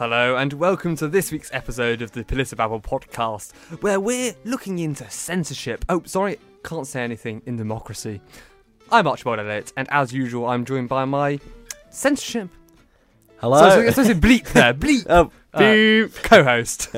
Hello, 0.00 0.34
and 0.34 0.54
welcome 0.54 0.96
to 0.96 1.08
this 1.08 1.30
week's 1.30 1.50
episode 1.52 2.00
of 2.00 2.10
the 2.12 2.24
Babble 2.56 2.80
podcast, 2.80 3.52
where 3.82 4.00
we're 4.00 4.32
looking 4.46 4.78
into 4.78 5.06
censorship. 5.10 5.84
Oh, 5.90 6.02
sorry, 6.06 6.38
can't 6.64 6.86
say 6.86 7.02
anything 7.02 7.42
in 7.44 7.58
democracy. 7.58 8.22
I'm 8.90 9.06
Archibald 9.06 9.40
Elliott, 9.40 9.74
and 9.76 9.86
as 9.90 10.10
usual, 10.10 10.48
I'm 10.48 10.64
joined 10.64 10.88
by 10.88 11.04
my 11.04 11.38
censorship. 11.90 12.48
Hello. 13.42 13.58
So, 13.68 13.80
it's 13.80 13.96
supposed 13.96 14.18
to 14.22 14.26
bleep 14.26 14.46
there, 14.54 14.72
bleep. 14.86 15.04
oh, 15.10 15.30
Uh, 15.52 16.08
co-host. 16.22 16.88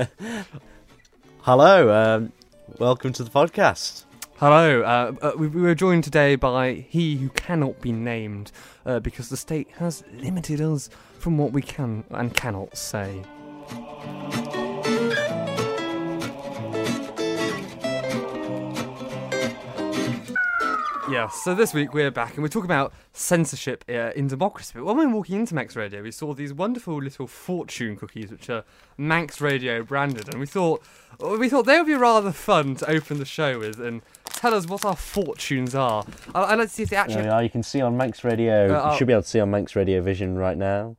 Hello. 1.41 1.93
Um, 1.93 2.33
welcome 2.79 3.13
to 3.15 3.25
the 3.25 3.31
podcast. 3.31 4.05
Hello. 4.43 4.83
Uh, 4.83 5.13
uh, 5.23 5.33
we, 5.37 5.47
we 5.47 5.63
were 5.63 5.77
joined 5.77 6.03
today 6.03 6.35
by 6.35 6.85
he 6.89 7.15
who 7.15 7.29
cannot 7.29 7.81
be 7.81 7.93
named 7.93 8.51
uh, 8.85 8.99
because 8.99 9.29
the 9.29 9.37
state 9.37 9.69
has 9.77 10.03
limited 10.15 10.61
us 10.61 10.91
from 11.21 11.39
what 11.39 11.53
we 11.53 11.63
can 11.63 12.03
and 12.11 12.35
cannot 12.35 12.77
say. 12.77 13.23
Yeah, 21.09 21.29
so 21.29 21.55
this 21.55 21.73
week 21.73 21.95
we're 21.95 22.11
back 22.11 22.35
and 22.35 22.43
we're 22.43 22.49
talking 22.49 22.65
about 22.65 22.93
censorship 23.13 23.85
uh, 23.89 24.11
in 24.17 24.27
democracy. 24.27 24.73
But 24.75 24.87
when 24.87 24.97
we 24.97 25.07
were 25.07 25.13
walking 25.19 25.39
into 25.41 25.55
Manx 25.55 25.77
Radio, 25.77 26.03
we 26.03 26.11
saw 26.11 26.35
these 26.35 26.53
wonderful 26.53 27.01
little 27.01 27.29
fortune 27.29 27.97
cookies, 27.97 28.33
which 28.33 28.51
are 28.51 28.65
Manx 28.97 29.41
Radio 29.41 29.85
branded, 29.85 30.31
and 30.31 30.41
we 30.41 30.47
thought 30.47 30.83
we 31.21 31.49
thought 31.49 31.67
they 31.67 31.79
would 31.79 31.87
be 31.87 31.95
rather 31.95 32.33
fun 32.33 32.75
to 32.77 32.91
open 32.91 33.19
the 33.19 33.25
show 33.25 33.59
with 33.59 33.79
and 33.79 34.03
tell 34.43 34.55
us 34.55 34.67
what 34.67 34.85
our 34.85 34.97
fortunes 34.97 35.73
are. 35.75 36.05
I- 36.35 36.43
I'd 36.43 36.59
like 36.59 36.69
to 36.69 36.75
see 36.75 36.83
if 36.83 36.91
they 36.91 36.97
actually, 36.97 37.23
There 37.23 37.39
you, 37.39 37.45
you 37.45 37.51
can 37.51 37.63
see 37.63 37.81
on 37.81 37.97
Manx 37.97 38.25
Radio. 38.25 38.65
Uh, 38.65 38.67
you 38.67 38.93
oh. 38.93 38.97
should 38.97 39.07
be 39.07 39.13
able 39.13 39.23
to 39.23 39.29
see 39.29 39.39
on 39.39 39.51
Manx 39.53 39.77
Radio 39.77 40.03
Vision 40.03 40.37
right 40.37 40.59
now 40.59 40.97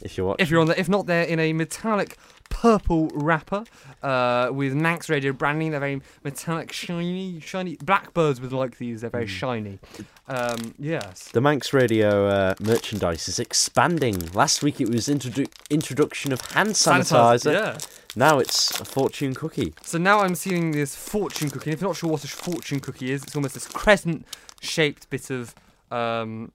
if 0.00 0.16
you're 0.16 0.26
watching. 0.26 0.42
if 0.42 0.50
you're 0.50 0.60
on 0.60 0.66
the, 0.68 0.80
if 0.80 0.88
not, 0.88 1.06
they're 1.06 1.24
in 1.24 1.38
a 1.38 1.52
metallic 1.52 2.16
purple 2.48 3.10
wrapper 3.14 3.64
uh, 4.02 4.50
with 4.50 4.72
Manx 4.72 5.10
Radio 5.10 5.32
branding. 5.32 5.72
They're 5.72 5.80
very 5.80 6.00
metallic, 6.24 6.72
shiny, 6.72 7.38
shiny. 7.40 7.76
Blackbirds 7.76 8.40
would 8.40 8.52
like 8.52 8.78
these. 8.78 9.02
They're 9.02 9.10
very 9.10 9.26
shiny. 9.26 9.78
Um, 10.26 10.74
yes. 10.78 11.28
the 11.32 11.40
Manx 11.42 11.74
Radio 11.74 12.28
uh, 12.28 12.54
merchandise 12.60 13.28
is 13.28 13.38
expanding. 13.38 14.30
Last 14.32 14.62
week 14.62 14.80
it 14.80 14.88
was 14.88 15.06
introdu- 15.06 15.52
introduction 15.68 16.32
of 16.32 16.40
hand 16.52 16.70
sanitizer. 16.70 17.52
Yeah. 17.52 17.78
Now 18.16 18.38
it's 18.38 18.80
a 18.80 18.84
fortune 18.84 19.34
cookie. 19.34 19.72
So 19.82 19.96
now 19.96 20.20
I'm 20.20 20.34
seeing 20.34 20.72
this 20.72 20.96
fortune 20.96 21.48
cookie. 21.48 21.70
And 21.70 21.74
if 21.74 21.80
you're 21.80 21.90
not 21.90 21.96
sure 21.96 22.10
what 22.10 22.24
a 22.24 22.28
fortune 22.28 22.80
cookie 22.80 23.12
is, 23.12 23.22
it's 23.22 23.36
almost 23.36 23.54
this 23.54 23.68
crescent-shaped 23.68 25.08
bit 25.10 25.30
of 25.30 25.54
um, 25.90 26.50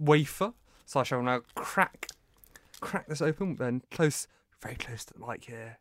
wafer. 0.00 0.52
So 0.84 1.00
I 1.00 1.04
shall 1.04 1.22
now 1.22 1.42
crack, 1.54 2.08
crack 2.80 3.06
this 3.08 3.22
open 3.22 3.56
and 3.60 3.88
close, 3.90 4.26
very 4.60 4.74
close 4.74 5.04
to 5.04 5.14
the 5.14 5.24
mic 5.24 5.44
here. 5.44 5.78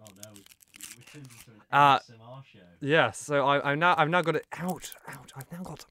Oh 0.00 0.12
no, 0.22 0.32
we 0.34 1.04
turned 1.04 1.24
into 1.24 1.50
an 1.50 1.62
Uh, 1.72 1.98
show. 2.42 2.58
Yeah. 2.80 3.12
So 3.12 3.46
I, 3.46 3.70
I've 3.70 3.78
now, 3.78 3.94
I've 3.96 4.10
now 4.10 4.20
got 4.20 4.36
it 4.36 4.46
out, 4.52 4.94
out. 5.08 5.32
I've 5.34 5.50
now 5.50 5.62
got, 5.62 5.86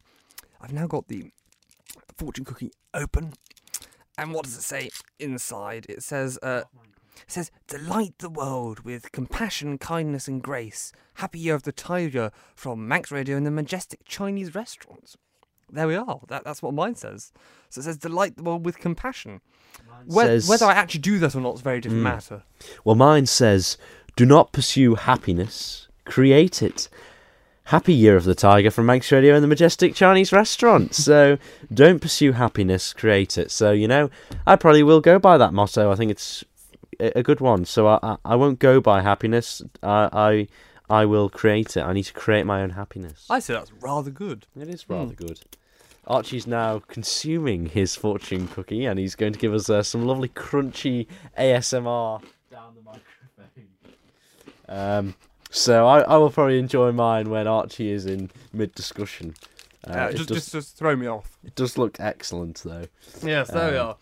I've 0.61 0.73
now 0.73 0.85
got 0.85 1.07
the 1.07 1.31
fortune 2.17 2.45
cookie 2.45 2.71
open. 2.93 3.33
And 4.17 4.31
what 4.31 4.43
does 4.43 4.55
it 4.55 4.61
say 4.61 4.89
inside? 5.17 5.87
It 5.89 6.03
says, 6.03 6.37
uh, 6.43 6.63
it 7.25 7.31
says, 7.31 7.51
delight 7.67 8.15
the 8.19 8.29
world 8.29 8.81
with 8.81 9.11
compassion, 9.11 9.77
kindness, 9.77 10.27
and 10.27 10.41
grace. 10.41 10.91
Happy 11.15 11.39
Year 11.39 11.55
of 11.55 11.63
the 11.63 11.71
Tiger 11.71 12.31
from 12.55 12.87
Manx 12.87 13.11
Radio 13.11 13.37
and 13.37 13.45
the 13.45 13.51
majestic 13.51 14.03
Chinese 14.05 14.53
restaurants. 14.55 15.15
There 15.71 15.87
we 15.87 15.95
are. 15.95 16.19
That, 16.27 16.43
that's 16.43 16.61
what 16.61 16.73
mine 16.73 16.95
says. 16.95 17.31
So 17.69 17.79
it 17.79 17.83
says, 17.85 17.97
delight 17.97 18.37
the 18.37 18.43
world 18.43 18.65
with 18.65 18.77
compassion. 18.79 19.41
Whe- 20.05 20.21
says- 20.23 20.47
Whether 20.49 20.65
I 20.65 20.73
actually 20.73 21.01
do 21.01 21.17
that 21.19 21.35
or 21.35 21.41
not 21.41 21.55
is 21.55 21.61
a 21.61 21.63
very 21.63 21.79
different 21.81 22.01
Mm. 22.01 22.11
matter. 22.15 22.43
Well, 22.83 22.95
mine 22.95 23.25
says, 23.25 23.77
"Do 24.15 24.25
not 24.25 24.51
pursue 24.51 24.95
happiness, 24.95 25.87
create 26.05 26.61
it." 26.61 26.89
Happy 27.67 27.93
Year 27.93 28.17
of 28.17 28.25
the 28.25 28.35
Tiger 28.35 28.69
from 28.69 28.85
Manx 28.85 29.09
Radio 29.11 29.33
and 29.35 29.43
the 29.43 29.47
Majestic 29.47 29.95
Chinese 29.95 30.31
Restaurant. 30.33 30.93
So 30.93 31.37
don't 31.73 31.99
pursue 32.01 32.33
happiness, 32.33 32.91
create 32.93 33.37
it. 33.37 33.49
So 33.51 33.71
you 33.71 33.87
know, 33.87 34.09
I 34.45 34.57
probably 34.57 34.83
will 34.83 34.99
go 35.01 35.17
by 35.17 35.37
that 35.37 35.53
motto. 35.53 35.89
I 35.89 35.95
think 35.95 36.11
it's 36.11 36.43
a 36.99 37.19
a 37.19 37.23
good 37.23 37.39
one. 37.41 37.65
So 37.65 37.87
I 37.87 37.99
I, 38.03 38.17
I 38.25 38.35
won't 38.35 38.59
go 38.59 38.79
by 38.81 39.01
happiness. 39.01 39.61
I, 39.81 40.09
I 40.13 40.47
I 41.01 41.05
will 41.05 41.29
create 41.29 41.77
it. 41.77 41.81
I 41.81 41.93
need 41.93 42.03
to 42.03 42.13
create 42.13 42.45
my 42.45 42.61
own 42.61 42.71
happiness. 42.71 43.25
I 43.29 43.39
say 43.39 43.53
that's 43.53 43.71
rather 43.81 44.11
good. 44.11 44.45
It 44.59 44.67
is 44.69 44.89
rather 44.89 45.13
good. 45.13 45.39
Archie's 46.05 46.45
now 46.45 46.79
consuming 46.89 47.67
his 47.67 47.95
fortune 47.95 48.49
cookie, 48.49 48.85
and 48.85 48.99
he's 48.99 49.15
going 49.15 49.31
to 49.31 49.39
give 49.39 49.53
us 49.53 49.69
uh, 49.69 49.81
some 49.81 50.05
lovely 50.05 50.27
crunchy 50.27 51.07
ASMR 51.39 52.21
down 52.51 52.75
the 52.75 52.81
microphone. 52.81 53.63
Um, 54.67 55.15
so 55.49 55.87
I, 55.87 56.01
I 56.01 56.17
will 56.17 56.29
probably 56.29 56.59
enjoy 56.59 56.91
mine 56.91 57.29
when 57.29 57.47
Archie 57.47 57.91
is 57.91 58.05
in 58.05 58.31
mid 58.51 58.73
discussion. 58.75 59.35
Uh, 59.87 59.91
Uh, 59.93 60.07
it, 60.09 60.15
just, 60.17 60.27
does, 60.29 60.37
just, 60.37 60.51
just 60.51 60.77
throw 60.77 60.95
me 60.95 61.07
off. 61.07 61.37
it 61.43 61.55
does 61.55 61.77
look 61.77 61.99
excellent, 61.99 62.61
though. 62.65 62.87
Yes, 63.23 63.49
there 63.51 63.71
we 63.71 63.77
Um, 63.77 63.87
are. 63.89 63.95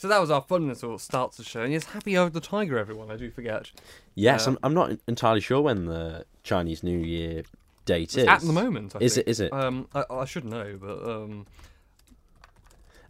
So 0.00 0.08
that 0.08 0.18
was 0.18 0.30
our 0.30 0.40
fun 0.40 0.66
little 0.66 0.98
start 0.98 1.32
to 1.32 1.36
the 1.38 1.44
show. 1.44 1.60
And 1.60 1.74
yes, 1.74 1.84
happy 1.84 2.16
of 2.16 2.32
the 2.32 2.40
Tiger, 2.40 2.78
everyone. 2.78 3.10
I 3.10 3.16
do 3.16 3.30
forget. 3.30 3.70
Yes, 4.14 4.46
Uh, 4.46 4.52
I'm, 4.52 4.58
I'm 4.62 4.72
not 4.72 4.92
entirely 5.06 5.42
sure 5.42 5.60
when 5.60 5.84
the 5.84 6.24
Chinese 6.42 6.82
New 6.82 6.98
Year 6.98 7.42
date 7.84 8.16
is. 8.16 8.26
At 8.26 8.40
the 8.40 8.50
moment, 8.54 8.96
I 8.96 9.00
Is 9.00 9.16
think. 9.16 9.26
it? 9.26 9.30
Is 9.30 9.40
it? 9.40 9.52
Um, 9.52 9.88
I, 9.94 10.04
I 10.10 10.24
should 10.24 10.46
know, 10.46 10.78
but 10.80 11.04
um. 11.06 11.46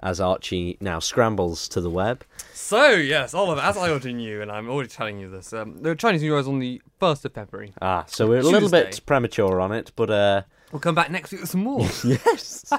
As 0.00 0.20
Archie 0.20 0.78
now 0.80 0.98
scrambles 0.98 1.68
to 1.68 1.80
the 1.80 1.90
web. 1.90 2.24
So 2.54 2.88
yes, 2.90 3.34
Oliver, 3.34 3.60
as 3.60 3.76
I 3.76 3.88
already 3.90 4.12
knew, 4.14 4.42
and 4.42 4.50
I'm 4.50 4.68
already 4.68 4.88
telling 4.88 5.20
you 5.20 5.30
this, 5.30 5.52
um, 5.52 5.80
the 5.82 5.94
Chinese 5.94 6.22
New 6.22 6.30
Year 6.30 6.38
is 6.40 6.48
on 6.48 6.58
the 6.58 6.82
first 6.98 7.24
of 7.24 7.32
February. 7.34 7.72
Ah, 7.80 8.04
so 8.08 8.26
we're 8.26 8.40
a 8.40 8.42
little 8.42 8.68
bit 8.68 8.98
premature 9.06 9.60
on 9.60 9.70
it, 9.70 9.92
but 9.94 10.10
uh, 10.10 10.42
We'll 10.72 10.80
come 10.80 10.94
back 10.94 11.10
next 11.10 11.32
week 11.32 11.40
with 11.40 11.50
some 11.50 11.62
more, 11.64 11.80
yes, 12.04 12.72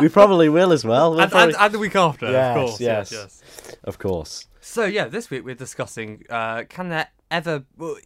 we 0.00 0.08
probably 0.10 0.48
will 0.50 0.72
as 0.72 0.84
well. 0.84 1.12
We'll 1.12 1.20
and, 1.22 1.30
probably- 1.30 1.54
and, 1.54 1.62
and 1.62 1.74
the 1.74 1.78
week 1.78 1.96
after, 1.96 2.30
Yes, 2.30 2.56
of 2.56 2.66
course. 2.66 2.80
Yes. 2.80 3.12
yes. 3.12 3.42
yes, 3.66 3.76
Of 3.84 3.98
course. 3.98 4.46
So 4.60 4.84
yeah, 4.84 5.06
this 5.08 5.30
week 5.30 5.44
we're 5.44 5.54
discussing: 5.54 6.24
uh, 6.28 6.64
can 6.68 6.90
there 6.90 7.08
ever? 7.30 7.64
Well, 7.78 7.96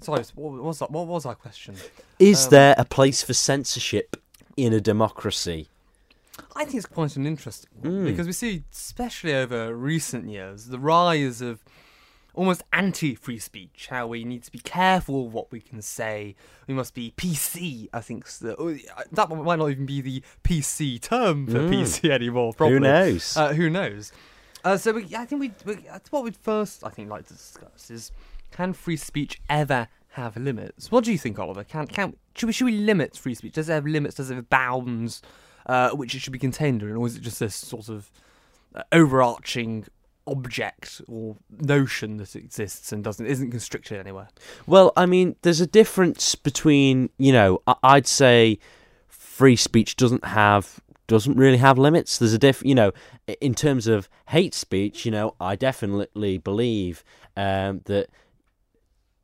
sorry, 0.00 0.24
what 0.34 0.62
was 0.62 0.80
that? 0.80 0.90
What 0.90 1.06
was 1.06 1.24
our 1.24 1.36
question? 1.36 1.76
Is 2.18 2.46
Um, 2.46 2.50
there 2.50 2.74
a 2.76 2.84
place 2.84 3.22
for 3.22 3.32
censorship 3.32 4.16
in 4.56 4.72
a 4.72 4.80
democracy? 4.80 5.68
I 6.56 6.64
think 6.64 6.76
it's 6.76 6.86
quite 6.86 7.16
an 7.16 7.26
interesting 7.26 7.70
one 7.80 7.92
Mm. 7.92 8.04
because 8.06 8.26
we 8.26 8.32
see, 8.32 8.64
especially 8.72 9.34
over 9.34 9.74
recent 9.74 10.28
years, 10.28 10.66
the 10.66 10.78
rise 10.80 11.40
of 11.40 11.62
almost 12.34 12.62
anti-free 12.72 13.38
speech. 13.38 13.88
How 13.90 14.06
we 14.06 14.24
need 14.24 14.42
to 14.44 14.50
be 14.52 14.58
careful 14.60 15.26
of 15.26 15.32
what 15.32 15.50
we 15.52 15.60
can 15.60 15.82
say. 15.82 16.34
We 16.66 16.74
must 16.74 16.94
be 16.94 17.12
PC. 17.16 17.88
I 17.92 18.00
think 18.00 18.24
s- 18.26 18.38
the- 18.38 18.56
oh, 18.56 18.76
that 19.12 19.28
might 19.30 19.58
not 19.58 19.70
even 19.70 19.86
be 19.86 20.00
the 20.00 20.22
PC 20.44 21.00
term 21.00 21.46
for 21.46 21.58
Mm. 21.58 21.70
PC 21.70 22.10
anymore. 22.10 22.52
Probably. 22.52 22.74
Who 22.74 22.80
knows? 22.80 23.36
Uh, 23.36 23.52
who 23.54 23.68
knows? 23.70 24.12
Uh, 24.64 24.76
so 24.76 24.92
we, 24.92 25.04
I 25.16 25.24
think 25.24 25.40
we, 25.40 25.52
we 25.64 25.74
that's 25.86 26.12
what 26.12 26.22
we'd 26.24 26.36
first, 26.36 26.84
I 26.84 26.90
think, 26.90 27.08
like 27.08 27.26
to 27.28 27.34
discuss 27.34 27.90
is 27.90 28.12
can 28.50 28.72
free 28.72 28.96
speech 28.96 29.40
ever 29.48 29.88
have 30.14 30.36
limits? 30.36 30.90
What 30.90 31.04
do 31.04 31.12
you 31.12 31.18
think, 31.18 31.38
Oliver? 31.38 31.64
Can 31.64 31.86
can 31.86 32.16
should 32.36 32.46
we 32.46 32.52
should 32.52 32.64
we 32.66 32.72
limit 32.76 33.16
free 33.16 33.34
speech? 33.34 33.54
Does 33.54 33.68
it 33.68 33.72
have 33.72 33.86
limits? 33.86 34.16
Does 34.16 34.30
it 34.30 34.34
have 34.34 34.50
bounds 34.50 35.22
uh, 35.66 35.90
which 35.90 36.14
it 36.14 36.18
should 36.20 36.32
be 36.32 36.38
contained 36.38 36.82
in, 36.82 36.94
or 36.96 37.06
is 37.06 37.16
it 37.16 37.22
just 37.22 37.38
this 37.40 37.54
sort 37.54 37.88
of 37.88 38.10
uh, 38.74 38.82
overarching 38.92 39.86
object 40.30 41.02
or 41.08 41.36
notion 41.60 42.16
that 42.18 42.36
exists 42.36 42.92
and 42.92 43.02
doesn't 43.04 43.26
isn't 43.26 43.50
constricted 43.50 43.98
anywhere? 43.98 44.28
well, 44.66 44.92
I 44.96 45.06
mean, 45.06 45.36
there's 45.42 45.60
a 45.60 45.66
difference 45.66 46.34
between, 46.34 47.10
you 47.18 47.32
know, 47.32 47.62
I'd 47.82 48.06
say 48.06 48.58
free 49.08 49.56
speech 49.56 49.96
doesn't 49.96 50.24
have 50.24 50.80
doesn't 51.06 51.36
really 51.36 51.56
have 51.56 51.76
limits. 51.76 52.18
There's 52.18 52.32
a 52.32 52.38
diff, 52.38 52.62
you 52.64 52.74
know, 52.74 52.92
in 53.40 53.54
terms 53.54 53.86
of 53.86 54.08
hate 54.28 54.54
speech, 54.54 55.04
you 55.04 55.10
know, 55.10 55.34
I 55.40 55.56
definitely 55.56 56.38
believe 56.38 57.02
um, 57.36 57.80
that 57.86 58.08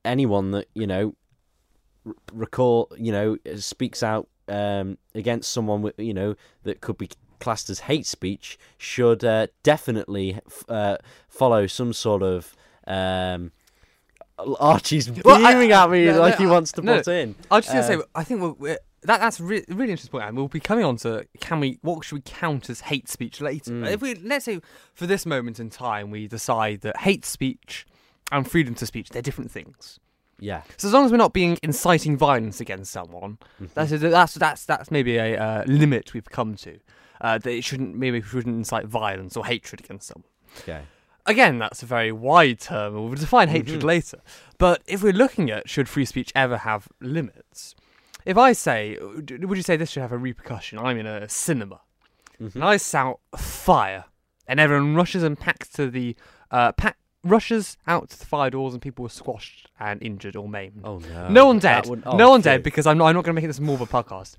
anyone 0.05 0.51
that 0.53 0.69
you 0.75 0.87
know 0.87 1.15
recall, 2.33 2.93
you 2.99 3.13
know, 3.13 3.37
speaks 3.57 4.03
out 4.03 4.29
um, 4.49 4.99
against 5.15 5.53
someone 5.53 5.93
you 5.97 6.15
know, 6.15 6.35
that 6.63 6.81
could 6.81 6.99
be 6.99 7.11
classed 7.39 7.71
as 7.71 7.81
hate 7.81 8.07
speech 8.07 8.59
should 8.79 9.25
uh, 9.25 9.47
definitely 9.63 10.39
f- 10.47 10.65
uh, 10.69 10.97
follow 11.29 11.67
some 11.67 11.93
sort 11.93 12.23
of. 12.23 12.55
Um, 12.87 13.53
Archie's 14.39 15.11
Well, 15.25 15.45
I- 15.47 15.53
at 15.53 15.59
me 15.59 15.69
no, 15.69 16.13
no, 16.13 16.21
like 16.21 16.37
he 16.37 16.47
wants 16.47 16.73
to 16.73 16.83
no. 16.83 16.97
put 16.99 17.09
in. 17.09 17.35
I 17.51 17.57
was 17.57 17.65
just 17.67 17.75
gonna 17.75 18.01
Uh, 18.01 18.03
say, 18.03 18.09
I 18.15 18.23
think 18.25 18.43
we're, 18.43 18.51
we're, 18.53 18.79
that 19.03 19.19
that's 19.21 19.41
re- 19.41 19.65
really 19.69 19.93
interesting 19.93 20.11
point, 20.13 20.25
and 20.29 20.37
we'll 20.37 20.49
be 20.49 20.61
coming 20.61 20.85
on 20.85 20.97
to 20.99 21.27
can 21.41 21.59
we 21.61 21.79
what 21.83 22.05
should 22.05 22.17
we 22.17 22.23
count 22.25 22.69
as 22.69 22.81
hate 22.81 23.09
speech 23.09 23.41
later? 23.41 23.71
Mm. 23.71 23.91
If 23.91 24.03
we 24.03 24.15
let's 24.17 24.45
say 24.45 24.61
for 24.93 25.07
this 25.07 25.25
moment 25.25 25.59
in 25.59 25.71
time 25.71 26.11
we 26.11 26.29
decide 26.29 26.83
that 26.83 26.99
hate 26.99 27.25
speech 27.25 27.87
and 28.31 28.51
freedom 28.51 28.75
to 28.75 28.85
speech 28.87 29.09
they're 29.11 29.23
different 29.23 29.51
things. 29.51 29.99
Yeah. 30.39 30.63
So 30.77 30.89
as 30.89 30.93
long 30.93 31.07
as 31.07 31.11
we're 31.11 31.17
not 31.17 31.33
being 31.33 31.57
inciting 31.63 32.19
violence 32.19 32.61
against 32.61 32.93
someone, 32.93 33.39
Mm-hmm. 33.59 33.67
that's 33.73 33.91
that's 33.93 34.35
that's 34.35 34.65
that's 34.67 34.91
maybe 34.91 35.17
a 35.17 35.39
uh, 35.41 35.65
limit 35.67 36.13
we've 36.13 36.29
come 36.29 36.57
to. 36.57 36.79
Uh, 37.21 37.39
that 37.39 37.51
it 37.51 37.65
shouldn't 37.65 37.95
maybe 37.97 38.21
shouldn't 38.23 38.57
incite 38.57 38.87
violence 38.87 39.37
or 39.37 39.47
hatred 39.47 39.81
against 39.81 40.09
someone. 40.09 40.31
Okay. 40.61 40.83
again, 41.27 41.59
that's 41.59 41.83
a 41.83 41.87
very 41.87 42.13
wide 42.13 42.61
term. 42.61 42.95
We'll 42.95 43.13
define 43.15 43.49
hatred 43.49 43.81
Mhm. 43.81 43.85
later. 43.85 44.19
But 44.59 44.83
if 44.87 45.03
we're 45.03 45.13
looking 45.13 45.51
at 45.51 45.69
should 45.69 45.89
free 45.89 46.05
speech 46.05 46.31
ever 46.37 46.59
have 46.59 46.89
limits, 47.01 47.75
if 48.25 48.37
I 48.39 48.53
say, 48.53 48.97
would 49.01 49.31
you 49.31 49.63
say 49.63 49.77
this 49.77 49.91
should 49.91 50.03
have 50.03 50.13
a 50.13 50.19
repercussion? 50.19 50.79
I'm 50.79 50.99
in 50.99 51.07
a 51.07 51.29
cinema 51.29 51.81
Mhm. 52.41 52.55
and 52.55 52.65
I 52.65 52.77
shout 52.77 53.19
fire, 53.37 54.05
and 54.47 54.61
everyone 54.61 54.95
rushes 54.95 55.23
and 55.25 55.39
packs 55.39 55.69
to 55.71 55.91
the 55.91 56.15
uh, 56.53 56.71
pack, 56.73 56.97
rushes 57.25 57.77
out 57.89 58.09
to 58.11 58.19
the 58.19 58.25
fire 58.25 58.51
doors, 58.51 58.73
and 58.73 58.81
people 58.81 59.03
were 59.03 59.09
squashed 59.09 59.69
and 59.81 60.01
injured 60.03 60.37
or 60.37 60.49
maimed. 60.49 60.83
Oh 60.85 60.99
no. 60.99 61.29
no 61.29 61.47
one 61.47 61.59
dead. 61.59 61.87
would- 61.89 62.05
no 62.05 62.13
oh, 62.13 62.31
one 62.31 62.41
dead 62.41 62.63
because 62.63 62.87
I'm 62.87 62.99
not, 62.99 63.07
I'm 63.09 63.15
not 63.17 63.25
going 63.25 63.35
to 63.35 63.41
make 63.43 63.49
this 63.49 63.59
more 63.59 63.75
of 63.75 63.81
a 63.81 63.87
podcast. 63.87 64.37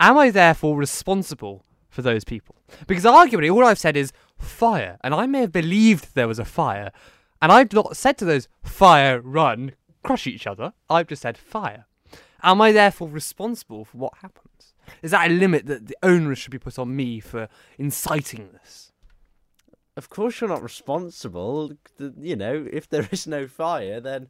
Am 0.00 0.18
I 0.18 0.30
therefore 0.30 0.76
responsible 0.76 1.64
for 1.94 2.02
those 2.02 2.24
people? 2.24 2.56
Because 2.86 3.04
arguably, 3.04 3.52
all 3.52 3.64
I've 3.64 3.78
said 3.78 3.96
is 3.96 4.12
fire, 4.36 4.98
and 5.02 5.14
I 5.14 5.26
may 5.26 5.40
have 5.40 5.52
believed 5.52 6.14
there 6.14 6.28
was 6.28 6.40
a 6.40 6.44
fire, 6.44 6.90
and 7.40 7.52
I've 7.52 7.72
not 7.72 7.96
said 7.96 8.18
to 8.18 8.24
those 8.24 8.48
fire, 8.62 9.20
run, 9.20 9.72
crush 10.02 10.26
each 10.26 10.46
other. 10.46 10.72
I've 10.90 11.06
just 11.06 11.22
said 11.22 11.38
fire. 11.38 11.86
Am 12.42 12.60
I 12.60 12.72
therefore 12.72 13.08
responsible 13.08 13.84
for 13.84 13.96
what 13.96 14.14
happens? 14.20 14.74
Is 15.02 15.12
that 15.12 15.30
a 15.30 15.32
limit 15.32 15.66
that 15.66 15.86
the 15.86 15.96
onus 16.02 16.38
should 16.38 16.50
be 16.50 16.58
put 16.58 16.78
on 16.78 16.94
me 16.94 17.20
for 17.20 17.48
inciting 17.78 18.50
this? 18.52 18.92
Of 19.96 20.10
course, 20.10 20.40
you're 20.40 20.50
not 20.50 20.62
responsible. 20.62 21.72
You 22.20 22.36
know, 22.36 22.66
if 22.70 22.88
there 22.88 23.08
is 23.12 23.26
no 23.26 23.46
fire, 23.46 24.00
then 24.00 24.28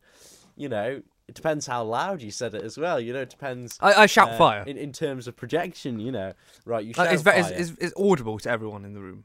you 0.54 0.68
know 0.68 1.02
it 1.26 1.34
depends 1.34 1.66
how 1.66 1.84
loud 1.84 2.20
you 2.20 2.30
said 2.30 2.54
it 2.54 2.62
as 2.62 2.76
well. 2.76 3.00
You 3.00 3.12
know, 3.12 3.20
it 3.22 3.30
depends. 3.30 3.78
I, 3.80 3.94
I 3.94 4.06
shout 4.06 4.30
uh, 4.30 4.38
fire. 4.38 4.62
in, 4.66 4.76
in 4.76 4.92
terms 4.92 5.26
of 5.26 5.36
projection. 5.36 5.98
You 5.98 6.12
know, 6.12 6.32
right? 6.64 6.84
You 6.84 6.92
shout 6.94 7.12
it's, 7.12 7.22
fire, 7.22 7.34
it's, 7.36 7.50
it's, 7.50 7.72
it's 7.80 7.94
audible 7.96 8.38
to 8.40 8.50
everyone 8.50 8.84
in 8.84 8.92
the 8.94 9.00
room. 9.00 9.24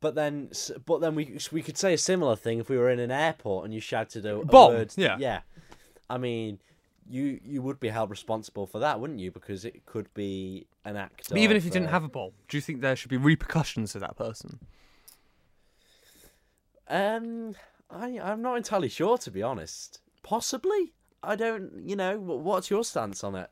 but 0.00 0.14
then, 0.14 0.50
but 0.84 1.00
then 1.00 1.14
we 1.14 1.38
we 1.50 1.62
could 1.62 1.76
say 1.76 1.94
a 1.94 1.98
similar 1.98 2.36
thing 2.36 2.58
if 2.58 2.68
we 2.68 2.76
were 2.76 2.90
in 2.90 3.00
an 3.00 3.10
airport 3.10 3.64
and 3.64 3.74
you 3.74 3.80
shouted 3.80 4.24
a, 4.24 4.36
a 4.36 4.44
Bomb, 4.44 4.74
word. 4.74 4.92
yeah. 4.96 5.16
yeah. 5.18 5.40
I 6.08 6.18
mean, 6.18 6.60
you 7.08 7.40
you 7.44 7.62
would 7.62 7.80
be 7.80 7.88
held 7.88 8.10
responsible 8.10 8.66
for 8.66 8.78
that, 8.78 9.00
wouldn't 9.00 9.18
you? 9.18 9.32
Because 9.32 9.64
it 9.64 9.84
could 9.86 10.12
be 10.14 10.66
an 10.84 10.96
act. 10.96 11.28
But 11.28 11.38
even 11.38 11.56
if 11.56 11.64
you 11.64 11.70
didn't 11.70 11.88
uh, 11.88 11.92
have 11.92 12.04
a 12.04 12.08
bomb, 12.08 12.30
do 12.48 12.56
you 12.56 12.60
think 12.60 12.80
there 12.80 12.94
should 12.94 13.10
be 13.10 13.16
repercussions 13.16 13.92
to 13.92 13.98
that 13.98 14.16
person? 14.16 14.60
Um, 16.88 17.56
I 17.90 18.20
I'm 18.20 18.42
not 18.42 18.56
entirely 18.56 18.88
sure 18.88 19.18
to 19.18 19.30
be 19.30 19.42
honest. 19.42 20.00
Possibly. 20.26 20.92
I 21.22 21.36
don't. 21.36 21.80
You 21.84 21.94
know, 21.94 22.18
wh- 22.18 22.44
what's 22.44 22.68
your 22.68 22.82
stance 22.82 23.22
on 23.22 23.36
it? 23.36 23.48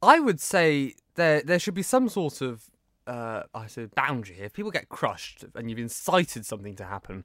I 0.00 0.20
would 0.20 0.40
say 0.40 0.94
there 1.16 1.42
there 1.42 1.58
should 1.58 1.74
be 1.74 1.82
some 1.82 2.08
sort 2.08 2.40
of 2.40 2.70
uh, 3.08 3.42
I 3.52 3.66
say 3.66 3.86
boundary 3.86 4.36
here. 4.36 4.44
If 4.44 4.52
people 4.52 4.70
get 4.70 4.88
crushed 4.88 5.44
and 5.56 5.68
you've 5.68 5.80
incited 5.80 6.46
something 6.46 6.76
to 6.76 6.84
happen, 6.84 7.24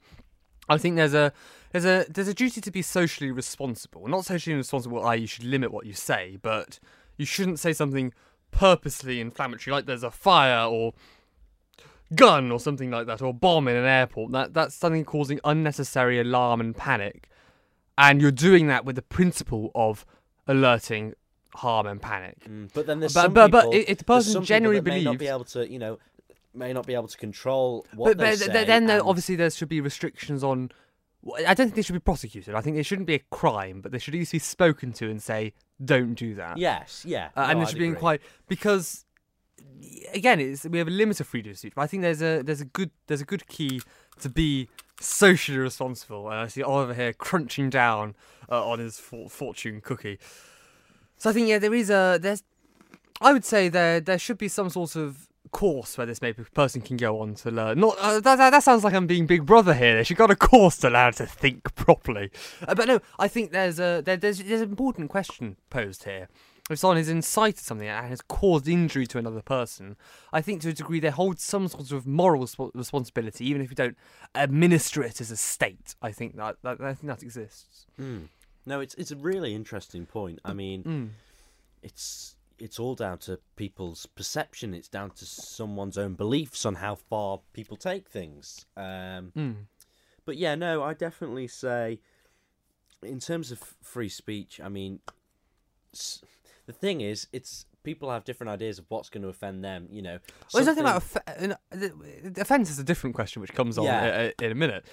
I 0.67 0.79
think 0.79 0.95
there's 0.95 1.13
a 1.13 1.31
there's 1.71 1.85
a 1.85 2.05
there's 2.09 2.27
a 2.27 2.33
duty 2.33 2.59
to 2.59 2.71
be 2.71 2.81
socially 2.81 3.29
responsible. 3.29 4.07
Not 4.07 4.25
socially 4.25 4.55
responsible, 4.55 5.05
i.e., 5.05 5.21
you 5.21 5.27
should 5.27 5.45
limit 5.45 5.71
what 5.71 5.85
you 5.85 5.93
say, 5.93 6.39
but 6.41 6.79
you 7.17 7.25
shouldn't 7.25 7.59
say 7.59 7.73
something 7.73 8.13
purposely 8.49 9.21
inflammatory, 9.21 9.73
like 9.73 9.85
there's 9.85 10.03
a 10.03 10.11
fire 10.11 10.65
or 10.65 10.93
gun 12.15 12.51
or 12.51 12.59
something 12.59 12.89
like 12.89 13.05
that, 13.05 13.21
or 13.21 13.31
bomb 13.31 13.67
in 13.67 13.75
an 13.75 13.85
airport. 13.85 14.31
That 14.31 14.55
that's 14.55 14.73
something 14.73 15.05
causing 15.05 15.39
unnecessary 15.43 16.19
alarm 16.19 16.61
and 16.61 16.75
panic, 16.75 17.29
and 17.97 18.21
you're 18.21 18.31
doing 18.31 18.67
that 18.67 18.85
with 18.85 18.95
the 18.95 19.01
principle 19.01 19.71
of 19.75 20.05
alerting 20.47 21.13
harm 21.55 21.85
and 21.87 22.01
panic. 22.01 22.37
Mm, 22.49 22.71
But 22.73 22.87
then 22.87 22.99
there's 22.99 23.13
But- 23.13 23.23
some 23.23 23.33
but- 23.33 23.51
but 23.51 23.73
if 23.73 23.97
the 23.97 24.03
person 24.05 24.33
people 24.33 24.45
genuinely 24.45 24.79
that 24.79 24.89
may 24.89 25.03
not 25.03 25.17
be 25.17 25.27
able 25.27 25.43
to, 25.45 25.69
you 25.69 25.79
know, 25.79 25.99
may 26.53 26.73
not 26.73 26.85
be 26.85 26.93
able 26.93 27.07
to 27.07 27.17
control 27.17 27.85
what 27.93 28.09
But, 28.09 28.17
they 28.17 28.31
but 28.31 28.39
say. 28.39 28.51
th- 28.51 28.67
then 28.67 28.85
there, 28.87 28.99
and- 28.99 29.07
obviously 29.07 29.35
there 29.35 29.49
should 29.49 29.69
be 29.69 29.81
restrictions 29.81 30.43
on. 30.43 30.71
I 31.45 31.53
don't 31.53 31.67
think 31.67 31.75
they 31.75 31.81
should 31.83 31.93
be 31.93 31.99
prosecuted. 31.99 32.55
I 32.55 32.61
think 32.61 32.77
it 32.77 32.83
shouldn't 32.83 33.05
be 33.05 33.13
a 33.13 33.19
crime, 33.29 33.79
but 33.81 33.91
they 33.91 33.99
should 33.99 34.15
at 34.15 34.17
least 34.17 34.31
be 34.31 34.39
spoken 34.39 34.91
to 34.93 35.07
and 35.09 35.21
say, 35.21 35.53
"Don't 35.83 36.15
do 36.15 36.33
that." 36.35 36.57
Yes, 36.57 37.03
yeah, 37.05 37.29
Uh, 37.35 37.43
no, 37.43 37.49
and 37.49 37.59
there 37.59 37.65
I'd 37.67 37.69
should 37.69 37.79
be 37.79 37.85
agree. 37.89 37.99
quite 37.99 38.21
because 38.47 39.05
again, 40.13 40.39
it's 40.39 40.65
we 40.65 40.77
have 40.79 40.87
a 40.87 40.91
limit 40.91 41.19
of 41.19 41.27
freedom 41.27 41.51
of 41.51 41.57
speech, 41.59 41.73
but 41.75 41.81
I 41.83 41.87
think 41.87 42.01
there's 42.01 42.21
a 42.21 42.41
there's 42.41 42.61
a 42.61 42.65
good 42.65 42.91
there's 43.07 43.21
a 43.21 43.25
good 43.25 43.47
key 43.47 43.81
to 44.19 44.29
be 44.29 44.69
socially 44.99 45.57
responsible. 45.57 46.29
And 46.29 46.39
I 46.39 46.47
see 46.47 46.63
Oliver 46.63 46.93
here 46.93 47.13
crunching 47.13 47.69
down 47.69 48.15
uh, 48.49 48.67
on 48.67 48.79
his 48.79 48.99
for- 48.99 49.29
fortune 49.29 49.81
cookie. 49.81 50.19
So 51.17 51.29
I 51.29 51.33
think 51.33 51.47
yeah, 51.47 51.59
there 51.59 51.73
is 51.73 51.89
a 51.89 52.17
there's 52.21 52.43
I 53.21 53.33
would 53.33 53.45
say 53.45 53.69
there 53.69 53.99
there 53.99 54.17
should 54.17 54.37
be 54.37 54.47
some 54.47 54.69
sort 54.69 54.95
of 54.95 55.27
course 55.51 55.97
where 55.97 56.07
this 56.07 56.21
maybe 56.21 56.43
person 56.53 56.81
can 56.81 56.97
go 56.97 57.19
on 57.19 57.35
to 57.35 57.51
learn. 57.51 57.79
Not 57.79 57.97
uh, 57.99 58.19
that, 58.19 58.37
that 58.37 58.49
that 58.51 58.63
sounds 58.63 58.83
like 58.83 58.93
I'm 58.93 59.07
being 59.07 59.27
Big 59.27 59.45
Brother 59.45 59.73
here. 59.73 59.95
They 59.95 60.03
should 60.03 60.17
got 60.17 60.31
a 60.31 60.35
course 60.35 60.77
to 60.77 60.89
learn 60.89 61.13
to 61.13 61.25
think 61.25 61.75
properly. 61.75 62.31
Uh, 62.67 62.75
but 62.75 62.87
no, 62.87 62.99
I 63.19 63.27
think 63.27 63.51
there's 63.51 63.79
a 63.79 64.01
there, 64.03 64.17
there's 64.17 64.41
there's 64.43 64.61
an 64.61 64.69
important 64.69 65.09
question 65.09 65.57
posed 65.69 66.03
here. 66.05 66.29
If 66.69 66.79
someone 66.79 66.97
has 66.97 67.09
incited 67.09 67.59
something 67.59 67.87
and 67.87 68.07
has 68.07 68.21
caused 68.21 68.67
injury 68.67 69.05
to 69.07 69.17
another 69.17 69.41
person, 69.41 69.97
I 70.31 70.41
think 70.41 70.61
to 70.61 70.69
a 70.69 70.73
degree 70.73 70.99
they 71.01 71.09
hold 71.09 71.39
some 71.39 71.67
sort 71.67 71.91
of 71.91 72.07
moral 72.07 72.43
resp- 72.43 72.71
responsibility, 72.73 73.45
even 73.49 73.61
if 73.61 73.69
you 73.71 73.75
don't 73.75 73.97
administer 74.35 75.03
it 75.03 75.19
as 75.19 75.31
a 75.31 75.37
state. 75.37 75.95
I 76.01 76.11
think 76.11 76.37
that, 76.37 76.57
that 76.61 76.79
I 76.79 76.93
think 76.93 77.07
that 77.07 77.23
exists. 77.23 77.85
Mm. 77.99 78.27
No, 78.65 78.79
it's 78.79 78.93
it's 78.95 79.11
a 79.11 79.15
really 79.17 79.53
interesting 79.55 80.05
point. 80.05 80.39
I 80.45 80.53
mean, 80.53 80.83
Mm. 80.83 81.09
it's 81.81 82.35
it's 82.59 82.79
all 82.79 82.93
down 82.95 83.17
to 83.17 83.39
people's 83.55 84.05
perception. 84.05 84.73
It's 84.75 84.87
down 84.87 85.09
to 85.11 85.25
someone's 85.25 85.97
own 85.97 86.13
beliefs 86.13 86.63
on 86.65 86.75
how 86.75 86.93
far 86.95 87.39
people 87.53 87.75
take 87.75 88.07
things. 88.07 88.65
Um, 88.77 89.31
Mm. 89.35 89.55
but 90.25 90.37
yeah, 90.37 90.53
no, 90.55 90.83
I 90.83 90.93
definitely 90.93 91.47
say, 91.47 91.99
in 93.01 93.19
terms 93.19 93.51
of 93.51 93.57
free 93.81 94.09
speech, 94.09 94.61
I 94.61 94.69
mean, 94.69 94.99
s- 95.91 96.21
the 96.71 96.77
thing 96.79 97.01
is, 97.01 97.27
it's 97.33 97.65
people 97.83 98.11
have 98.11 98.23
different 98.23 98.49
ideas 98.51 98.77
of 98.79 98.85
what's 98.89 99.09
going 99.09 99.23
to 99.23 99.29
offend 99.29 99.63
them. 99.63 99.87
You 99.91 100.01
know, 100.03 100.19
Well, 100.53 100.63
there's 100.63 100.67
nothing 100.77 100.85
something- 100.85 101.51
about 101.51 101.59
off- 102.35 102.37
offence 102.41 102.69
is 102.69 102.79
a 102.79 102.83
different 102.83 103.15
question, 103.15 103.41
which 103.41 103.53
comes 103.53 103.77
on 103.77 103.85
Yeah. 103.85 104.03
i- 104.03 104.43
i- 104.43 104.45
in 104.45 104.51
a 104.51 104.55
minute. 104.55 104.85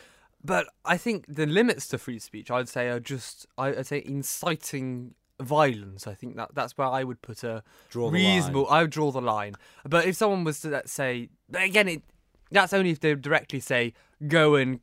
But 0.43 0.69
I 0.85 0.97
think 0.97 1.25
the 1.29 1.47
limits 1.47 1.89
to 1.89 1.99
free 1.99 2.19
speech, 2.19 2.51
I'd 2.51 2.69
say, 2.69 2.89
are 2.89 3.01
just 3.01 3.47
I'd 3.59 3.87
say 3.87 4.03
inciting 4.05 5.15
violence. 5.41 6.07
I 6.07 6.15
think 6.15 6.37
that 6.37 6.51
that's 6.55 6.77
where 6.79 6.87
I 6.89 7.05
would 7.05 7.21
put 7.23 7.43
a 7.45 7.63
draw 7.91 8.09
reasonable. 8.11 8.65
line. 8.65 8.73
I 8.73 8.83
would 8.83 8.91
draw 8.91 9.11
the 9.11 9.21
line. 9.21 9.55
But 9.85 10.07
if 10.07 10.17
someone 10.17 10.45
was 10.45 10.61
to 10.61 10.69
let's 10.69 10.93
say, 10.93 11.29
again, 11.53 11.89
it 11.89 12.03
that's 12.51 12.73
only 12.73 12.91
if 12.91 13.01
they 13.01 13.15
directly 13.15 13.61
say 13.61 13.93
go 14.27 14.55
and 14.55 14.81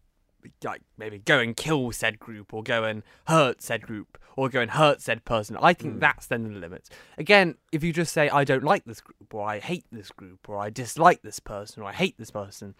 like 0.63 0.81
maybe 0.97 1.19
go 1.19 1.39
and 1.39 1.55
kill 1.55 1.91
said 1.91 2.19
group 2.19 2.53
or 2.53 2.63
go 2.63 2.83
and 2.83 3.03
hurt 3.27 3.61
said 3.61 3.81
group 3.83 4.17
or 4.37 4.49
go 4.49 4.61
and 4.61 4.71
hurt 4.71 5.01
said 5.01 5.23
person. 5.25 5.57
I 5.61 5.73
think 5.73 5.95
Mm. 5.95 5.99
that's 6.01 6.27
then 6.27 6.43
the 6.43 6.59
limits. 6.59 6.89
Again, 7.17 7.55
if 7.71 7.83
you 7.83 7.93
just 7.93 8.13
say 8.13 8.29
I 8.29 8.43
don't 8.43 8.63
like 8.63 8.85
this 8.85 9.01
group 9.01 9.33
or 9.33 9.43
I 9.47 9.59
hate 9.59 9.85
this 9.91 10.09
group 10.11 10.47
or 10.49 10.57
I 10.57 10.69
dislike 10.69 11.21
this 11.21 11.39
person 11.39 11.83
or 11.83 11.87
I 11.87 11.93
hate 11.93 12.17
this 12.17 12.31
person, 12.31 12.75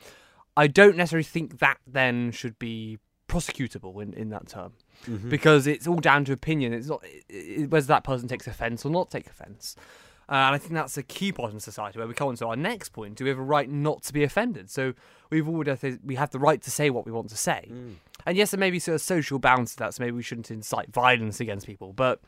I 0.57 0.67
don't 0.67 0.95
necessarily 0.97 1.23
think 1.23 1.59
that 1.59 1.77
then 1.87 2.31
should 2.31 2.57
be 2.59 2.99
prosecutable 3.27 4.01
in, 4.01 4.13
in 4.13 4.29
that 4.29 4.47
term 4.47 4.73
Mhm. 5.05 5.29
because 5.29 5.65
it's 5.67 5.87
all 5.87 5.95
down 5.97 6.25
to 6.25 6.31
opinion. 6.33 6.73
It's 6.73 6.87
not 6.87 7.03
i- 7.03 7.61
i- 7.61 7.65
whether 7.67 7.87
that 7.87 8.03
person 8.03 8.27
takes 8.27 8.47
offence 8.47 8.85
or 8.85 8.89
not 8.91 9.09
take 9.09 9.27
offence. 9.27 9.75
Uh, 10.27 10.33
and 10.33 10.55
I 10.55 10.57
think 10.57 10.73
that's 10.73 10.97
a 10.97 11.03
key 11.03 11.31
part 11.31 11.53
in 11.53 11.59
society 11.59 11.99
where 11.99 12.07
we 12.07 12.13
come 12.13 12.29
on 12.29 12.35
to 12.37 12.47
our 12.47 12.55
next 12.55 12.89
point. 12.89 13.15
Do 13.15 13.23
we 13.25 13.29
have 13.29 13.37
a 13.37 13.43
right 13.43 13.69
not 13.69 14.01
to 14.03 14.13
be 14.13 14.23
offended? 14.23 14.69
So 14.71 14.93
we've 15.29 15.45
th- 15.79 15.99
we 16.03 16.15
have 16.15 16.31
the 16.31 16.39
right 16.39 16.61
to 16.61 16.71
say 16.71 16.89
what 16.89 17.05
we 17.05 17.11
want 17.11 17.29
to 17.29 17.37
say. 17.37 17.69
Mm. 17.71 17.95
And 18.25 18.37
yes, 18.37 18.51
there 18.51 18.59
may 18.59 18.71
be 18.71 18.79
sort 18.79 18.95
of 18.95 19.01
social 19.01 19.37
bounds 19.37 19.73
to 19.73 19.77
that, 19.77 19.93
so 19.93 20.03
maybe 20.03 20.15
we 20.15 20.23
shouldn't 20.23 20.49
incite 20.49 20.91
violence 20.91 21.39
against 21.39 21.67
people. 21.67 21.93
But 21.93 22.21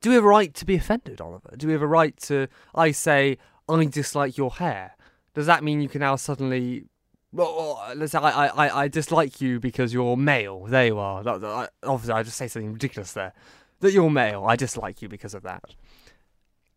do 0.00 0.10
we 0.10 0.14
have 0.14 0.24
a 0.24 0.28
right 0.28 0.54
to 0.54 0.64
be 0.64 0.76
offended, 0.76 1.20
Oliver? 1.20 1.54
Do 1.56 1.66
we 1.66 1.72
have 1.74 1.82
a 1.82 1.86
right 1.86 2.16
to, 2.22 2.48
I 2.74 2.92
say, 2.92 3.36
I 3.68 3.84
dislike 3.84 4.38
your 4.38 4.52
hair? 4.52 4.96
Does 5.34 5.46
that 5.46 5.62
mean 5.62 5.82
you 5.82 5.88
can 5.88 6.00
now 6.00 6.16
suddenly, 6.16 6.84
well, 7.32 7.54
well, 7.54 7.94
let's 7.96 8.12
say 8.12 8.18
I, 8.18 8.46
I, 8.46 8.82
I 8.84 8.88
dislike 8.88 9.40
you 9.40 9.60
because 9.60 9.92
you're 9.92 10.16
male? 10.16 10.64
There 10.66 10.86
you 10.86 10.98
are. 10.98 11.22
That, 11.22 11.40
that- 11.42 11.50
I, 11.50 11.68
obviously, 11.86 12.14
I 12.14 12.22
just 12.22 12.36
say 12.38 12.48
something 12.48 12.72
ridiculous 12.72 13.12
there. 13.12 13.34
That 13.80 13.92
you're 13.92 14.10
male. 14.10 14.44
I 14.44 14.56
dislike 14.56 15.02
you 15.02 15.08
because 15.08 15.34
of 15.34 15.42
that. 15.44 15.62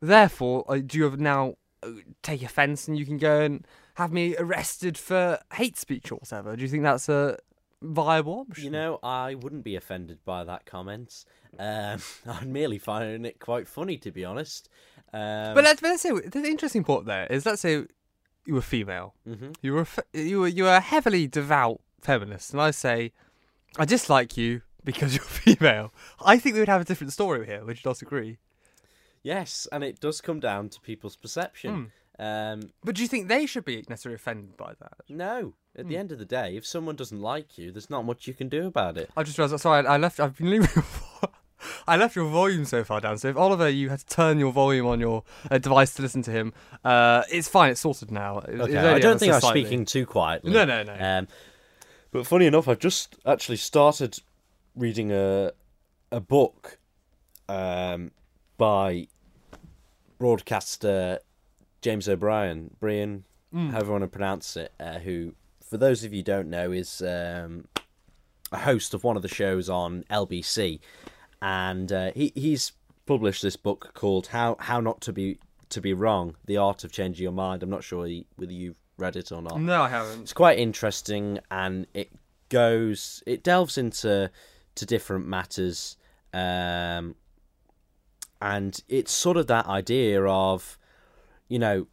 Therefore, 0.02 0.66
uh, 0.68 0.80
do 0.86 0.98
you 0.98 1.04
have 1.06 1.20
now 1.20 1.56
uh, 1.84 1.90
take 2.24 2.42
offence 2.42 2.88
and 2.88 2.98
you 2.98 3.06
can 3.06 3.18
go 3.18 3.42
and 3.42 3.66
have 3.96 4.12
me 4.12 4.36
arrested 4.38 4.98
for 4.98 5.40
hate 5.54 5.78
speech 5.78 6.12
or 6.12 6.16
whatever? 6.16 6.56
Do 6.56 6.62
you 6.64 6.68
think 6.68 6.84
that's 6.84 7.08
a 7.08 7.38
viable 7.82 8.40
option? 8.40 8.66
You 8.66 8.72
know, 8.72 9.00
I 9.04 9.36
wouldn't 9.36 9.64
be 9.64 9.76
offended 9.76 10.20
by 10.26 10.44
that 10.44 10.66
comment. 10.66 11.26
Um, 11.60 12.00
I'm 12.28 12.52
merely 12.52 12.80
finding 12.80 13.26
it 13.26 13.40
quite 13.40 13.68
funny, 13.68 13.98
to 13.98 14.12
be 14.12 14.26
honest. 14.26 14.70
Um, 15.14 15.54
But 15.54 15.64
let's, 15.64 15.82
but 15.82 15.90
let's 15.90 16.02
say 16.02 16.12
the 16.12 16.46
interesting 16.46 16.84
part 16.84 17.06
there 17.06 17.28
is 17.28 17.46
let's 17.46 17.62
say 17.62 17.86
you 18.46 18.56
were 18.56 18.62
female, 18.62 19.14
mhm. 19.28 19.56
you 19.62 19.74
were 19.74 19.88
you 20.14 20.40
were 20.40 20.48
you 20.48 20.64
were 20.64 20.76
a 20.76 20.80
heavily 20.80 21.28
devout 21.28 21.80
feminist, 22.02 22.54
and 22.54 22.62
I 22.62 22.72
say 22.72 23.12
I 23.78 23.86
dislike 23.86 24.36
you 24.38 24.62
because 24.84 25.14
you're 25.16 25.24
female. 25.24 25.94
I 26.26 26.40
think 26.40 26.56
we 26.56 26.60
would 26.60 26.70
have 26.70 26.82
a 26.82 26.86
different 26.86 27.14
story 27.14 27.46
here. 27.46 27.64
Would 27.64 27.78
you 27.78 27.84
not 27.86 28.02
agree? 28.02 28.38
Yes, 29.24 29.68
and 29.72 29.84
it 29.84 30.00
does 30.00 30.22
come 30.22 30.40
down 30.40 30.70
to 30.70 30.82
people's 30.82 31.16
perception. 31.16 31.92
Hmm. 32.18 32.24
Um, 32.24 32.72
But 32.84 32.96
do 32.96 33.02
you 33.02 33.08
think 33.08 33.28
they 33.28 33.46
should 33.46 33.66
be 33.66 33.84
necessarily 33.90 34.16
offended 34.16 34.56
by 34.56 34.74
that? 34.80 34.94
no, 35.10 35.54
At 35.76 35.88
the 35.88 35.98
end 35.98 36.12
of 36.12 36.20
the 36.20 36.26
day, 36.26 36.56
if 36.56 36.66
someone 36.66 36.96
doesn't 36.96 37.20
like 37.20 37.58
you, 37.58 37.72
there's 37.72 37.90
not 37.90 38.06
much 38.06 38.28
you 38.28 38.34
can 38.34 38.50
do 38.50 38.68
about 38.68 38.98
it. 38.98 39.10
I 39.18 39.24
just 39.24 39.38
realised. 39.38 39.62
Sorry, 39.62 39.86
I, 39.88 39.98
left. 39.98 40.20
I've 40.20 40.38
been 40.38 40.52
leaving. 40.52 40.70
your 40.76 40.86
I 41.88 41.98
left 41.98 42.16
your 42.16 42.30
volume 42.30 42.66
so 42.66 42.84
far 42.84 43.02
down. 43.02 43.18
So 43.18 43.30
if 43.30 43.38
Oliver, 43.38 43.70
you 43.70 43.90
had 43.90 44.00
to 44.00 44.06
turn 44.06 44.40
your 44.40 44.52
volume 44.52 44.86
on 44.88 45.00
your 45.00 45.24
uh, 45.50 45.58
device 45.58 45.94
to 45.96 46.02
listen 46.02 46.22
to 46.24 46.32
him, 46.32 46.54
uh, 46.84 47.24
it's 47.32 47.48
fine. 47.48 47.72
It's 47.72 47.82
sorted 47.82 48.12
now. 48.12 48.40
It 48.40 48.60
Okay, 48.60 48.78
I 48.78 49.00
don't 49.00 49.20
think 49.20 49.34
I'm 49.34 49.42
speaking 49.42 49.86
too 49.86 50.06
quietly. 50.06 50.52
No, 50.52 50.66
no, 50.66 50.84
no. 50.84 50.96
Um, 51.00 51.28
but 52.12 52.28
funny 52.28 52.46
enough, 52.46 52.68
I've 52.68 52.80
just 52.80 53.16
actually 53.26 53.58
started 53.58 54.20
reading 54.76 55.12
a 55.12 55.52
a 56.12 56.20
book 56.20 56.78
um, 57.48 58.12
by 58.62 59.08
broadcaster 60.20 61.18
James 61.82 62.08
O'Brien, 62.08 62.76
Brian, 62.80 63.24
Mm. 63.52 63.72
however 63.72 63.86
you 63.88 63.92
want 63.94 64.04
to 64.04 64.08
pronounce 64.08 64.56
it, 64.56 64.72
uh, 64.80 65.00
who, 65.00 65.34
for 65.68 65.78
those 65.78 66.04
of 66.06 66.14
you 66.14 66.20
who 66.20 66.24
don't 66.24 66.48
know, 66.50 66.72
is 66.72 67.02
um, 67.02 67.66
a 68.52 68.60
host 68.60 68.94
of 68.94 69.04
one 69.04 69.16
of 69.18 69.24
the 69.24 69.28
shows 69.28 69.68
on 69.68 70.06
LBC, 70.12 70.80
and 71.42 71.92
uh, 71.92 72.12
he 72.16 72.32
he's 72.36 72.72
published 73.08 73.42
this 73.42 73.56
book 73.58 73.92
called 73.94 74.28
"How 74.28 74.56
How 74.60 74.80
Not 74.80 75.02
to 75.02 75.12
Be 75.12 75.38
to 75.70 75.82
Be 75.82 75.92
Wrong: 75.94 76.36
The 76.46 76.56
Art 76.58 76.84
of 76.86 76.92
Changing 76.94 77.24
Your 77.24 77.34
Mind." 77.34 77.62
I'm 77.64 77.70
not 77.70 77.84
sure 77.84 78.08
whether 78.38 78.54
you've 78.54 78.80
read 78.98 79.16
it 79.18 79.32
or 79.34 79.42
not. 79.42 79.60
No, 79.60 79.82
I 79.82 79.90
haven't. 79.90 80.22
It's 80.22 80.34
quite 80.34 80.58
interesting, 80.60 81.40
and 81.50 81.88
it 81.94 82.10
goes, 82.50 83.22
it 83.26 83.44
delves 83.44 83.78
into 83.78 84.30
to 84.76 84.86
different 84.86 85.28
matters, 85.28 85.98
um, 86.34 87.16
and 88.42 88.82
it's 88.90 89.12
sort 89.12 89.38
of 89.38 89.48
that 89.48 89.68
idea 89.68 90.24
of, 90.24 90.78
you 91.48 91.60
know, 91.60 91.88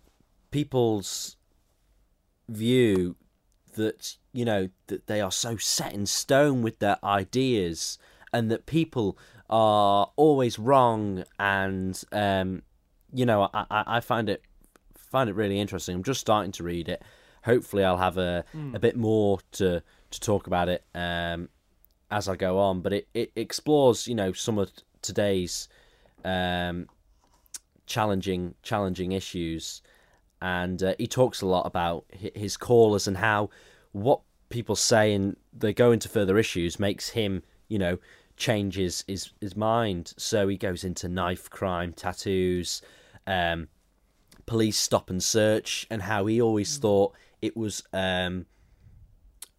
people's 0.51 1.37
view 2.49 3.17
that 3.75 4.17
you 4.33 4.45
know 4.45 4.69
that 4.87 5.07
they 5.07 5.21
are 5.21 5.31
so 5.31 5.57
set 5.57 5.93
in 5.93 6.07
stone 6.07 6.63
with 6.63 6.79
their 6.79 6.99
ideas, 7.05 7.99
and 8.33 8.51
that 8.51 8.67
people 8.67 9.19
are 9.51 10.11
always 10.17 10.59
wrong, 10.59 11.25
and 11.39 12.03
um, 12.13 12.63
you 13.13 13.27
know, 13.27 13.51
I, 13.55 13.67
I, 13.71 14.01
find 14.01 14.29
it 14.29 14.43
find 14.97 15.31
it 15.31 15.37
really 15.37 15.61
interesting. 15.61 15.97
I'm 15.97 16.03
just 16.03 16.21
starting 16.21 16.53
to 16.53 16.63
read 16.63 16.89
it. 16.89 17.03
Hopefully, 17.45 17.85
I'll 17.85 17.99
have 17.99 18.19
a 18.19 18.45
a 18.75 18.79
bit 18.79 18.97
more 18.97 19.41
to 19.53 19.83
to 20.11 20.21
talk 20.21 20.47
about 20.47 20.69
it 20.69 20.85
um, 20.95 21.49
as 22.11 22.29
I 22.29 22.37
go 22.37 22.59
on. 22.59 22.81
But 22.81 22.93
it, 22.93 23.09
it 23.15 23.33
explores, 23.37 24.09
you 24.09 24.15
know, 24.15 24.33
some 24.33 24.59
of 24.59 24.71
today's 25.03 25.69
um, 26.25 26.89
challenging 27.87 28.55
challenging 28.63 29.13
issues, 29.13 29.83
and 30.41 30.83
uh, 30.83 30.95
he 30.99 31.07
talks 31.07 31.43
a 31.43 31.47
lot 31.47 31.67
about 31.67 32.05
his 32.11 32.57
callers 32.57 33.07
and 33.07 33.17
how 33.17 33.51
what 33.93 34.21
people 34.49 34.77
say 34.77 35.13
and 35.13 35.37
they 35.53 35.73
go 35.73 35.93
into 35.93 36.09
further 36.09 36.39
issues 36.39 36.79
makes 36.79 37.11
him, 37.11 37.43
you 37.69 37.79
know, 37.79 37.99
changes 38.37 39.05
his 39.07 39.31
his 39.41 39.57
mind. 39.57 40.15
So 40.17 40.49
he 40.49 40.57
goes 40.57 40.85
into 40.85 41.09
knife 41.09 41.51
crime, 41.51 41.93
tattoos. 41.93 42.83
Um, 43.27 43.69
police 44.49 44.79
stop 44.79 45.11
and 45.11 45.23
search 45.23 45.87
and 45.91 46.01
how 46.01 46.25
he 46.25 46.41
always 46.41 46.79
thought 46.79 47.15
it 47.43 47.55
was 47.55 47.83
um, 47.93 48.47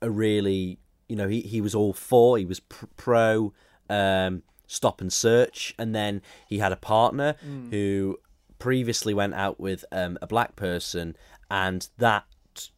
a 0.01 0.09
really 0.09 0.79
you 1.07 1.15
know 1.15 1.27
he, 1.27 1.41
he 1.41 1.61
was 1.61 1.75
all 1.75 1.93
for 1.93 2.39
he 2.39 2.45
was 2.45 2.59
pr- 2.59 2.87
pro 2.97 3.53
um, 3.87 4.41
stop 4.69 5.01
and 5.01 5.11
search 5.11 5.73
and 5.77 5.95
then 5.95 6.21
he 6.47 6.59
had 6.59 6.71
a 6.71 6.77
partner 6.77 7.35
who 7.71 8.17
previously 8.59 9.13
went 9.13 9.33
out 9.33 9.59
with 9.59 9.83
um, 9.91 10.17
a 10.21 10.27
black 10.27 10.55
person 10.55 11.15
and 11.49 11.89
that 11.97 12.23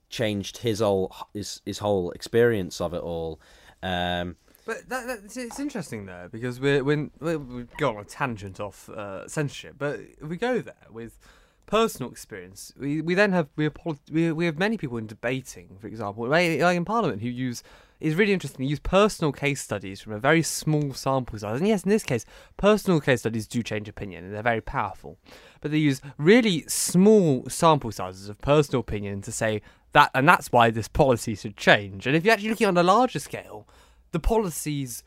changed 0.09 0.57
his 0.59 0.79
whole 0.79 1.13
his, 1.33 1.61
his 1.65 1.79
whole 1.79 2.11
experience 2.11 2.79
of 2.79 2.93
it 2.93 3.01
all 3.01 3.39
um, 3.83 4.37
But 4.65 4.87
that, 4.89 5.07
that, 5.07 5.19
it's, 5.35 5.59
interesting 5.59 6.05
though 6.05 6.29
because 6.31 6.59
we're 6.59 6.83
when 6.83 7.11
we 7.19 7.35
we 7.35 7.63
go 7.77 7.89
on 7.89 7.97
a 7.97 8.05
tangent 8.05 8.59
off 8.59 8.89
uh, 8.89 9.27
censorship, 9.27 9.75
but 9.77 9.99
we 10.21 10.37
go 10.37 10.59
there 10.59 10.87
with 10.89 11.17
personal 11.65 12.11
experience. 12.11 12.71
We 12.77 13.01
we 13.01 13.15
then 13.15 13.31
have 13.31 13.47
we 13.55 13.65
have, 13.65 13.75
we, 14.11 14.31
we 14.31 14.45
have 14.45 14.59
many 14.59 14.77
people 14.77 14.97
in 14.97 15.07
debating, 15.07 15.77
for 15.79 15.87
example, 15.87 16.27
like 16.27 16.59
in 16.59 16.85
Parliament, 16.85 17.21
who 17.21 17.29
use 17.29 17.63
is 18.01 18.15
really 18.15 18.33
interesting. 18.33 18.65
They 18.65 18.69
use 18.69 18.79
personal 18.79 19.31
case 19.31 19.61
studies 19.61 20.01
from 20.01 20.13
a 20.13 20.19
very 20.19 20.41
small 20.43 20.93
sample 20.93 21.37
size, 21.39 21.59
and 21.59 21.67
yes, 21.67 21.83
in 21.83 21.89
this 21.89 22.03
case, 22.03 22.25
personal 22.57 22.99
case 22.99 23.21
studies 23.21 23.47
do 23.47 23.61
change 23.63 23.87
opinion, 23.87 24.25
and 24.25 24.33
they're 24.33 24.41
very 24.41 24.61
powerful. 24.61 25.17
But 25.61 25.71
they 25.71 25.77
use 25.77 26.01
really 26.17 26.65
small 26.67 27.47
sample 27.49 27.91
sizes 27.91 28.29
of 28.29 28.39
personal 28.39 28.81
opinion 28.81 29.21
to 29.21 29.31
say 29.31 29.61
that, 29.93 30.11
and 30.13 30.27
that's 30.27 30.51
why 30.51 30.71
this 30.71 30.87
policy 30.87 31.35
should 31.35 31.57
change. 31.57 32.07
And 32.07 32.15
if 32.15 32.23
you're 32.23 32.33
actually 32.33 32.49
looking 32.49 32.67
on 32.67 32.77
a 32.77 32.83
larger 32.83 33.19
scale, 33.19 33.67
the 34.11 34.19
policies, 34.19 35.03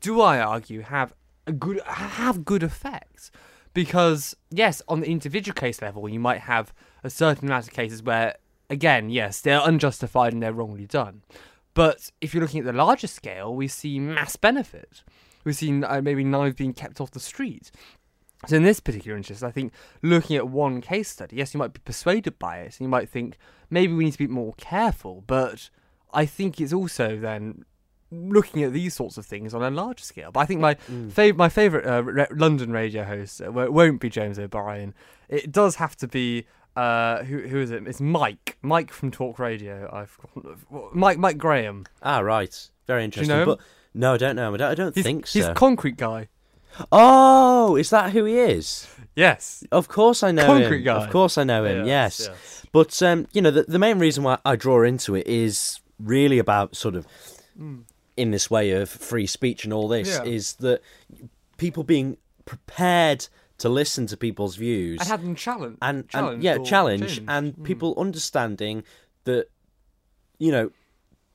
do 0.00 0.20
I 0.20 0.38
argue, 0.38 0.82
have 0.82 1.12
a 1.46 1.52
good 1.52 1.80
have 1.84 2.44
good 2.44 2.62
effects 2.62 3.30
because 3.72 4.34
yes, 4.50 4.82
on 4.88 5.00
the 5.00 5.06
individual 5.06 5.54
case 5.54 5.82
level, 5.82 6.08
you 6.08 6.18
might 6.18 6.40
have 6.40 6.72
a 7.04 7.10
certain 7.10 7.46
amount 7.46 7.66
of 7.66 7.72
cases 7.72 8.02
where, 8.02 8.36
again, 8.70 9.10
yes, 9.10 9.40
they're 9.40 9.60
unjustified 9.62 10.32
and 10.32 10.42
they're 10.42 10.52
wrongly 10.52 10.86
done. 10.86 11.22
But 11.76 12.10
if 12.22 12.32
you're 12.32 12.42
looking 12.42 12.60
at 12.60 12.64
the 12.64 12.72
larger 12.72 13.06
scale, 13.06 13.54
we 13.54 13.68
see 13.68 14.00
mass 14.00 14.34
benefit. 14.36 15.02
We've 15.44 15.54
seen 15.54 15.84
uh, 15.84 16.00
maybe 16.02 16.24
knives 16.24 16.56
being 16.56 16.72
kept 16.72 17.02
off 17.02 17.10
the 17.10 17.20
street. 17.20 17.70
So 18.46 18.56
in 18.56 18.62
this 18.62 18.80
particular 18.80 19.14
instance, 19.14 19.42
I 19.42 19.50
think 19.50 19.74
looking 20.02 20.36
at 20.36 20.48
one 20.48 20.80
case 20.80 21.10
study, 21.10 21.36
yes, 21.36 21.52
you 21.52 21.58
might 21.58 21.74
be 21.74 21.80
persuaded 21.84 22.38
by 22.38 22.60
it, 22.60 22.78
and 22.78 22.80
you 22.80 22.88
might 22.88 23.10
think 23.10 23.36
maybe 23.68 23.92
we 23.92 24.04
need 24.06 24.12
to 24.12 24.18
be 24.18 24.26
more 24.26 24.54
careful. 24.56 25.22
But 25.26 25.68
I 26.14 26.24
think 26.24 26.62
it's 26.62 26.72
also 26.72 27.18
then 27.18 27.66
looking 28.10 28.62
at 28.62 28.72
these 28.72 28.94
sorts 28.94 29.18
of 29.18 29.26
things 29.26 29.52
on 29.52 29.62
a 29.62 29.68
larger 29.70 30.02
scale. 30.02 30.30
But 30.32 30.40
I 30.40 30.46
think 30.46 30.62
my 30.62 30.76
fav- 31.10 31.36
my 31.36 31.50
favourite 31.50 31.86
uh, 31.86 32.02
re- 32.04 32.26
London 32.30 32.72
radio 32.72 33.04
host 33.04 33.42
uh, 33.42 33.52
won't 33.52 34.00
be 34.00 34.08
James 34.08 34.38
O'Brien. 34.38 34.94
It 35.28 35.52
does 35.52 35.74
have 35.74 35.94
to 35.96 36.08
be 36.08 36.46
uh, 36.76 37.24
who 37.24 37.38
who 37.40 37.60
is 37.60 37.70
it? 37.70 37.86
It's 37.86 38.00
Mike. 38.00 38.58
Mike 38.62 38.92
from 38.92 39.10
Talk 39.10 39.38
Radio. 39.38 39.88
I've 39.92 40.16
Mike 40.92 41.18
Mike 41.18 41.38
Graham. 41.38 41.86
ah 42.02 42.18
right 42.20 42.68
very 42.86 43.04
interesting 43.04 43.34
know 43.34 43.42
him? 43.42 43.46
but 43.48 43.58
no 43.94 44.14
I 44.14 44.16
don't 44.18 44.36
know 44.36 44.48
him 44.48 44.54
I 44.54 44.56
don't, 44.58 44.70
I 44.70 44.74
don't 44.74 44.94
He's, 44.94 45.04
think 45.04 45.26
so. 45.26 45.38
he's 45.40 45.48
concrete 45.54 45.96
guy. 45.96 46.28
oh 46.92 47.76
is 47.76 47.90
that 47.90 48.12
who 48.12 48.24
he 48.24 48.38
is 48.38 48.88
Yes. 49.14 49.64
Of 49.72 49.88
course 49.88 50.22
I 50.22 50.30
know 50.30 50.44
Concrete 50.44 50.80
him. 50.80 50.84
guy. 50.84 51.02
Of 51.04 51.10
course 51.10 51.38
I 51.38 51.44
know 51.44 51.64
him. 51.64 51.86
Yes, 51.86 52.20
Yes. 52.20 52.28
yes. 52.28 52.66
But 52.70 53.02
um, 53.02 53.26
you 53.32 53.40
know, 53.40 53.50
the, 53.50 53.62
the 53.62 53.78
main 53.78 53.98
reason 53.98 54.22
why 54.24 54.36
I 54.44 54.56
draw 54.56 54.82
into 54.82 55.14
it 55.14 55.26
is 55.26 55.80
really 55.98 56.38
about 56.38 56.76
sort 56.76 56.94
of 56.96 57.06
in 58.18 58.30
this 58.30 58.50
way 58.50 58.72
of 58.72 58.90
free 58.90 59.26
speech 59.26 59.64
and 59.64 59.72
all 59.72 59.88
this 59.88 60.08
Yeah. 60.08 60.24
is 60.24 60.52
that 60.56 60.82
people 61.56 61.82
being 61.82 62.18
prepared 62.44 63.28
to 63.58 63.68
listen 63.68 64.06
to 64.06 64.16
people's 64.16 64.56
views 64.56 65.00
And 65.00 65.08
have 65.08 65.22
them 65.22 65.34
challenge. 65.34 65.78
and, 65.82 66.08
and 66.14 66.42
yeah, 66.42 66.58
challenge 66.58 67.20
and 67.28 67.54
Mm. 67.56 67.64
people 67.64 67.94
understanding 67.96 68.84
that 69.24 69.46
you 70.38 70.52
know 70.52 70.70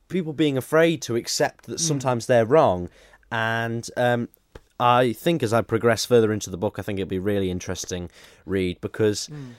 people 0.07 0.33
being 0.33 0.57
afraid 0.57 1.01
to 1.03 1.15
accept 1.15 1.65
Hmm. 1.65 1.71
that 1.73 1.79
sometimes 1.79 2.25
they're 2.27 2.45
wrong 2.45 2.89
and 3.31 3.89
um 3.97 4.29
I 4.79 5.13
think 5.13 5.43
as 5.43 5.53
I 5.53 5.61
progress 5.61 6.05
further 6.05 6.31
into 6.33 6.49
the 6.49 6.57
book 6.57 6.77
I 6.79 6.81
think 6.81 6.99
it'll 6.99 7.09
be 7.09 7.19
really 7.19 7.49
interesting 7.49 8.09
read 8.45 8.79
because 8.81 9.27
Hmm. 9.27 9.51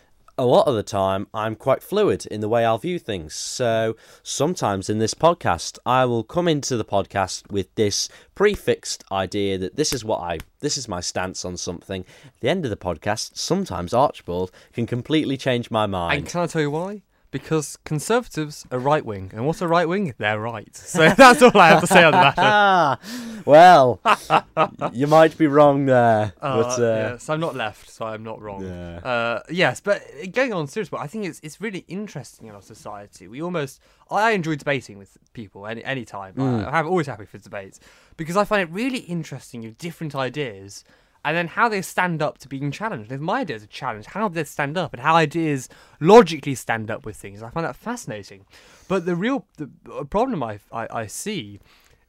A 0.42 0.44
lot 0.44 0.66
of 0.66 0.74
the 0.74 0.82
time 0.82 1.28
I'm 1.32 1.54
quite 1.54 1.84
fluid 1.84 2.26
in 2.26 2.40
the 2.40 2.48
way 2.48 2.64
I'll 2.64 2.76
view 2.76 2.98
things. 2.98 3.32
So 3.32 3.94
sometimes 4.24 4.90
in 4.90 4.98
this 4.98 5.14
podcast, 5.14 5.78
I 5.86 6.04
will 6.04 6.24
come 6.24 6.48
into 6.48 6.76
the 6.76 6.84
podcast 6.84 7.48
with 7.52 7.72
this 7.76 8.08
prefixed 8.34 9.04
idea 9.12 9.56
that 9.58 9.76
this 9.76 9.92
is 9.92 10.04
what 10.04 10.18
I 10.20 10.38
this 10.58 10.76
is 10.76 10.88
my 10.88 11.00
stance 11.00 11.44
on 11.44 11.56
something. 11.56 12.04
At 12.26 12.40
the 12.40 12.48
end 12.48 12.64
of 12.64 12.70
the 12.70 12.76
podcast, 12.76 13.36
sometimes 13.38 13.94
Archibald 13.94 14.50
can 14.72 14.84
completely 14.84 15.36
change 15.36 15.70
my 15.70 15.84
And 15.84 15.92
mind. 15.92 16.26
can 16.26 16.40
I 16.40 16.46
tell 16.48 16.62
you 16.62 16.72
why? 16.72 17.02
Because 17.32 17.78
conservatives 17.84 18.66
are 18.70 18.78
right 18.78 19.04
wing, 19.04 19.30
and 19.34 19.46
what's 19.46 19.60
a 19.62 19.66
right 19.66 19.88
wing? 19.88 20.14
They're 20.18 20.38
right. 20.38 20.68
So 20.92 21.08
that's 21.08 21.42
all 21.42 21.56
I 21.58 21.68
have 21.68 21.80
to 21.80 21.86
say 21.86 22.04
on 22.04 22.12
the 22.12 22.18
matter. 22.18 22.42
Ah, 22.44 22.98
well, 23.46 24.00
you 24.92 25.06
might 25.06 25.36
be 25.38 25.46
wrong 25.46 25.86
there, 25.86 26.34
Uh, 26.40 26.62
but 26.62 26.78
uh, 26.78 26.82
yes, 26.82 27.30
I'm 27.30 27.40
not 27.40 27.56
left, 27.56 27.88
so 27.90 28.04
I'm 28.04 28.22
not 28.22 28.40
wrong. 28.42 28.62
Yeah. 28.62 28.98
Uh, 28.98 29.40
yes, 29.48 29.80
but 29.80 30.02
going 30.32 30.52
on 30.52 30.66
serious, 30.66 30.90
but 30.90 31.00
I 31.00 31.06
think 31.06 31.24
it's 31.24 31.40
it's 31.42 31.58
really 31.60 31.84
interesting 31.88 32.48
in 32.48 32.54
our 32.54 32.62
society. 32.62 33.26
We 33.26 33.40
almost 33.42 33.80
I 34.10 34.32
enjoy 34.32 34.56
debating 34.56 34.98
with 34.98 35.16
people 35.32 35.66
any 35.66 35.82
any 35.84 36.04
time. 36.04 36.34
Mm. 36.34 36.66
I, 36.66 36.80
I'm 36.80 36.86
always 36.86 37.06
happy 37.06 37.24
for 37.24 37.38
debates 37.38 37.80
because 38.18 38.36
I 38.36 38.44
find 38.44 38.62
it 38.68 38.70
really 38.70 39.00
interesting 39.00 39.64
of 39.64 39.78
different 39.78 40.14
ideas 40.14 40.84
and 41.24 41.36
then 41.36 41.48
how 41.48 41.68
they 41.68 41.82
stand 41.82 42.20
up 42.22 42.38
to 42.38 42.48
being 42.48 42.70
challenged. 42.70 43.12
If 43.12 43.20
my 43.20 43.40
ideas 43.40 43.62
are 43.62 43.68
challenged, 43.68 44.08
how 44.08 44.28
do 44.28 44.34
they 44.34 44.44
stand 44.44 44.76
up 44.76 44.92
and 44.92 45.02
how 45.02 45.14
ideas 45.14 45.68
logically 46.00 46.54
stand 46.54 46.90
up 46.90 47.06
with 47.06 47.16
things. 47.16 47.42
I 47.42 47.50
find 47.50 47.64
that 47.66 47.76
fascinating. 47.76 48.44
But 48.88 49.06
the 49.06 49.14
real 49.14 49.46
the 49.56 49.68
problem 50.10 50.42
I 50.42 50.58
I, 50.72 50.88
I 50.90 51.06
see 51.06 51.60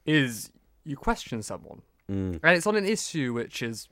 is 0.04 0.50
you 0.84 0.96
question 0.96 1.42
someone 1.42 1.82
mm, 2.10 2.38
and 2.42 2.56
it's 2.56 2.66
on 2.66 2.76
an 2.76 2.84
issue 2.84 3.32
which 3.32 3.62
is 3.62 3.88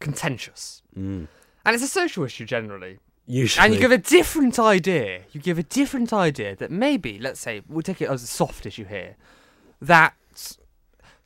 contentious 0.00 0.82
mm, 0.96 1.28
and 1.66 1.74
it's 1.74 1.84
a 1.84 1.88
social 1.88 2.24
issue 2.24 2.46
generally 2.46 2.98
Usually, 3.26 3.64
And 3.64 3.74
you 3.74 3.80
give 3.80 3.92
a 3.92 3.98
different 3.98 4.58
idea. 4.58 5.22
You 5.32 5.40
give 5.40 5.58
a 5.58 5.62
different 5.62 6.12
idea 6.12 6.54
that 6.56 6.70
maybe, 6.70 7.18
let's 7.18 7.40
say, 7.40 7.62
we'll 7.66 7.82
take 7.82 8.02
it 8.02 8.10
as 8.10 8.22
a 8.22 8.26
soft 8.26 8.66
issue 8.66 8.84
here, 8.84 9.16
that 9.80 10.14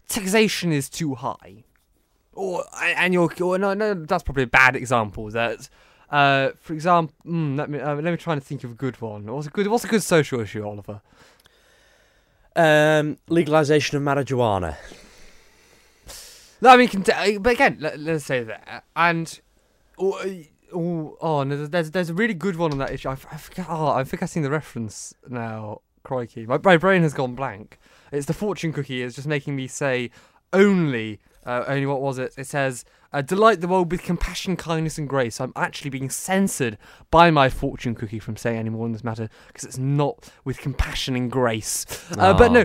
taxation 0.09 0.73
is 0.73 0.89
too 0.89 1.17
high, 1.17 1.65
or 2.39 2.65
and 2.81 3.13
you're 3.13 3.31
or 3.41 3.59
no, 3.59 3.75
no, 3.75 3.95
that's 3.95 4.23
probably 4.23 4.45
a 4.45 4.47
bad 4.49 4.77
example. 4.77 5.29
That, 5.31 5.69
uh, 6.11 6.51
for 6.61 6.73
example, 6.73 7.15
mm, 7.27 7.57
let 7.57 7.69
me 7.69 7.81
uh, 7.81 7.97
let 7.97 8.11
me 8.11 8.17
try 8.17 8.33
and 8.35 8.43
think 8.43 8.65
of 8.65 8.71
a 8.71 8.75
good 8.75 9.01
one. 9.01 9.27
What's 9.27 9.47
a 9.47 9.51
good 9.51 9.67
What's 9.67 9.85
a 9.85 9.89
good 9.89 10.03
social 10.03 10.41
issue, 10.41 10.65
Oliver? 10.67 11.01
um, 12.57 13.17
legalization 13.29 13.97
of 13.97 14.03
marijuana. 14.03 14.77
No, 16.61 16.71
I 16.71 16.77
mean, 16.77 16.89
cont- 16.89 17.09
uh, 17.09 17.39
but 17.39 17.53
again, 17.53 17.79
let, 17.81 18.01
let's 18.01 18.25
say 18.25 18.43
that, 18.43 18.85
and 18.97 19.41
oh, 19.97 20.21
oh, 20.75 21.17
oh 21.21 21.43
no, 21.45 21.67
there's 21.67 21.93
there's 21.93 22.11
a 22.11 22.15
really 22.15 22.35
good 22.35 22.57
one 22.57 22.73
on 22.73 22.79
that 22.79 22.91
issue. 22.91 23.09
I, 23.09 23.13
I 23.13 23.37
forget. 23.37 23.67
Oh, 23.69 23.93
I'm 23.93 24.07
forgetting 24.07 24.43
the 24.43 24.51
reference 24.51 25.15
now. 25.29 25.83
Crikey, 26.03 26.47
my 26.47 26.59
my 26.65 26.77
brain 26.77 27.03
has 27.03 27.15
gone 27.15 27.35
blank. 27.35 27.79
It's 28.11 28.27
the 28.27 28.33
fortune 28.35 28.73
cookie. 28.73 29.03
It's 29.03 29.15
just 29.15 29.29
making 29.29 29.55
me 29.55 29.67
say 29.69 30.11
only. 30.53 31.21
Uh, 31.49 31.65
only 31.67 31.87
what 31.87 32.03
was 32.03 32.19
it? 32.19 32.35
It 32.37 32.47
says, 32.47 32.85
uh, 33.11 33.23
"Delight 33.23 33.63
the 33.63 33.69
world 33.69 33.91
with 33.91 34.03
compassion, 34.03 34.55
kindness, 34.55 34.99
and 34.99 35.09
grace." 35.09 35.41
I'm 35.41 35.55
actually 35.57 35.89
being 35.89 36.11
censored 36.11 36.77
by 37.11 37.31
my 37.31 37.49
fortune 37.49 37.95
cookie 37.95 38.19
from 38.19 38.37
saying 38.37 38.59
any 38.59 38.69
more 38.69 38.85
on 38.85 38.93
this 38.93 39.03
matter 39.03 39.31
because 39.47 39.65
it's 39.65 39.79
not 39.79 40.31
with 40.45 40.59
compassion 40.59 41.17
and 41.17 41.33
grace. 41.33 41.87
Uh, 42.19 42.37
but 42.37 42.53
no, 42.53 42.65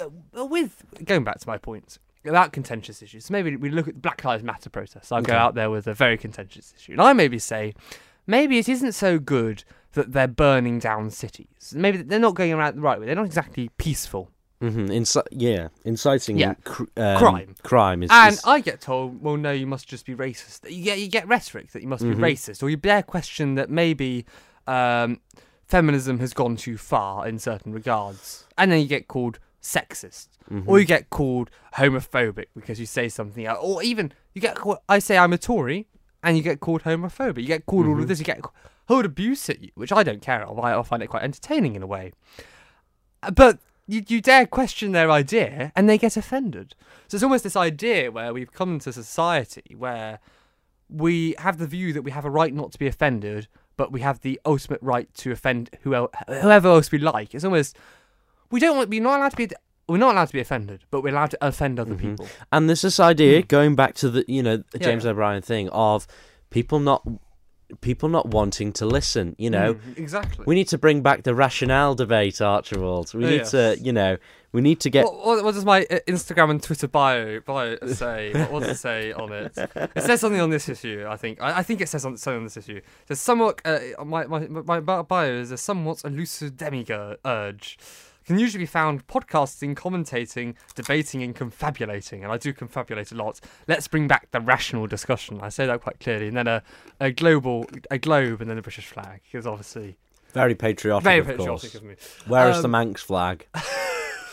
uh, 0.00 0.08
uh, 0.36 0.44
with 0.44 0.82
going 1.04 1.22
back 1.22 1.38
to 1.38 1.46
my 1.46 1.58
point 1.58 1.98
about 2.24 2.52
contentious 2.52 3.02
issues. 3.02 3.26
So 3.26 3.32
maybe 3.32 3.54
we 3.54 3.70
look 3.70 3.86
at 3.86 3.94
the 3.94 4.00
Black 4.00 4.24
Lives 4.24 4.42
Matter 4.42 4.68
protest. 4.68 5.12
I'll 5.12 5.22
go 5.22 5.34
out 5.34 5.54
there 5.54 5.70
with 5.70 5.86
a 5.86 5.94
very 5.94 6.18
contentious 6.18 6.74
issue, 6.76 6.92
and 6.92 7.00
I 7.00 7.12
maybe 7.12 7.38
say 7.38 7.72
maybe 8.26 8.58
it 8.58 8.68
isn't 8.68 8.92
so 8.92 9.20
good 9.20 9.62
that 9.92 10.12
they're 10.12 10.26
burning 10.26 10.80
down 10.80 11.10
cities. 11.10 11.72
Maybe 11.72 11.98
they're 11.98 12.18
not 12.18 12.34
going 12.34 12.52
around 12.52 12.76
the 12.76 12.80
right 12.80 12.98
way. 12.98 13.06
They're 13.06 13.14
not 13.14 13.26
exactly 13.26 13.70
peaceful. 13.78 14.32
Mm-hmm. 14.60 14.86
Inci- 14.86 15.26
yeah, 15.30 15.68
inciting 15.84 16.36
Yeah. 16.38 16.54
cr- 16.64 16.84
um, 16.96 17.16
Crime. 17.18 17.54
Crime 17.62 18.02
is. 18.02 18.10
And 18.12 18.34
is- 18.34 18.44
I 18.44 18.60
get 18.60 18.80
told, 18.80 19.22
well, 19.22 19.36
no, 19.36 19.52
you 19.52 19.66
must 19.66 19.86
just 19.86 20.04
be 20.04 20.14
racist. 20.16 20.68
You 20.70 20.82
get 20.82 20.98
you 20.98 21.06
get 21.08 21.28
rhetoric 21.28 21.70
that 21.72 21.82
you 21.82 21.88
must 21.88 22.02
Mhm. 22.04 22.16
be 22.16 22.22
racist, 22.22 22.62
or 22.62 22.68
you 22.70 22.76
dare 22.76 23.02
question 23.02 23.54
that 23.54 23.70
maybe 23.70 24.24
um, 24.66 25.20
feminism 25.64 26.18
has 26.18 26.34
gone 26.34 26.56
too 26.56 26.76
far 26.76 27.26
in 27.26 27.38
certain 27.38 27.72
regards, 27.72 28.46
and 28.58 28.70
then 28.72 28.80
you 28.80 28.86
get 28.88 29.06
called 29.08 29.38
sexist, 29.62 30.28
Mhm. 30.50 30.64
or 30.66 30.78
you 30.80 30.84
get 30.84 31.08
called 31.10 31.50
homophobic 31.76 32.46
because 32.54 32.78
you 32.80 32.86
say 32.86 33.08
something, 33.08 33.46
else. 33.46 33.58
or 33.62 33.82
even 33.82 34.12
you 34.34 34.40
get 34.42 34.56
called. 34.56 34.78
I 34.88 34.98
say 34.98 35.16
I'm 35.16 35.32
a 35.32 35.38
Tory, 35.38 35.86
and 36.22 36.36
you 36.36 36.42
get 36.42 36.60
called 36.60 36.82
homophobic. 36.82 37.38
You 37.40 37.46
get 37.46 37.64
called 37.66 37.86
all 37.86 37.98
of 38.00 38.08
this. 38.08 38.18
You 38.18 38.24
get 38.24 38.42
called 38.88 39.04
abuse 39.04 39.48
at 39.48 39.62
you, 39.62 39.70
which 39.74 39.92
I 39.92 40.02
don't 40.02 40.20
care 40.20 40.44
of. 40.44 40.58
I, 40.58 40.76
I 40.76 40.82
find 40.82 41.02
it 41.02 41.06
quite 41.06 41.22
entertaining 41.22 41.74
in 41.76 41.82
a 41.82 41.86
way. 41.86 42.12
But 43.32 43.58
you, 43.88 44.04
you 44.06 44.20
dare 44.20 44.46
question 44.46 44.92
their 44.92 45.10
idea 45.10 45.72
and 45.74 45.88
they 45.88 45.98
get 45.98 46.16
offended. 46.16 46.74
So 47.08 47.16
it's 47.16 47.24
almost 47.24 47.42
this 47.42 47.56
idea 47.56 48.10
where 48.12 48.32
we've 48.34 48.52
come 48.52 48.74
into 48.74 48.92
society 48.92 49.74
where 49.76 50.20
we 50.90 51.34
have 51.38 51.58
the 51.58 51.66
view 51.66 51.92
that 51.94 52.02
we 52.02 52.10
have 52.10 52.24
a 52.24 52.30
right 52.30 52.52
not 52.54 52.70
to 52.72 52.78
be 52.78 52.86
offended, 52.86 53.48
but 53.76 53.90
we 53.90 54.00
have 54.02 54.20
the 54.20 54.38
ultimate 54.44 54.80
right 54.82 55.12
to 55.14 55.32
offend 55.32 55.70
whoever, 55.82 56.08
whoever 56.28 56.68
else 56.68 56.92
we 56.92 56.98
like. 56.98 57.34
It's 57.34 57.44
almost 57.44 57.76
we 58.50 58.60
don't 58.60 58.76
want 58.76 58.90
we're 58.90 59.02
not 59.02 59.18
allowed 59.18 59.30
to 59.30 59.36
be 59.36 59.48
we're 59.88 59.96
not 59.96 60.14
allowed 60.14 60.26
to 60.26 60.32
be 60.34 60.40
offended, 60.40 60.84
but 60.90 61.02
we're 61.02 61.10
allowed 61.14 61.30
to 61.30 61.38
offend 61.40 61.80
other 61.80 61.94
Mhm. 61.94 62.00
people. 62.00 62.28
And 62.52 62.68
there's 62.68 62.82
this 62.82 63.00
idea 63.00 63.40
going 63.42 63.74
back 63.74 63.94
to 63.96 64.10
the 64.10 64.24
you 64.28 64.42
know 64.42 64.58
the 64.58 64.78
Yeah, 64.78 64.86
James 64.86 65.04
yeah. 65.04 65.10
O'Brien 65.12 65.40
thing 65.42 65.68
of 65.70 66.06
people 66.50 66.78
not 66.78 67.06
people 67.80 68.08
not 68.08 68.28
wanting 68.28 68.72
to 68.74 68.86
listen. 68.86 69.34
You 69.38 69.50
know, 69.50 69.74
Mm, 69.74 69.98
exactly. 69.98 70.44
we 70.46 70.54
need 70.54 70.68
to 70.68 70.78
bring 70.78 71.02
back 71.02 71.22
the 71.22 71.34
rationale 71.34 71.94
debate, 71.94 72.40
Archibald. 72.40 73.12
We 73.14 73.24
need 73.24 73.44
to 73.46 73.76
you 73.80 73.92
know 73.92 74.16
we 74.52 74.62
need 74.62 74.80
to 74.80 74.90
get. 74.90 75.04
What, 75.04 75.44
what, 75.44 75.54
does 75.54 75.64
my 75.64 75.82
uh, 75.90 75.98
Instagram 76.08 76.50
and 76.50 76.62
Twitter 76.62 76.88
bio 76.88 77.40
bio 77.40 77.76
say? 77.86 78.32
What, 78.32 78.52
what 78.52 78.62
does 78.62 78.70
it 78.70 78.80
say 78.80 79.12
on 79.12 79.32
it? 79.32 79.52
It 79.56 80.02
says 80.02 80.20
something 80.20 80.40
on 80.40 80.50
this 80.50 80.68
issue. 80.68 81.04
I 81.08 81.16
think. 81.16 81.40
I, 81.42 81.58
I 81.58 81.62
think 81.62 81.80
it 81.80 81.88
says 81.88 82.06
on, 82.06 82.16
something 82.16 82.38
on 82.38 82.44
this 82.44 82.56
issue. 82.56 82.80
There's 83.06 83.20
somewhat. 83.20 83.60
Uh, 83.64 83.80
my, 84.04 84.26
my 84.26 84.40
my 84.48 84.80
bio 84.80 85.32
is 85.32 85.50
a 85.50 85.58
somewhat 85.58 86.02
elusive 86.04 86.56
demiurge. 86.56 87.78
Can 88.28 88.38
usually 88.38 88.62
be 88.62 88.66
found 88.66 89.06
podcasting, 89.06 89.74
commentating, 89.74 90.54
debating, 90.74 91.22
and 91.22 91.34
confabulating. 91.34 92.22
And 92.22 92.30
I 92.30 92.36
do 92.36 92.52
confabulate 92.52 93.10
a 93.10 93.14
lot. 93.14 93.40
Let's 93.66 93.88
bring 93.88 94.06
back 94.06 94.30
the 94.32 94.40
rational 94.40 94.86
discussion. 94.86 95.40
I 95.40 95.48
say 95.48 95.64
that 95.64 95.80
quite 95.80 95.98
clearly. 95.98 96.28
And 96.28 96.36
then 96.36 96.46
a, 96.46 96.62
a 97.00 97.10
global, 97.10 97.64
a 97.90 97.96
globe, 97.96 98.42
and 98.42 98.50
then 98.50 98.58
a 98.58 98.62
British 98.62 98.86
flag. 98.86 99.22
Because 99.24 99.46
obviously, 99.46 99.96
Very 100.34 100.54
patriotic, 100.54 101.04
very 101.04 101.20
of 101.20 101.26
patriotic 101.26 101.70
course. 101.72 101.74
of 101.76 101.82
me. 101.84 101.94
Where 102.26 102.50
is 102.50 102.58
the 102.60 102.66
Um, 102.66 102.72
Manx 102.72 103.00
flag? 103.02 103.46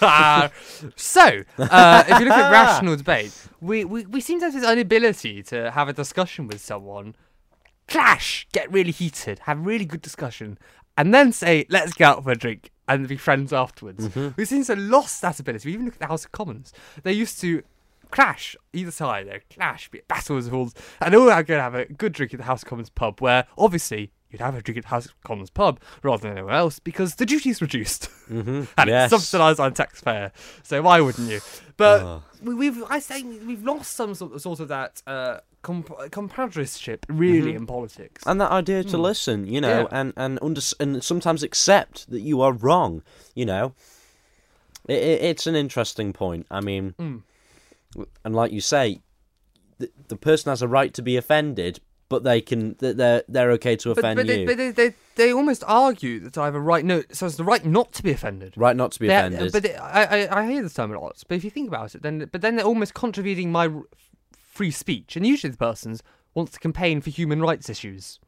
So, 0.02 1.44
uh, 1.58 2.04
if 2.08 2.20
you 2.20 2.26
look 2.26 2.34
at 2.34 2.52
rational 2.52 2.98
debate, 2.98 3.32
we, 3.62 3.86
we, 3.86 4.06
we 4.06 4.20
seem 4.20 4.40
to 4.40 4.46
have 4.48 4.54
this 4.54 4.70
inability 4.70 5.42
to 5.44 5.72
have 5.72 5.88
a 5.88 5.94
discussion 5.94 6.48
with 6.48 6.60
someone, 6.60 7.16
clash, 7.88 8.46
get 8.52 8.70
really 8.72 8.92
heated, 8.92 9.40
have 9.40 9.66
really 9.66 9.86
good 9.86 10.02
discussion, 10.02 10.58
and 10.98 11.14
then 11.14 11.32
say, 11.32 11.66
let's 11.70 11.94
go 11.94 12.06
out 12.06 12.24
for 12.24 12.32
a 12.32 12.36
drink 12.36 12.72
and 12.88 13.08
be 13.08 13.18
friends 13.18 13.52
afterwards. 13.52 14.08
Mm-hmm. 14.10 14.30
We 14.38 14.46
seem 14.46 14.64
to 14.66 14.76
have 14.76 14.84
lost 14.84 15.22
that 15.22 15.40
ability. 15.40 15.70
We 15.70 15.74
even 15.74 15.86
look 15.86 15.96
at 15.96 16.00
the 16.00 16.08
House 16.08 16.26
of 16.26 16.32
Commons. 16.32 16.72
They 17.04 17.14
used 17.14 17.40
to 17.42 17.64
clash 18.12 18.56
either 18.74 18.92
side, 18.92 19.28
they 19.28 19.42
clash, 19.54 19.90
be 19.90 20.00
it 20.00 20.08
battles, 20.08 20.50
rules, 20.50 20.74
and 21.02 21.14
all 21.16 21.30
are 21.30 21.44
going 21.44 21.60
to 21.60 21.64
have 21.64 21.76
a 21.76 21.86
good 21.86 22.14
drink 22.14 22.34
at 22.34 22.40
the 22.40 22.46
House 22.46 22.64
of 22.64 22.70
Commons 22.70 22.90
pub 22.90 23.20
where 23.20 23.46
obviously 23.58 24.12
you'd 24.36 24.42
have 24.44 24.56
a 24.56 24.62
drink 24.62 24.78
at 24.78 24.86
House 24.86 25.06
of 25.06 25.22
Commons 25.24 25.50
pub 25.50 25.80
rather 26.04 26.22
than 26.24 26.32
anywhere 26.38 26.54
else 26.56 26.80
because 26.80 27.16
the 27.16 27.26
duty's 27.26 27.62
reduced 27.62 28.10
Mm-hmm. 28.30 28.64
and 28.78 28.90
yes. 28.90 29.12
it's 29.12 29.22
subsidised 29.22 29.60
on 29.60 29.74
taxpayer. 29.74 30.32
So 30.64 30.82
why 30.82 31.00
wouldn't 31.00 31.30
you? 31.30 31.42
But 31.78 32.02
Oh. 32.02 32.24
we, 32.42 32.54
we've 32.56 32.84
I 32.90 33.00
say 33.00 33.22
we've 33.24 33.64
lost 33.64 33.94
some 33.94 34.16
sort, 34.16 34.42
sort 34.42 34.60
of 34.60 34.68
that 34.70 35.02
uh, 35.06 35.40
comp- 35.62 36.12
compadreship 36.12 37.06
really 37.08 37.54
Mhm. 37.54 37.58
in 37.58 37.66
politics. 37.68 38.24
and 38.26 38.42
that 38.42 38.52
idea 38.52 38.84
to 38.84 38.98
Hmm. 38.98 39.04
listen, 39.04 39.48
you 39.48 39.62
know, 39.62 39.82
Yeah. 39.82 40.00
and 40.00 40.14
and 40.18 40.40
under, 40.42 40.62
and 40.80 41.04
sometimes 41.04 41.44
accept 41.44 42.10
that 42.10 42.22
you 42.22 42.42
are 42.42 42.52
wrong, 42.54 43.04
you 43.36 43.46
know. 43.46 43.74
It, 44.88 44.98
it, 45.02 45.22
it's 45.24 45.48
an 45.48 45.56
interesting 45.56 46.12
point. 46.14 46.46
I 46.52 46.62
mean, 46.62 46.96
Mm. 47.00 47.22
and 48.24 48.36
like 48.36 48.52
you 48.52 48.62
say, 48.62 49.02
the, 49.78 49.90
the 50.08 50.16
person 50.16 50.50
has 50.50 50.62
a 50.62 50.68
right 50.68 50.94
to 50.94 51.02
be 51.02 51.16
offended, 51.18 51.80
but 52.10 52.24
they 52.24 52.40
can 52.42 52.76
they're 52.80 53.24
they're 53.28 53.52
okay 53.52 53.76
to 53.78 53.92
offend 53.92 54.18
but, 54.18 54.28
they, 54.28 54.42
you, 54.42 54.46
but 54.48 54.58
they, 54.58 54.72
they, 54.72 54.94
they 55.16 55.34
almost 55.34 55.64
argue 55.66 56.20
that 56.20 56.38
I 56.38 56.46
have 56.46 56.56
a 56.56 56.60
right. 56.60 56.86
No, 56.86 57.04
so 57.12 57.26
it's 57.26 57.36
the 57.38 57.44
right 57.44 57.66
not 57.66 57.94
to 57.94 58.04
be 58.04 58.12
offended. 58.12 58.54
right? 58.56 58.76
Not 58.76 58.92
to 58.94 59.00
be 59.00 59.08
They're- 59.08 59.28
offended. 59.28 59.52
But 59.52 59.64
they, 59.64 59.76
I, 59.76 60.26
I, 60.26 60.42
I 60.42 60.52
hear 60.52 60.62
this 60.62 60.74
term 60.74 60.92
a 60.94 61.00
lot. 61.00 61.24
But 61.28 61.36
if 61.36 61.44
you 61.44 61.50
think 61.50 61.68
about 61.68 61.96
it, 61.96 62.02
then 62.04 62.30
but 62.32 62.42
then 62.42 62.56
they're 62.56 62.66
almost 62.66 62.94
contravening 62.94 63.52
my 63.52 63.68
r- 63.68 63.84
free 64.38 64.72
speech. 64.72 65.16
And 65.16 65.26
usually 65.26 65.52
the 65.52 65.58
person 65.58 65.98
wants 66.34 66.52
to 66.54 66.60
campaign 66.60 67.02
for 67.02 67.10
human 67.10 67.42
rights 67.42 67.70
issues. 67.70 68.20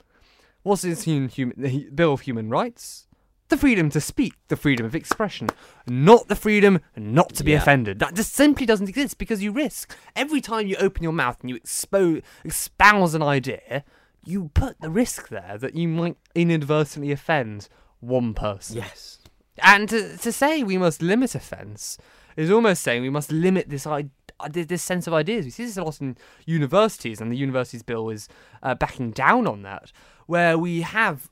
What's 0.64 0.82
this 0.82 1.04
human, 1.04 1.30
human 1.30 1.56
the 1.62 1.90
Bill 1.94 2.14
of 2.14 2.22
Human 2.22 2.50
Rights? 2.50 3.07
The 3.50 3.58
freedom 3.58 3.90
to 3.92 4.02
speak, 4.02 4.34
the 4.50 4.58
freedom 4.58 4.86
of 4.86 4.94
expression, 4.94 5.50
not 5.88 6.28
the 6.28 6.36
freedom 6.36 6.80
not 6.98 7.34
to 7.36 7.44
be 7.46 7.52
Yeah. 7.52 7.60
offended. 7.60 8.00
That 8.00 8.14
just 8.14 8.34
simply 8.34 8.66
doesn't 8.66 8.90
exist 8.90 9.18
because 9.18 9.42
you 9.42 9.52
risk 9.54 9.96
every 10.18 10.42
time 10.42 10.68
you 10.68 10.76
open 10.78 11.02
your 11.04 11.14
mouth 11.14 11.38
and 11.42 11.50
you 11.50 11.56
expose 11.56 12.22
espouse 12.44 13.14
an 13.14 13.24
idea, 13.24 13.86
you 14.26 14.52
put 14.54 14.82
the 14.82 14.90
risk 14.90 15.30
there 15.30 15.58
that 15.60 15.76
you 15.76 15.88
might 15.88 16.18
inadvertently 16.36 17.12
offend 17.12 17.70
one 18.02 18.34
person. 18.34 18.78
yes. 18.78 19.20
And 19.64 19.88
to, 19.90 20.18
to 20.18 20.32
say 20.32 20.62
we 20.62 20.78
must 20.78 21.02
limit 21.02 21.34
offence 21.34 21.98
is 22.36 22.52
almost 22.52 22.84
saying 22.84 23.02
we 23.02 23.10
must 23.10 23.32
limit 23.32 23.70
this 23.70 23.88
I- 23.88 24.10
uh, 24.40 24.50
this 24.52 24.84
sense 24.84 25.08
of 25.08 25.14
ideas. 25.16 25.46
We 25.46 25.52
see 25.52 25.66
this 25.66 25.78
a 25.78 25.84
lot 25.84 26.00
in 26.00 26.16
universities, 26.46 27.20
and 27.22 27.32
the 27.32 27.38
universities 27.38 27.82
bill 27.82 28.10
is 28.10 28.28
uh, 28.62 28.76
backing 28.76 29.10
down 29.12 29.48
on 29.48 29.64
that, 29.64 29.92
where 30.28 30.60
we 30.60 30.82
have 30.82 31.30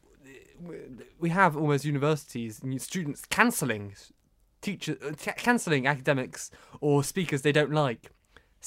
we 1.19 1.29
have 1.29 1.55
almost 1.55 1.85
universities 1.85 2.61
and 2.61 2.81
students 2.81 3.23
cancelling 3.25 3.95
teachers, 4.61 4.97
uh, 5.01 5.13
cancelling 5.37 5.87
academics 5.87 6.51
or 6.81 7.03
speakers 7.03 7.41
they 7.41 7.51
don't 7.51 7.71
like. 7.71 8.11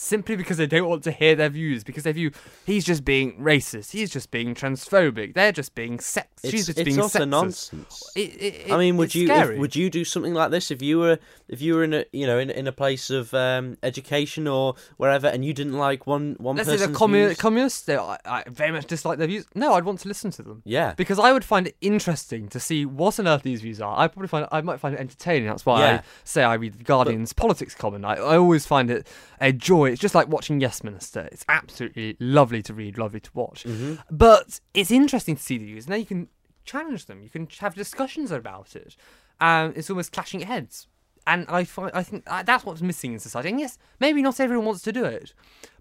Simply 0.00 0.36
because 0.36 0.58
they 0.58 0.68
don't 0.68 0.88
want 0.88 1.02
to 1.02 1.10
hear 1.10 1.34
their 1.34 1.48
views, 1.48 1.82
because 1.82 2.04
they 2.04 2.12
view 2.12 2.30
he's 2.64 2.84
just 2.84 3.04
being 3.04 3.36
racist, 3.40 3.90
he's 3.90 4.10
just 4.10 4.30
being 4.30 4.54
transphobic, 4.54 5.34
they're 5.34 5.50
just 5.50 5.74
being 5.74 5.98
sex, 5.98 6.28
she's 6.44 6.66
just 6.66 6.78
it's 6.78 6.84
being 6.84 7.00
also 7.00 7.18
sexist. 7.18 7.28
nonsense. 7.28 8.10
It, 8.14 8.20
it, 8.40 8.70
I 8.70 8.78
mean, 8.78 8.96
would 8.96 9.12
you 9.12 9.28
if, 9.28 9.58
would 9.58 9.74
you 9.74 9.90
do 9.90 10.04
something 10.04 10.34
like 10.34 10.52
this 10.52 10.70
if 10.70 10.82
you 10.82 11.00
were 11.00 11.18
if 11.48 11.60
you 11.60 11.74
were 11.74 11.82
in 11.82 11.94
a 11.94 12.04
you 12.12 12.28
know 12.28 12.38
in, 12.38 12.48
in 12.48 12.68
a 12.68 12.72
place 12.72 13.10
of 13.10 13.34
um, 13.34 13.76
education 13.82 14.46
or 14.46 14.76
wherever 14.98 15.26
and 15.26 15.44
you 15.44 15.52
didn't 15.52 15.76
like 15.76 16.06
one 16.06 16.36
one 16.38 16.54
Let's 16.54 16.68
say 16.68 16.74
person's 16.76 16.96
they're 16.96 17.34
communists. 17.34 17.82
They, 17.82 17.96
I, 17.96 18.18
I 18.24 18.44
very 18.46 18.70
much 18.70 18.86
dislike 18.86 19.18
their 19.18 19.26
views. 19.26 19.46
No, 19.56 19.72
I'd 19.74 19.84
want 19.84 19.98
to 19.98 20.08
listen 20.08 20.30
to 20.30 20.44
them 20.44 20.62
yeah, 20.64 20.94
because 20.96 21.18
I 21.18 21.32
would 21.32 21.44
find 21.44 21.66
it 21.66 21.76
interesting 21.80 22.46
to 22.50 22.60
see 22.60 22.86
what 22.86 23.18
on 23.18 23.26
earth 23.26 23.42
these 23.42 23.62
views 23.62 23.80
are. 23.80 23.98
I 23.98 24.06
probably 24.06 24.28
find 24.28 24.46
I 24.52 24.60
might 24.60 24.78
find 24.78 24.94
it 24.94 25.00
entertaining. 25.00 25.48
That's 25.48 25.66
why 25.66 25.80
Yeah. 25.80 25.94
I 25.94 26.02
say 26.22 26.44
I 26.44 26.54
read 26.54 26.74
the 26.78 26.84
Guardian's 26.84 27.32
politics 27.32 27.74
column. 27.74 28.04
I, 28.04 28.14
I 28.14 28.36
always 28.36 28.64
find 28.64 28.92
it 28.92 29.08
a 29.40 29.52
joy 29.52 29.87
story. 29.88 29.92
It's 29.94 30.02
just 30.02 30.14
like 30.14 30.28
watching 30.28 30.60
Yes 30.60 30.84
Minister. 30.84 31.28
It's 31.32 31.44
absolutely 31.48 32.16
lovely 32.20 32.62
to 32.62 32.74
read, 32.74 32.98
lovely 32.98 33.20
to 33.20 33.30
watch. 33.34 33.64
Mm-hmm. 33.64 33.94
But 34.10 34.60
it's 34.74 34.90
interesting 34.90 35.36
to 35.36 35.42
see 35.42 35.58
the 35.58 35.66
views. 35.66 35.88
Now 35.88 35.96
you 35.96 36.06
can 36.06 36.28
challenge 36.64 37.06
them. 37.06 37.22
You 37.22 37.30
can 37.30 37.48
have 37.60 37.74
discussions 37.74 38.30
about 38.30 38.76
it. 38.76 38.96
Um, 39.40 39.72
it's 39.76 39.90
almost 39.90 40.12
clashing 40.12 40.40
heads. 40.40 40.86
And 41.26 41.44
I 41.48 41.64
find, 41.64 41.90
I 41.94 42.02
think 42.02 42.24
uh, 42.26 42.42
that's 42.42 42.64
what's 42.64 42.80
missing 42.80 43.12
in 43.12 43.18
society. 43.18 43.50
And 43.50 43.60
yes, 43.60 43.78
maybe 44.00 44.22
not 44.22 44.40
everyone 44.40 44.66
wants 44.66 44.82
to 44.82 44.92
do 44.92 45.04
it, 45.04 45.34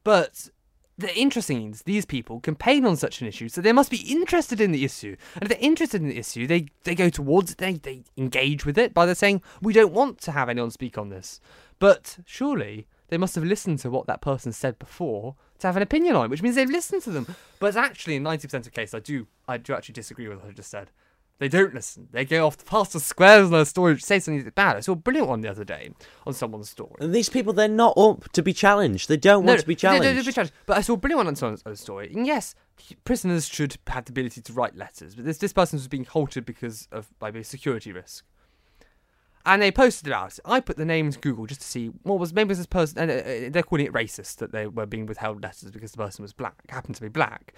but 0.03 0.49
the 0.97 1.15
interesting 1.15 1.59
thing 1.59 1.71
is 1.71 1.83
these 1.83 2.05
people 2.05 2.41
campaign 2.41 2.85
on 2.85 2.97
such 2.97 3.21
an 3.21 3.27
issue, 3.27 3.47
so 3.47 3.61
they 3.61 3.71
must 3.71 3.91
be 3.91 4.01
interested 4.11 4.59
in 4.59 4.73
the 4.73 4.83
issue. 4.83 5.15
And 5.35 5.43
if 5.43 5.49
they're 5.49 5.69
interested 5.69 6.01
in 6.01 6.09
the 6.09 6.17
issue, 6.17 6.47
they, 6.47 6.65
they 6.83 6.95
go 6.95 7.09
towards 7.09 7.51
it, 7.51 7.59
they, 7.59 7.73
they 7.73 8.03
engage 8.17 8.65
with 8.65 8.77
it 8.77 8.93
by 8.93 9.05
the 9.05 9.15
saying, 9.15 9.41
we 9.61 9.73
don't 9.73 9.93
want 9.93 10.19
to 10.21 10.31
have 10.31 10.49
anyone 10.49 10.71
speak 10.71 10.97
on 10.97 11.09
this. 11.09 11.39
But 11.79 12.17
surely 12.25 12.87
they 13.09 13.17
must 13.17 13.35
have 13.35 13.43
listened 13.43 13.79
to 13.79 13.89
what 13.89 14.07
that 14.07 14.21
person 14.21 14.51
said 14.51 14.77
before 14.79 15.35
to 15.59 15.67
have 15.67 15.75
an 15.77 15.83
opinion 15.83 16.15
on 16.15 16.25
it, 16.25 16.29
which 16.29 16.41
means 16.41 16.55
they've 16.55 16.69
listened 16.69 17.01
to 17.03 17.09
them. 17.11 17.35
But 17.59 17.75
actually, 17.75 18.15
in 18.15 18.23
90% 18.23 18.67
of 18.67 18.71
cases, 18.73 18.93
I 18.93 18.99
do, 18.99 19.27
I 19.47 19.57
do 19.57 19.73
actually 19.73 19.93
disagree 19.93 20.27
with 20.27 20.39
what 20.39 20.49
I 20.49 20.51
just 20.51 20.69
said. 20.69 20.91
They 21.39 21.47
don't 21.49 21.73
listen. 21.73 22.07
They 22.11 22.25
go 22.25 22.47
off 22.47 22.57
the 22.57 22.65
past 22.65 22.93
the 22.93 22.99
squares 22.99 23.45
on 23.45 23.51
their 23.51 23.65
story, 23.65 23.99
say 23.99 24.19
something 24.19 24.51
bad. 24.55 24.75
I 24.75 24.79
saw 24.79 24.93
a 24.93 24.95
brilliant 24.95 25.27
one 25.29 25.41
the 25.41 25.49
other 25.49 25.63
day 25.63 25.91
on 26.25 26.33
someone's 26.33 26.69
story. 26.69 26.95
And 26.99 27.13
these 27.13 27.29
people, 27.29 27.53
they're 27.53 27.67
not 27.67 27.95
up 27.95 28.31
to 28.31 28.41
be 28.41 28.53
challenged. 28.53 29.07
They 29.07 29.17
don't 29.17 29.45
want 29.45 29.59
to 29.59 29.67
be 29.67 29.75
they- 29.75 29.79
challenged. 29.79 30.03
they 30.19 30.23
be 30.25 30.31
challenged. 30.31 30.53
But 30.65 30.77
I 30.77 30.81
saw 30.81 30.93
a 30.93 30.97
brilliant 30.97 31.17
one 31.19 31.27
on 31.27 31.35
someone's 31.35 31.61
own 31.65 31.75
story. 31.75 32.11
And 32.11 32.25
yes, 32.25 32.55
prisoners 33.03 33.47
should 33.47 33.77
have 33.87 34.05
the 34.05 34.11
ability 34.11 34.41
to 34.41 34.53
write 34.53 34.75
letters, 34.75 35.13
but 35.13 35.25
this 35.25 35.37
this 35.37 35.53
person 35.53 35.77
was 35.77 35.87
being 35.87 36.05
halted 36.05 36.45
because 36.45 36.87
of 36.91 37.07
maybe 37.21 37.39
a 37.39 37.43
security 37.43 37.91
risk. 37.91 38.25
And 39.47 39.61
they 39.61 39.71
posted 39.71 40.07
about 40.07 40.33
it. 40.33 40.39
I 40.45 40.59
put 40.59 40.75
the 40.75 40.83
name 40.85 41.05
into 41.05 41.19
Google 41.19 41.45
just 41.45 41.61
to 41.61 41.67
see 41.67 41.87
what 42.03 42.19
was 42.19 42.33
maybe 42.33 42.53
this 42.53 42.65
person. 42.65 42.99
And 42.99 43.09
uh, 43.09 43.13
uh, 43.13 43.49
they're 43.49 43.63
calling 43.63 43.85
it 43.85 43.93
racist 43.93 44.35
that 44.37 44.51
they 44.51 44.67
were 44.67 44.85
being 44.85 45.05
withheld 45.05 45.41
letters 45.41 45.71
because 45.71 45.91
the 45.93 45.97
person 45.97 46.21
was 46.21 46.33
black, 46.33 46.55
happened 46.69 46.95
to 46.95 47.01
be 47.01 47.07
black. 47.07 47.53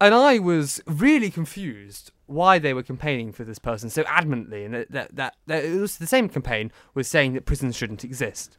And 0.00 0.14
I 0.14 0.38
was 0.38 0.80
really 0.86 1.30
confused 1.30 2.12
why 2.26 2.60
they 2.60 2.72
were 2.72 2.84
campaigning 2.84 3.32
for 3.32 3.42
this 3.42 3.58
person 3.58 3.90
so 3.90 4.04
adamantly, 4.04 4.64
and 4.64 4.72
that, 4.74 4.92
that, 4.92 5.16
that, 5.16 5.34
that 5.48 5.64
it 5.64 5.80
was 5.80 5.98
the 5.98 6.06
same 6.06 6.28
campaign 6.28 6.70
was 6.94 7.08
saying 7.08 7.32
that 7.32 7.44
prisons 7.46 7.74
shouldn't 7.74 8.04
exist. 8.04 8.56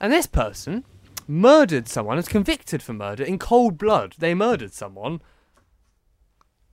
And 0.00 0.12
this 0.12 0.26
person 0.26 0.84
murdered 1.28 1.86
someone, 1.86 2.16
was 2.16 2.26
convicted 2.26 2.82
for 2.82 2.92
murder 2.92 3.22
in 3.22 3.38
cold 3.38 3.78
blood. 3.78 4.16
They 4.18 4.34
murdered 4.34 4.72
someone. 4.72 5.22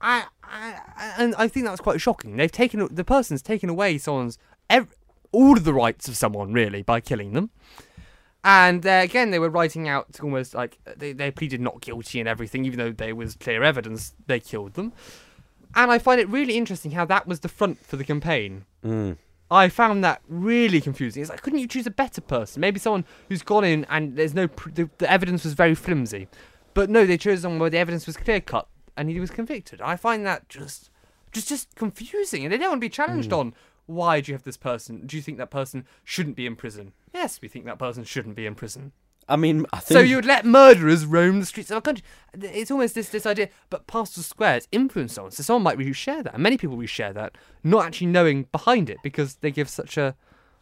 I, 0.00 0.24
I- 0.42 0.80
and 1.18 1.34
I 1.36 1.46
think 1.46 1.66
that's 1.66 1.80
quite 1.80 2.00
shocking. 2.00 2.36
They've 2.36 2.50
taken 2.50 2.88
the 2.92 3.04
person's 3.04 3.42
taken 3.42 3.68
away 3.70 3.98
someone's 3.98 4.38
ev- 4.70 4.94
all 5.32 5.56
of 5.56 5.64
the 5.64 5.74
rights 5.74 6.08
of 6.08 6.16
someone 6.16 6.52
really 6.52 6.82
by 6.82 7.00
killing 7.00 7.32
them. 7.32 7.50
And 8.44 8.86
uh, 8.86 9.00
again, 9.02 9.30
they 9.30 9.38
were 9.38 9.50
writing 9.50 9.88
out 9.88 10.18
almost 10.22 10.54
like 10.54 10.78
they, 10.96 11.12
they 11.12 11.30
pleaded 11.30 11.60
not 11.60 11.80
guilty 11.80 12.20
and 12.20 12.28
everything, 12.28 12.64
even 12.64 12.78
though 12.78 12.92
there 12.92 13.14
was 13.14 13.34
clear 13.34 13.62
evidence 13.62 14.14
they 14.26 14.40
killed 14.40 14.74
them. 14.74 14.92
And 15.74 15.90
I 15.90 15.98
find 15.98 16.20
it 16.20 16.28
really 16.28 16.56
interesting 16.56 16.92
how 16.92 17.04
that 17.06 17.26
was 17.26 17.40
the 17.40 17.48
front 17.48 17.84
for 17.84 17.96
the 17.96 18.04
campaign. 18.04 18.64
Mm. 18.84 19.16
I 19.50 19.68
found 19.68 20.04
that 20.04 20.22
really 20.28 20.80
confusing. 20.80 21.20
It's 21.20 21.30
like, 21.30 21.42
couldn't 21.42 21.58
you 21.58 21.66
choose 21.66 21.86
a 21.86 21.90
better 21.90 22.20
person? 22.20 22.60
Maybe 22.60 22.78
someone 22.78 23.04
who's 23.28 23.42
gone 23.42 23.64
in 23.64 23.86
and 23.90 24.16
there's 24.16 24.34
no 24.34 24.48
pr- 24.48 24.70
the, 24.70 24.90
the 24.98 25.10
evidence 25.10 25.44
was 25.44 25.54
very 25.54 25.74
flimsy, 25.74 26.28
but 26.74 26.88
no, 26.88 27.06
they 27.06 27.18
chose 27.18 27.42
someone 27.42 27.58
where 27.58 27.70
the 27.70 27.78
evidence 27.78 28.06
was 28.06 28.16
clear 28.16 28.40
cut 28.40 28.68
and 28.96 29.10
he 29.10 29.20
was 29.20 29.30
convicted. 29.30 29.80
I 29.80 29.96
find 29.96 30.24
that 30.26 30.48
just, 30.48 30.90
just, 31.32 31.48
just 31.48 31.74
confusing, 31.74 32.44
and 32.44 32.52
they 32.52 32.58
don't 32.58 32.70
want 32.70 32.80
to 32.80 32.84
be 32.84 32.90
challenged 32.90 33.32
on 33.32 33.54
why 33.88 34.20
do 34.20 34.30
you 34.30 34.34
have 34.34 34.44
this 34.44 34.58
person? 34.58 35.06
Do 35.06 35.16
you 35.16 35.22
think 35.22 35.38
that 35.38 35.50
person 35.50 35.86
shouldn't 36.04 36.36
be 36.36 36.46
in 36.46 36.56
prison? 36.56 36.92
Yes, 37.14 37.40
we 37.40 37.48
think 37.48 37.64
that 37.64 37.78
person 37.78 38.04
shouldn't 38.04 38.36
be 38.36 38.46
in 38.46 38.54
prison. 38.54 38.92
I 39.28 39.36
mean, 39.36 39.66
I 39.72 39.78
think 39.78 39.98
So 39.98 40.00
you 40.00 40.16
would 40.16 40.24
let 40.24 40.44
murderers 40.44 41.04
roam 41.04 41.40
the 41.40 41.46
streets 41.46 41.70
of 41.70 41.76
our 41.76 41.80
country? 41.80 42.04
It's 42.34 42.70
almost 42.70 42.94
this 42.94 43.08
this 43.08 43.26
idea. 43.26 43.48
But 43.70 43.86
pastel 43.86 44.22
squares 44.22 44.68
influence 44.72 45.14
someone, 45.14 45.32
so 45.32 45.42
someone 45.42 45.62
might 45.62 45.78
reshare 45.78 46.22
that, 46.22 46.34
and 46.34 46.42
many 46.42 46.56
people 46.56 46.76
reshare 46.76 47.12
that, 47.14 47.36
not 47.64 47.86
actually 47.86 48.08
knowing 48.08 48.44
behind 48.52 48.90
it 48.90 48.98
because 49.02 49.36
they 49.36 49.50
give 49.50 49.68
such 49.68 49.96
a 49.96 50.14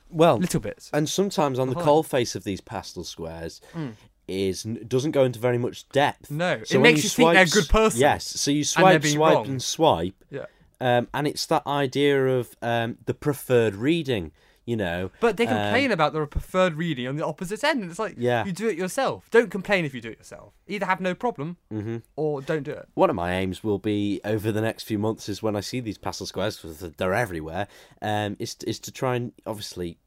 well, 0.08 0.38
little 0.38 0.60
bit. 0.60 0.88
and 0.92 1.08
sometimes 1.08 1.58
on 1.58 1.68
the 1.68 1.74
coal 1.74 2.02
face 2.02 2.36
of 2.36 2.44
these 2.44 2.60
pastel 2.60 3.02
squares 3.04 3.60
hmm. 3.72 3.90
is 4.28 4.62
doesn't 4.62 5.12
go 5.12 5.24
into 5.24 5.38
very 5.38 5.58
much 5.58 5.88
depth. 5.90 6.30
No, 6.30 6.60
it 6.68 6.78
makes 6.80 7.02
you 7.04 7.10
think 7.10 7.32
they're 7.34 7.42
a 7.42 7.46
good 7.46 7.68
person. 7.68 8.00
Yes, 8.00 8.24
so 8.24 8.50
you 8.50 8.64
swipe, 8.64 9.04
swipe, 9.04 9.34
wrong. 9.34 9.46
and 9.46 9.62
swipe, 9.62 10.14
Yeah. 10.30 10.46
Um, 10.80 11.08
and 11.14 11.26
it's 11.26 11.46
that 11.46 11.66
idea 11.66 12.26
of 12.38 12.56
um, 12.62 12.98
the 13.06 13.14
preferred 13.14 13.74
reading. 13.74 14.32
You 14.68 14.74
know, 14.74 15.12
But 15.20 15.36
they 15.36 15.46
um, 15.46 15.54
complain 15.54 15.92
about 15.92 16.12
the 16.12 16.26
preferred 16.26 16.74
reading 16.74 17.06
on 17.06 17.14
the 17.14 17.24
opposite 17.24 17.62
end, 17.62 17.84
it's 17.84 18.00
like, 18.00 18.16
Yeah. 18.18 18.44
you 18.44 18.50
do 18.50 18.66
it 18.68 18.76
yourself. 18.76 19.30
Don't 19.30 19.48
complain 19.48 19.84
if 19.84 19.94
you 19.94 20.00
do 20.00 20.10
it 20.10 20.18
yourself. 20.18 20.54
Either 20.66 20.86
have 20.86 21.00
no 21.00 21.14
problem 21.14 21.56
mhm. 21.72 22.02
or 22.16 22.42
don't 22.42 22.64
do 22.64 22.72
it. 22.72 22.88
One 22.94 23.08
of 23.08 23.14
my 23.14 23.32
aims 23.36 23.62
will 23.62 23.78
be 23.78 24.20
over 24.24 24.50
the 24.50 24.60
next 24.60 24.82
few 24.82 24.98
months 24.98 25.28
is 25.28 25.40
when 25.40 25.54
I 25.54 25.60
see 25.60 25.78
these 25.78 25.98
pastel 25.98 26.26
squares, 26.26 26.58
they're 26.96 27.14
everywhere, 27.14 27.68
um, 28.02 28.34
is 28.40 28.56
is 28.66 28.80
to 28.80 28.90
try 28.90 29.14
and 29.14 29.30
obviously 29.46 29.98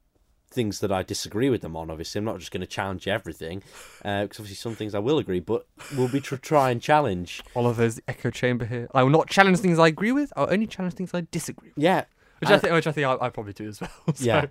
things 0.50 0.80
that 0.80 0.90
I 0.90 1.02
disagree 1.02 1.48
with 1.48 1.60
them 1.62 1.76
on. 1.76 1.90
Obviously, 1.90 2.18
I'm 2.18 2.24
not 2.24 2.38
just 2.38 2.50
going 2.50 2.60
to 2.62 2.66
challenge 2.66 3.06
everything, 3.06 3.62
because 3.98 4.38
obviously 4.40 4.56
some 4.56 4.74
things 4.74 4.94
I 4.94 4.98
will 4.98 5.18
agree, 5.18 5.40
but 5.40 5.66
we'll 5.96 6.08
be 6.08 6.20
to 6.22 6.36
try 6.36 6.70
and 6.70 6.82
challenge. 6.82 7.42
Oliver's 7.54 7.96
the 7.96 8.02
echo 8.08 8.30
chamber 8.30 8.64
here. 8.64 8.88
I 8.94 9.02
will 9.02 9.10
not 9.10 9.28
challenge 9.28 9.58
things 9.58 9.78
I 9.78 9.86
agree 9.88 10.12
with. 10.12 10.32
I'll 10.36 10.50
only 10.52 10.66
challenge 10.66 10.94
things 10.94 11.14
I 11.14 11.26
disagree 11.30 11.68
with. 11.74 11.82
Yeah, 11.82 12.04
Which 12.40 12.50
I, 12.50 12.54
I- 12.54 12.58
think, 12.58 12.72
which 12.74 12.86
I 12.86 12.92
think 12.92 13.06
I, 13.06 13.26
I 13.26 13.28
probably 13.30 13.52
do 13.52 13.68
as 13.68 13.80
well. 13.80 13.90
So, 14.14 14.24
Yeah. 14.24 14.46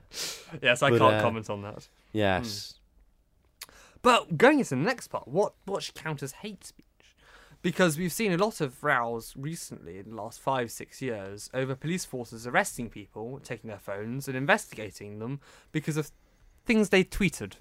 Yes, 0.62 0.82
I 0.82 0.90
But, 0.92 1.00
can't 1.00 1.16
uh, 1.16 1.22
comment 1.22 1.50
on 1.50 1.62
that. 1.64 1.88
yes, 2.14 2.76
But 4.02 4.38
going 4.38 4.60
into 4.60 4.70
the 4.72 4.76
next 4.78 5.10
part, 5.10 5.28
what 5.28 5.54
what 5.66 5.84
should 5.84 5.96
count 5.96 6.24
as 6.24 6.32
hate 6.32 6.64
speech? 6.66 6.86
Because 7.62 7.98
we've 7.98 8.13
seen 8.13 8.32
a 8.32 8.38
lot 8.38 8.62
of 8.62 8.84
rows 8.84 9.34
recently 9.36 10.00
in 10.00 10.12
the 10.12 10.15
last 10.15 10.39
five 10.39 10.72
six 10.72 11.02
years 11.02 11.50
over 11.54 11.76
police 11.76 12.06
forces 12.06 12.48
arresting 12.48 12.89
people, 12.89 13.39
taking 13.43 13.69
their 13.69 13.80
phones 13.80 14.28
and 14.28 14.38
investigating 14.38 15.19
them 15.19 15.41
because 15.74 15.98
of 15.98 16.12
things 16.65 16.89
they 16.89 17.04
tweeted. 17.04 17.56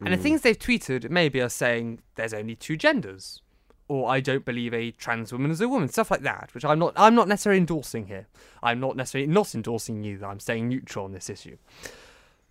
And 0.00 0.12
the 0.12 0.18
mm. 0.18 0.22
things 0.22 0.42
they've 0.42 0.58
tweeted 0.58 1.10
maybe 1.10 1.40
are 1.40 1.48
saying 1.48 2.00
there's 2.14 2.34
only 2.34 2.54
two 2.54 2.76
genders, 2.76 3.42
or 3.88 4.08
I 4.08 4.20
don't 4.20 4.44
believe 4.44 4.74
a 4.74 4.90
trans 4.90 5.32
woman 5.32 5.50
is 5.50 5.60
a 5.60 5.68
woman, 5.68 5.88
stuff 5.88 6.10
like 6.10 6.20
that. 6.22 6.50
Which 6.52 6.64
I'm 6.64 6.78
not 6.78 6.92
I'm 6.96 7.14
not 7.14 7.28
necessarily 7.28 7.58
endorsing 7.58 8.06
here. 8.06 8.26
I'm 8.62 8.78
not 8.78 8.96
necessarily 8.96 9.30
not 9.30 9.54
endorsing 9.54 10.04
either. 10.04 10.26
I'm 10.26 10.40
staying 10.40 10.68
neutral 10.68 11.04
on 11.04 11.12
this 11.12 11.30
issue. 11.30 11.56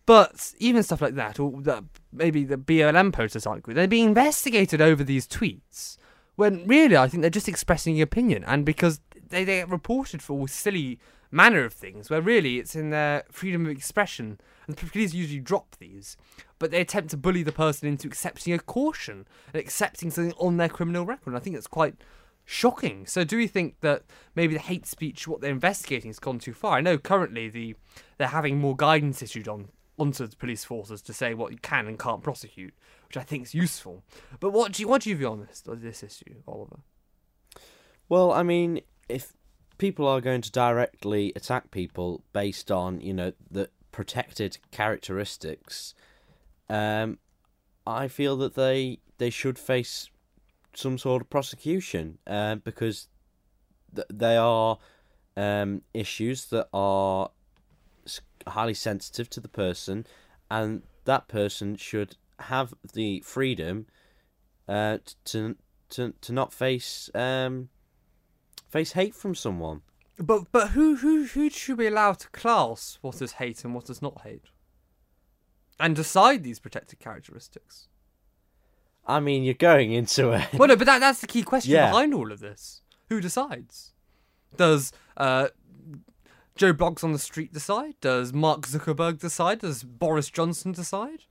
But 0.05 0.53
even 0.59 0.83
stuff 0.83 1.01
like 1.01 1.15
that, 1.15 1.39
or 1.39 1.61
that 1.61 1.83
maybe 2.13 2.43
the 2.43 2.57
BLM 2.57 3.11
posters 3.11 3.47
aren't 3.47 3.63
good, 3.63 3.75
they're 3.75 3.87
being 3.87 4.09
investigated 4.09 4.81
over 4.81 5.03
these 5.03 5.27
tweets. 5.27 5.97
When 6.35 6.67
really, 6.67 6.97
I 6.97 7.07
think 7.07 7.21
they're 7.21 7.29
just 7.29 7.47
expressing 7.47 7.95
an 7.95 8.01
opinion, 8.01 8.43
and 8.43 8.65
because 8.65 8.99
they, 9.29 9.43
they 9.43 9.57
get 9.59 9.69
reported 9.69 10.21
for 10.21 10.33
all 10.33 10.47
silly 10.47 10.99
manner 11.31 11.63
of 11.63 11.73
things, 11.73 12.09
where 12.09 12.21
really 12.21 12.59
it's 12.59 12.75
in 12.75 12.89
their 12.89 13.23
freedom 13.31 13.65
of 13.65 13.71
expression, 13.71 14.39
and 14.67 14.75
the 14.75 14.85
police 14.85 15.13
usually 15.13 15.39
drop 15.39 15.75
these, 15.79 16.17
but 16.59 16.71
they 16.71 16.81
attempt 16.81 17.11
to 17.11 17.17
bully 17.17 17.43
the 17.43 17.51
person 17.51 17.87
into 17.87 18.07
accepting 18.07 18.53
a 18.53 18.59
caution 18.59 19.27
and 19.53 19.61
accepting 19.61 20.11
something 20.11 20.33
on 20.39 20.57
their 20.57 20.69
criminal 20.69 21.05
record. 21.05 21.27
And 21.27 21.37
I 21.37 21.39
think 21.39 21.55
that's 21.55 21.67
quite 21.67 21.95
shocking. 22.45 23.05
So, 23.05 23.23
do 23.23 23.37
we 23.37 23.47
think 23.47 23.79
that 23.81 24.03
maybe 24.35 24.53
the 24.53 24.59
hate 24.59 24.85
speech, 24.85 25.27
what 25.27 25.41
they're 25.41 25.51
investigating, 25.51 26.09
has 26.09 26.19
gone 26.19 26.39
too 26.39 26.53
far? 26.53 26.77
I 26.77 26.81
know 26.81 26.97
currently 26.97 27.49
the 27.49 27.75
they're 28.17 28.27
having 28.27 28.59
more 28.59 28.75
guidance 28.75 29.21
issued 29.21 29.47
on 29.47 29.69
onto 29.97 30.27
the 30.27 30.35
police 30.35 30.63
forces 30.65 31.01
to 31.01 31.13
say 31.13 31.33
what 31.33 31.51
you 31.51 31.57
can 31.57 31.87
and 31.87 31.97
can't 31.97 32.21
prosecute, 32.21 32.73
which 33.07 33.17
I 33.17 33.23
think 33.23 33.43
is 33.43 33.53
useful. 33.53 34.03
But 34.39 34.51
what 34.51 34.73
do 34.73 34.81
you 34.81 34.87
what 34.87 35.01
do 35.03 35.09
you 35.09 35.15
view 35.15 35.29
on 35.29 35.47
this 35.47 35.63
this 35.65 36.03
issue, 36.03 36.35
Oliver? 36.47 36.79
Well, 38.07 38.31
I 38.31 38.43
mean, 38.43 38.81
if 39.09 39.33
people 39.77 40.07
are 40.07 40.21
going 40.21 40.41
to 40.41 40.51
directly 40.51 41.33
attack 41.35 41.71
people 41.71 42.23
based 42.33 42.71
on 42.71 43.01
you 43.01 43.13
know 43.13 43.33
the 43.49 43.69
protected 43.91 44.57
characteristics, 44.71 45.93
um, 46.69 47.19
I 47.87 48.07
feel 48.07 48.35
that 48.37 48.55
they 48.55 48.99
they 49.17 49.29
should 49.29 49.57
face 49.57 50.09
some 50.73 50.97
sort 50.97 51.21
of 51.21 51.29
prosecution 51.29 52.17
uh, 52.27 52.55
because 52.55 53.07
th- 53.95 54.07
they 54.11 54.35
are 54.35 54.77
um, 55.37 55.81
issues 55.93 56.45
that 56.47 56.67
are 56.73 57.29
highly 58.47 58.73
sensitive 58.73 59.29
to 59.31 59.39
the 59.39 59.47
person, 59.47 60.05
and 60.51 60.83
that 61.05 61.27
person 61.27 61.75
should 61.75 62.17
have 62.39 62.73
the 62.93 63.21
freedom 63.21 63.87
uh, 64.67 64.99
to 65.25 65.55
to 65.89 66.13
to 66.21 66.33
not 66.33 66.51
face 66.53 67.09
um, 67.15 67.69
face 68.67 68.93
hate 68.93 69.15
from 69.15 69.35
someone. 69.35 69.81
But 70.17 70.51
but 70.51 70.69
who 70.69 70.95
who 70.97 71.25
who 71.25 71.49
should 71.49 71.77
be 71.77 71.87
allowed 71.87 72.19
to 72.19 72.29
class 72.29 72.97
what 73.01 73.21
is 73.21 73.33
hate 73.33 73.63
and 73.63 73.73
what 73.75 73.89
is 73.89 74.01
not 74.01 74.21
hate, 74.21 74.45
and 75.79 75.95
decide 75.95 76.43
these 76.43 76.59
protected 76.59 76.99
characteristics? 76.99 77.87
I 79.07 79.19
mean, 79.19 79.43
you're 79.43 79.53
going 79.53 79.91
into 79.91 80.31
it. 80.31 80.47
well, 80.53 80.67
no, 80.67 80.75
but 80.75 80.85
that 80.85 80.99
that's 80.99 81.21
the 81.21 81.27
key 81.27 81.43
question 81.43 81.73
Yeah. 81.73 81.89
behind 81.89 82.13
all 82.13 82.31
of 82.31 82.39
this. 82.39 82.81
Who 83.09 83.21
decides? 83.21 83.91
Does 84.57 84.91
uh, 85.17 85.49
Joe 86.55 86.73
Bloggs 86.73 87.03
on 87.03 87.11
the 87.11 87.19
street 87.19 87.53
decide? 87.53 87.95
Does 88.01 88.33
Mark 88.33 88.61
Zuckerberg 88.61 89.19
decide? 89.19 89.59
Does 89.59 89.83
Boris 89.83 90.29
Johnson 90.29 90.71
decide? 90.71 91.25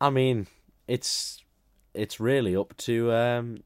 I 0.00 0.10
mean, 0.10 0.46
it's 0.86 1.42
it's 1.94 2.20
really 2.20 2.54
up 2.54 2.76
to 2.78 3.12
um, 3.12 3.62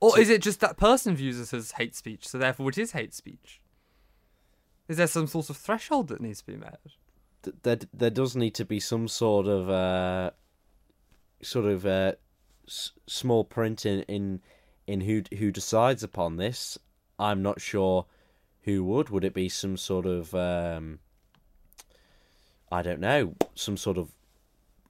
Or 0.00 0.12
So- 0.12 0.20
is 0.20 0.30
it 0.30 0.42
just 0.42 0.60
that 0.60 0.76
person 0.76 1.14
views 1.16 1.38
it 1.40 1.56
as 1.56 1.72
hate 1.72 1.94
speech, 1.94 2.26
so 2.26 2.38
therefore 2.38 2.68
it 2.70 2.78
is 2.78 2.92
hate 2.92 3.12
speech? 3.14 3.60
Is 4.88 4.96
there 4.96 5.06
some 5.06 5.26
sort 5.26 5.50
of 5.50 5.56
threshold 5.56 6.08
that 6.08 6.20
needs 6.20 6.40
to 6.40 6.46
be 6.46 6.56
met? 6.56 6.80
there 7.62 7.78
there 7.94 8.10
does 8.10 8.34
need 8.36 8.54
to 8.54 8.64
be 8.64 8.80
some 8.80 9.06
sort 9.08 9.46
of 9.46 9.70
uh, 9.70 10.30
sort 11.42 11.64
of 11.66 11.86
uh, 11.86 12.12
s- 12.66 12.92
small 13.06 13.44
print 13.44 13.86
in, 13.86 14.02
in 14.02 14.40
in 14.86 15.00
who 15.02 15.22
who 15.38 15.50
decides 15.52 16.02
upon 16.02 16.36
this. 16.36 16.78
I'm 17.18 17.42
not 17.42 17.60
sure 17.60 18.06
who 18.62 18.82
would. 18.84 19.08
Would 19.10 19.24
it 19.24 19.34
be 19.34 19.48
some 19.48 19.76
sort 19.76 20.04
of 20.06 20.34
um, 20.34 20.98
I 22.72 22.82
don't 22.82 23.00
know, 23.00 23.34
some 23.54 23.76
sort 23.76 23.98
of 23.98 24.10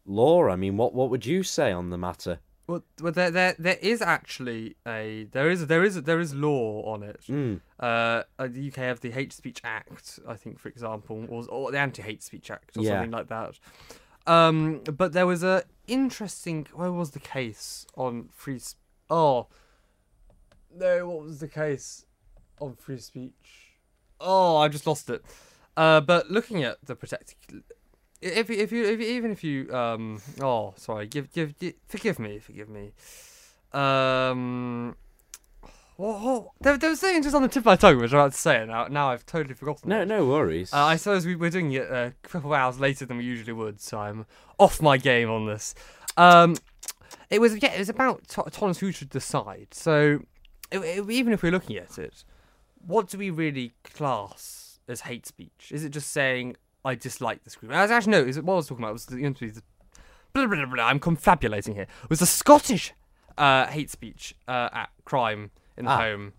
law? 0.08 0.48
I 0.48 0.56
mean, 0.56 0.76
what 0.76 0.94
what 0.94 1.10
would 1.10 1.26
you 1.26 1.42
say 1.42 1.70
on 1.72 1.90
the 1.90 1.98
matter? 1.98 2.40
Well, 2.66 2.84
well 3.00 3.12
there, 3.12 3.30
there, 3.30 3.54
there 3.58 3.78
is 3.80 4.02
actually 4.02 4.76
a 4.86 5.26
there 5.32 5.50
is 5.50 5.66
there 5.68 5.84
is 5.84 6.02
there 6.02 6.20
is 6.20 6.34
law 6.34 6.82
on 6.82 7.02
it. 7.02 7.20
Mm. 7.28 7.60
Uh, 7.80 8.24
uh, 8.38 8.48
the 8.48 8.68
UK 8.68 8.76
have 8.76 9.00
the 9.00 9.10
Hate 9.10 9.32
Speech 9.32 9.60
Act, 9.64 10.20
I 10.28 10.34
think, 10.34 10.58
for 10.58 10.68
example, 10.68 11.24
or, 11.30 11.44
or 11.48 11.70
the 11.72 11.78
Anti 11.78 12.02
Hate 12.02 12.22
Speech 12.22 12.50
Act, 12.50 12.76
or 12.76 12.82
Yeah. 12.82 12.90
something 12.90 13.10
like 13.10 13.28
that. 13.28 13.58
Um, 14.26 14.82
but 14.84 15.12
there 15.14 15.26
was 15.26 15.42
a 15.42 15.62
interesting. 15.86 16.66
Where 16.74 16.92
was 16.92 17.12
the 17.12 17.20
case 17.20 17.86
on 17.96 18.28
free? 18.30 18.58
Sp- 18.60 18.76
oh, 19.08 19.46
no, 20.74 21.08
what 21.08 21.22
was 21.24 21.40
the 21.40 21.48
case 21.48 22.04
on 22.60 22.74
free 22.74 22.98
speech? 22.98 23.78
Oh, 24.20 24.56
I 24.58 24.68
just 24.68 24.86
lost 24.86 25.08
it. 25.08 25.24
Uh, 25.76 26.00
but 26.00 26.30
looking 26.30 26.64
at 26.64 26.76
the 26.84 26.94
protected, 26.96 27.62
if 28.20 28.50
if 28.50 28.72
you, 28.72 28.84
if 28.84 29.00
you 29.00 29.06
even 29.06 29.30
if 29.30 29.44
you 29.44 29.72
um 29.74 30.20
oh 30.40 30.74
sorry 30.76 31.06
give 31.06 31.32
give, 31.32 31.58
give 31.58 31.74
forgive 31.88 32.18
me 32.18 32.38
forgive 32.38 32.68
me 32.68 32.92
um 33.72 34.96
what, 35.96 36.20
what, 36.20 36.48
there, 36.60 36.78
there 36.78 36.90
was 36.90 37.00
something 37.00 37.22
just 37.24 37.34
on 37.34 37.42
the 37.42 37.48
tip 37.48 37.62
of 37.62 37.66
my 37.66 37.76
tongue 37.76 37.96
which 37.96 38.02
I 38.02 38.04
was 38.04 38.12
about 38.12 38.32
to 38.32 38.38
say 38.38 38.56
and 38.58 38.70
now 38.70 38.86
now 38.86 39.10
I've 39.10 39.26
totally 39.26 39.54
forgotten 39.54 39.88
No, 39.90 40.02
it. 40.02 40.06
no 40.08 40.26
worries. 40.26 40.72
Uh, 40.72 40.84
I 40.84 40.96
suppose 40.96 41.26
we, 41.26 41.34
we're 41.34 41.50
doing 41.50 41.72
it 41.72 41.90
a 41.90 42.14
couple 42.22 42.52
of 42.52 42.58
hours 42.58 42.78
later 42.78 43.04
than 43.04 43.16
we 43.16 43.24
usually 43.24 43.52
would, 43.52 43.80
so 43.80 43.98
I'm 43.98 44.24
off 44.58 44.80
my 44.80 44.96
game 44.96 45.28
on 45.28 45.46
this. 45.46 45.74
Um, 46.16 46.56
it 47.30 47.40
was 47.40 47.60
yeah, 47.60 47.72
it 47.72 47.78
was 47.80 47.88
about 47.88 48.28
tolerance 48.28 48.78
who 48.78 48.92
should 48.92 49.10
decide. 49.10 49.68
So 49.72 50.20
it, 50.70 50.78
it- 50.78 51.10
even 51.10 51.32
if 51.32 51.42
we're 51.42 51.50
looking 51.52 51.76
at 51.76 51.98
it, 51.98 52.22
what 52.86 53.08
do 53.08 53.18
we 53.18 53.30
really 53.30 53.72
class 53.82 54.78
as 54.88 55.00
hate 55.02 55.26
speech? 55.26 55.70
Is 55.72 55.84
it 55.84 55.90
just 55.90 56.12
saying 56.12 56.56
I 56.88 56.94
dislike 56.94 57.40
group? 57.60 57.72
As 57.72 57.90
actually 57.90 58.12
no, 58.12 58.20
is 58.20 58.36
it 58.36 58.44
what 58.44 58.54
I 58.54 58.56
was 58.56 58.66
talking 58.68 58.84
about 58.84 58.92
was 58.94 59.06
the, 59.06 59.16
the 59.16 59.62
blah, 60.32 60.46
blah, 60.46 60.56
blah, 60.56 60.66
blah, 60.74 60.84
I'm 60.86 61.00
confabulating 61.00 61.74
here. 61.74 61.88
It 62.04 62.10
was 62.10 62.20
the 62.20 62.26
Scottish 62.26 62.92
uh, 63.36 63.66
hate 63.66 63.90
speech 63.90 64.34
uh, 64.48 64.68
at 64.72 64.90
crime 65.04 65.50
in 65.76 65.84
the 65.84 65.90
Ah. 65.90 65.98
home. 65.98 66.32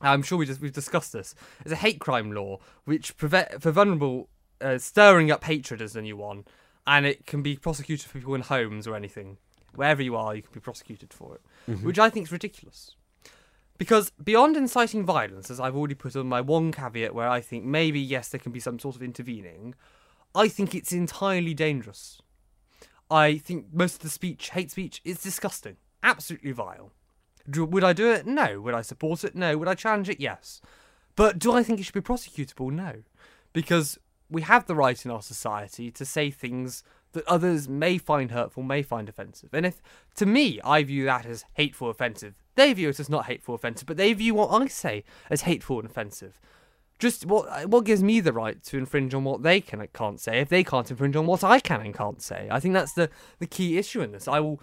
I'm 0.00 0.22
sure 0.22 0.36
we 0.36 0.44
just 0.46 0.60
we've 0.60 0.72
discussed 0.72 1.12
this. 1.12 1.34
It's 1.62 1.72
a 1.72 1.76
hate 1.76 2.00
crime 2.00 2.30
law 2.32 2.58
which 2.84 3.16
prevent 3.16 3.62
for 3.62 3.70
vulnerable 3.70 4.28
uh, 4.60 4.78
stirring 4.78 5.30
up 5.30 5.44
hatred 5.44 5.80
is 5.80 5.94
the 5.94 6.02
new 6.02 6.16
one, 6.16 6.44
and 6.86 7.06
it 7.06 7.26
can 7.26 7.42
be 7.42 7.56
prosecuted 7.56 8.06
for 8.06 8.18
people 8.18 8.34
in 8.34 8.42
homes 8.42 8.86
or 8.86 8.94
anything. 8.94 9.38
Wherever 9.74 10.02
you 10.02 10.16
are, 10.16 10.34
you 10.34 10.42
can 10.42 10.52
be 10.52 10.60
prosecuted 10.60 11.12
for 11.12 11.36
it, 11.36 11.42
which 11.82 11.98
I 11.98 12.08
think 12.10 12.26
is 12.26 12.32
ridiculous. 12.32 12.94
Because 13.78 14.10
beyond 14.22 14.56
inciting 14.56 15.04
violence, 15.04 15.50
as 15.50 15.60
I've 15.60 15.76
already 15.76 15.94
put 15.94 16.16
on 16.16 16.28
my 16.28 16.40
one 16.40 16.72
caveat, 16.72 17.14
where 17.14 17.28
I 17.28 17.40
think 17.40 17.64
maybe 17.64 18.00
yes 18.00 18.28
there 18.28 18.40
can 18.40 18.52
be 18.52 18.60
some 18.60 18.78
sort 18.78 18.96
of 18.96 19.02
intervening, 19.02 19.74
I 20.34 20.48
think 20.48 20.74
it's 20.74 20.92
entirely 20.92 21.54
dangerous. 21.54 22.20
I 23.10 23.38
think 23.38 23.66
most 23.72 23.96
of 23.96 24.00
the 24.00 24.08
speech, 24.08 24.50
hate 24.50 24.70
speech, 24.70 25.00
is 25.04 25.22
disgusting, 25.22 25.76
absolutely 26.02 26.52
vile. 26.52 26.92
Do, 27.48 27.64
would 27.64 27.84
I 27.84 27.92
do 27.92 28.10
it? 28.10 28.26
No. 28.26 28.60
Would 28.60 28.74
I 28.74 28.82
support 28.82 29.24
it? 29.24 29.34
No. 29.34 29.56
Would 29.56 29.68
I 29.68 29.74
challenge 29.74 30.08
it? 30.08 30.20
Yes. 30.20 30.60
But 31.14 31.38
do 31.38 31.52
I 31.52 31.62
think 31.62 31.78
it 31.78 31.84
should 31.84 31.94
be 31.94 32.00
prosecutable? 32.00 32.72
No. 32.72 33.02
Because 33.52 33.98
we 34.28 34.42
have 34.42 34.66
the 34.66 34.74
right 34.74 35.04
in 35.04 35.10
our 35.10 35.22
society 35.22 35.90
to 35.92 36.04
say 36.04 36.30
things 36.30 36.82
that 37.16 37.26
others 37.26 37.68
may 37.68 37.98
find 37.98 38.30
hurtful, 38.30 38.62
may 38.62 38.82
find 38.82 39.08
offensive. 39.08 39.50
And 39.52 39.66
if, 39.66 39.82
to 40.16 40.26
me, 40.26 40.60
I 40.62 40.82
view 40.82 41.04
that 41.06 41.26
as 41.26 41.44
hateful, 41.54 41.90
offensive, 41.90 42.34
they 42.54 42.72
view 42.72 42.90
it 42.90 43.00
as 43.00 43.10
not 43.10 43.26
hateful, 43.26 43.54
offensive, 43.54 43.86
but 43.86 43.96
they 43.96 44.12
view 44.12 44.34
what 44.34 44.50
I 44.50 44.66
say 44.66 45.04
as 45.28 45.42
hateful 45.42 45.80
and 45.80 45.88
offensive. 45.88 46.40
Just 46.98 47.26
what 47.26 47.68
what 47.68 47.84
gives 47.84 48.02
me 48.02 48.20
the 48.20 48.32
right 48.32 48.62
to 48.64 48.78
infringe 48.78 49.12
on 49.12 49.22
what 49.22 49.42
they 49.42 49.60
can 49.60 49.86
can't 49.92 50.18
say 50.18 50.40
if 50.40 50.48
they 50.48 50.64
can't 50.64 50.90
infringe 50.90 51.14
on 51.14 51.26
what 51.26 51.44
I 51.44 51.60
can 51.60 51.82
and 51.82 51.92
can't 51.92 52.22
say? 52.22 52.48
I 52.50 52.58
think 52.58 52.72
that's 52.72 52.92
the, 52.92 53.10
the 53.38 53.46
key 53.46 53.76
issue 53.76 54.00
in 54.00 54.12
this. 54.12 54.26
I 54.26 54.40
will 54.40 54.62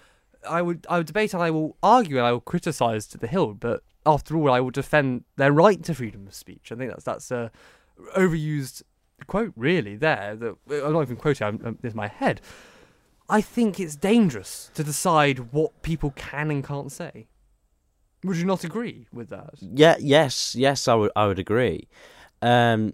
I 0.50 0.64
would 0.64 0.88
I 0.90 0.98
would 0.98 1.06
debate 1.06 1.36
and 1.36 1.44
I 1.44 1.52
will 1.52 1.78
argue 1.84 2.18
and 2.18 2.26
I 2.26 2.32
will 2.32 2.42
criticise 2.42 3.06
to 3.08 3.20
the 3.20 3.28
hill, 3.28 3.54
but 3.54 3.84
after 4.04 4.36
all, 4.36 4.52
I 4.52 4.60
will 4.60 4.72
defend 4.72 5.26
their 5.36 5.52
right 5.52 5.84
to 5.84 5.94
freedom 5.94 6.26
of 6.26 6.34
speech. 6.34 6.72
I 6.72 6.76
think 6.76 6.90
that's 6.90 7.04
that's 7.04 7.30
a 7.30 7.52
overused 8.18 8.82
quote, 9.28 9.54
really. 9.56 9.96
There, 9.96 10.36
that 10.36 10.56
I'm 10.86 10.94
not 10.94 11.02
even 11.02 11.16
quoting. 11.16 11.48
I'm, 11.48 11.62
I'm, 11.66 11.80
it's 11.84 11.96
my 11.96 12.08
head. 12.08 12.42
I 13.30 13.42
think 13.42 13.80
it's 13.80 13.96
dangerous 13.96 14.70
to 14.74 14.84
decide 14.84 15.54
what 15.54 15.82
people 15.82 16.12
can 16.16 16.52
and 16.52 16.64
can't 16.64 16.92
say. 16.92 17.28
Would 18.24 18.38
you 18.38 18.46
not 18.46 18.64
agree 18.64 19.08
with 19.12 19.30
that? 19.30 19.56
Yeah, 19.60 19.96
yes, 20.00 20.56
yes, 20.56 20.88
I 20.88 20.96
would, 20.96 21.12
I 21.16 21.28
would 21.28 21.40
agree. 21.40 21.88
Um, 22.42 22.94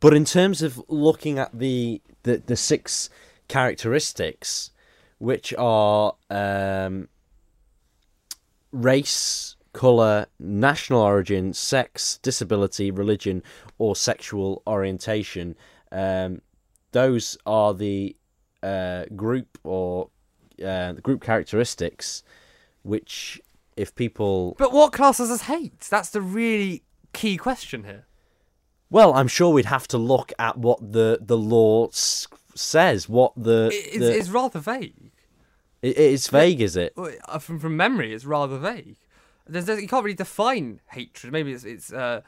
but 0.00 0.14
in 0.14 0.24
terms 0.24 0.62
of 0.62 0.82
looking 0.88 1.38
at 1.38 1.56
the 1.58 2.00
the, 2.22 2.42
the 2.44 2.56
six 2.56 3.08
characteristics, 3.48 4.70
which 5.18 5.54
are 5.58 6.14
um, 6.28 7.08
race, 8.72 9.56
color, 9.72 10.26
national 10.38 11.00
origin, 11.00 11.52
sex, 11.52 12.18
disability, 12.22 12.90
religion, 12.90 13.42
or 13.78 13.94
sexual 13.96 14.62
orientation, 14.66 15.56
um, 15.92 16.40
those 16.92 17.36
are 17.46 17.72
the 17.74 18.16
uh, 18.62 19.04
group 19.14 19.58
or 19.64 20.08
uh, 20.64 20.92
the 20.92 21.00
group 21.00 21.22
characteristics, 21.22 22.22
which 22.82 23.40
if 23.76 23.94
people 23.94 24.54
But 24.58 24.72
what 24.72 24.92
classes 24.92 25.30
as 25.30 25.42
hate? 25.42 25.80
That's 25.80 26.10
the 26.10 26.20
really 26.20 26.82
key 27.12 27.36
question 27.36 27.84
here. 27.84 28.06
Well, 28.90 29.14
I'm 29.14 29.28
sure 29.28 29.52
we'd 29.52 29.66
have 29.66 29.86
to 29.88 29.98
look 29.98 30.32
at 30.38 30.58
what 30.58 30.92
the 30.92 31.18
the 31.22 31.38
law 31.38 31.86
s- 31.88 32.26
says. 32.56 33.08
What 33.08 33.32
the, 33.36 33.68
It, 33.72 33.74
it's, 33.74 33.98
the 33.98 34.18
it's 34.18 34.28
rather 34.30 34.58
vague. 34.58 35.12
it- 35.80 35.96
it's 35.96 36.26
vague, 36.28 36.60
is 36.60 36.76
it? 36.76 36.92
Uh, 36.96 37.38
From 37.38 37.60
from 37.60 37.76
memory, 37.76 38.12
it's 38.12 38.24
rather 38.24 38.58
vague. 38.58 38.96
There's, 39.50 39.66
there's, 39.66 39.82
you 39.82 39.88
can't 39.88 40.04
really 40.04 40.14
define 40.14 40.80
hatred. 40.90 41.32
Maybe 41.32 41.52
it's 41.52 41.64
it's 41.64 41.92
uh, 41.92 42.22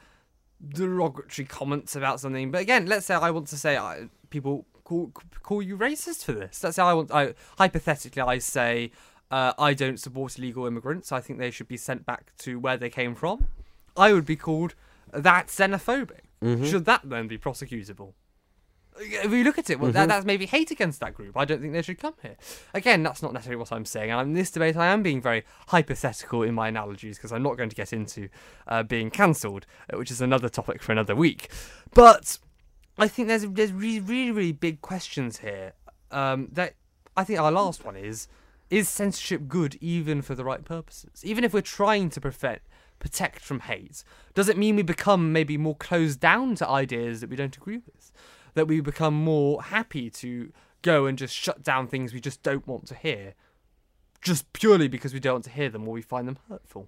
derogatory 0.67 1.47
comments 1.47 1.95
about 1.95 2.19
something. 2.19 2.51
But 2.51 2.61
again, 2.61 2.85
let's 2.85 3.05
say 3.05 3.15
I 3.15 3.31
want 3.31 3.47
to 3.47 3.57
say 3.57 3.77
I, 3.77 4.09
people 4.29 4.65
call 4.83 5.11
call 5.41 5.61
you 5.61 5.77
racist 5.77 6.25
for 6.25 6.33
this. 6.33 6.63
Let's 6.63 6.75
say 6.75 6.83
I 6.83 6.93
want 6.93 7.11
I 7.11 7.33
hypothetically 7.57 8.21
I 8.21 8.37
say 8.37 8.91
uh, 9.31 9.53
I 9.57 9.73
don't 9.73 9.99
support 9.99 10.37
illegal 10.37 10.65
immigrants. 10.65 11.11
I 11.11 11.21
think 11.21 11.39
they 11.39 11.51
should 11.51 11.67
be 11.67 11.77
sent 11.77 12.05
back 12.05 12.35
to 12.39 12.59
where 12.59 12.77
they 12.77 12.89
came 12.89 13.15
from. 13.15 13.47
I 13.95 14.13
would 14.13 14.25
be 14.25 14.35
called 14.35 14.75
that 15.11 15.47
xenophobic. 15.47 16.21
Should 16.65 16.85
that 16.85 17.01
then 17.05 17.27
be 17.27 17.37
prosecutable? 17.37 18.13
If 18.99 19.31
you 19.31 19.43
look 19.43 19.57
at 19.57 19.69
it, 19.69 19.79
well, 19.79 19.91
that, 19.91 20.07
that's 20.07 20.25
maybe 20.25 20.45
hate 20.45 20.71
against 20.71 20.99
that 20.99 21.13
group. 21.13 21.35
I 21.35 21.45
don't 21.45 21.61
think 21.61 21.73
they 21.73 21.81
should 21.81 21.99
come 21.99 22.13
here. 22.21 22.35
Again, 22.73 23.03
that's 23.03 23.21
not 23.21 23.33
necessarily 23.33 23.59
what 23.59 23.71
I'm 23.71 23.85
saying. 23.85 24.11
And 24.11 24.21
in 24.21 24.33
this 24.33 24.51
debate, 24.51 24.75
I 24.75 24.87
am 24.87 25.01
being 25.03 25.21
very 25.21 25.43
hypothetical 25.67 26.43
in 26.43 26.53
my 26.53 26.67
analogies 26.67 27.17
because 27.17 27.31
I'm 27.31 27.43
not 27.43 27.57
going 27.57 27.69
to 27.69 27.75
get 27.75 27.91
into 27.91 28.29
uh, 28.67 28.83
being 28.83 29.09
cancelled, 29.09 29.65
uh, 29.91 29.97
which 29.97 30.11
is 30.11 30.21
another 30.21 30.49
topic 30.49 30.81
for 30.81 30.91
another 30.91 31.15
week. 31.15 31.49
But 31.93 32.37
I 32.97 33.07
think 33.07 33.27
there's 33.27 33.45
there's 33.45 33.73
really 33.73 33.99
really 33.99 34.31
really 34.31 34.51
big 34.51 34.81
questions 34.81 35.39
here. 35.39 35.73
Um, 36.11 36.49
that 36.51 36.75
I 37.17 37.23
think 37.23 37.39
our 37.39 37.51
last 37.51 37.83
one 37.83 37.95
is: 37.95 38.27
is 38.69 38.87
censorship 38.87 39.47
good 39.47 39.77
even 39.81 40.21
for 40.21 40.35
the 40.35 40.43
right 40.43 40.63
purposes? 40.63 41.21
Even 41.23 41.43
if 41.43 41.53
we're 41.53 41.61
trying 41.61 42.09
to 42.11 42.21
prevent 42.21 42.61
protect 42.99 43.41
from 43.41 43.61
hate, 43.61 44.03
does 44.33 44.47
it 44.47 44.57
mean 44.57 44.75
we 44.75 44.83
become 44.83 45.33
maybe 45.33 45.57
more 45.57 45.75
closed 45.75 46.19
down 46.19 46.55
to 46.55 46.67
ideas 46.67 47.19
that 47.19 47.29
we 47.29 47.35
don't 47.35 47.57
agree 47.57 47.77
with? 47.77 48.11
That 48.55 48.67
we 48.67 48.81
become 48.81 49.15
more 49.15 49.63
happy 49.63 50.09
to 50.11 50.51
go 50.81 51.05
and 51.05 51.17
just 51.17 51.35
shut 51.35 51.63
down 51.63 51.87
things 51.87 52.13
we 52.13 52.19
just 52.19 52.43
don't 52.43 52.67
want 52.67 52.85
to 52.87 52.95
hear, 52.95 53.33
just 54.21 54.51
purely 54.53 54.87
because 54.87 55.13
we 55.13 55.19
don't 55.19 55.33
want 55.33 55.45
to 55.45 55.51
hear 55.51 55.69
them 55.69 55.87
or 55.87 55.93
we 55.93 56.01
find 56.01 56.27
them 56.27 56.37
hurtful? 56.49 56.87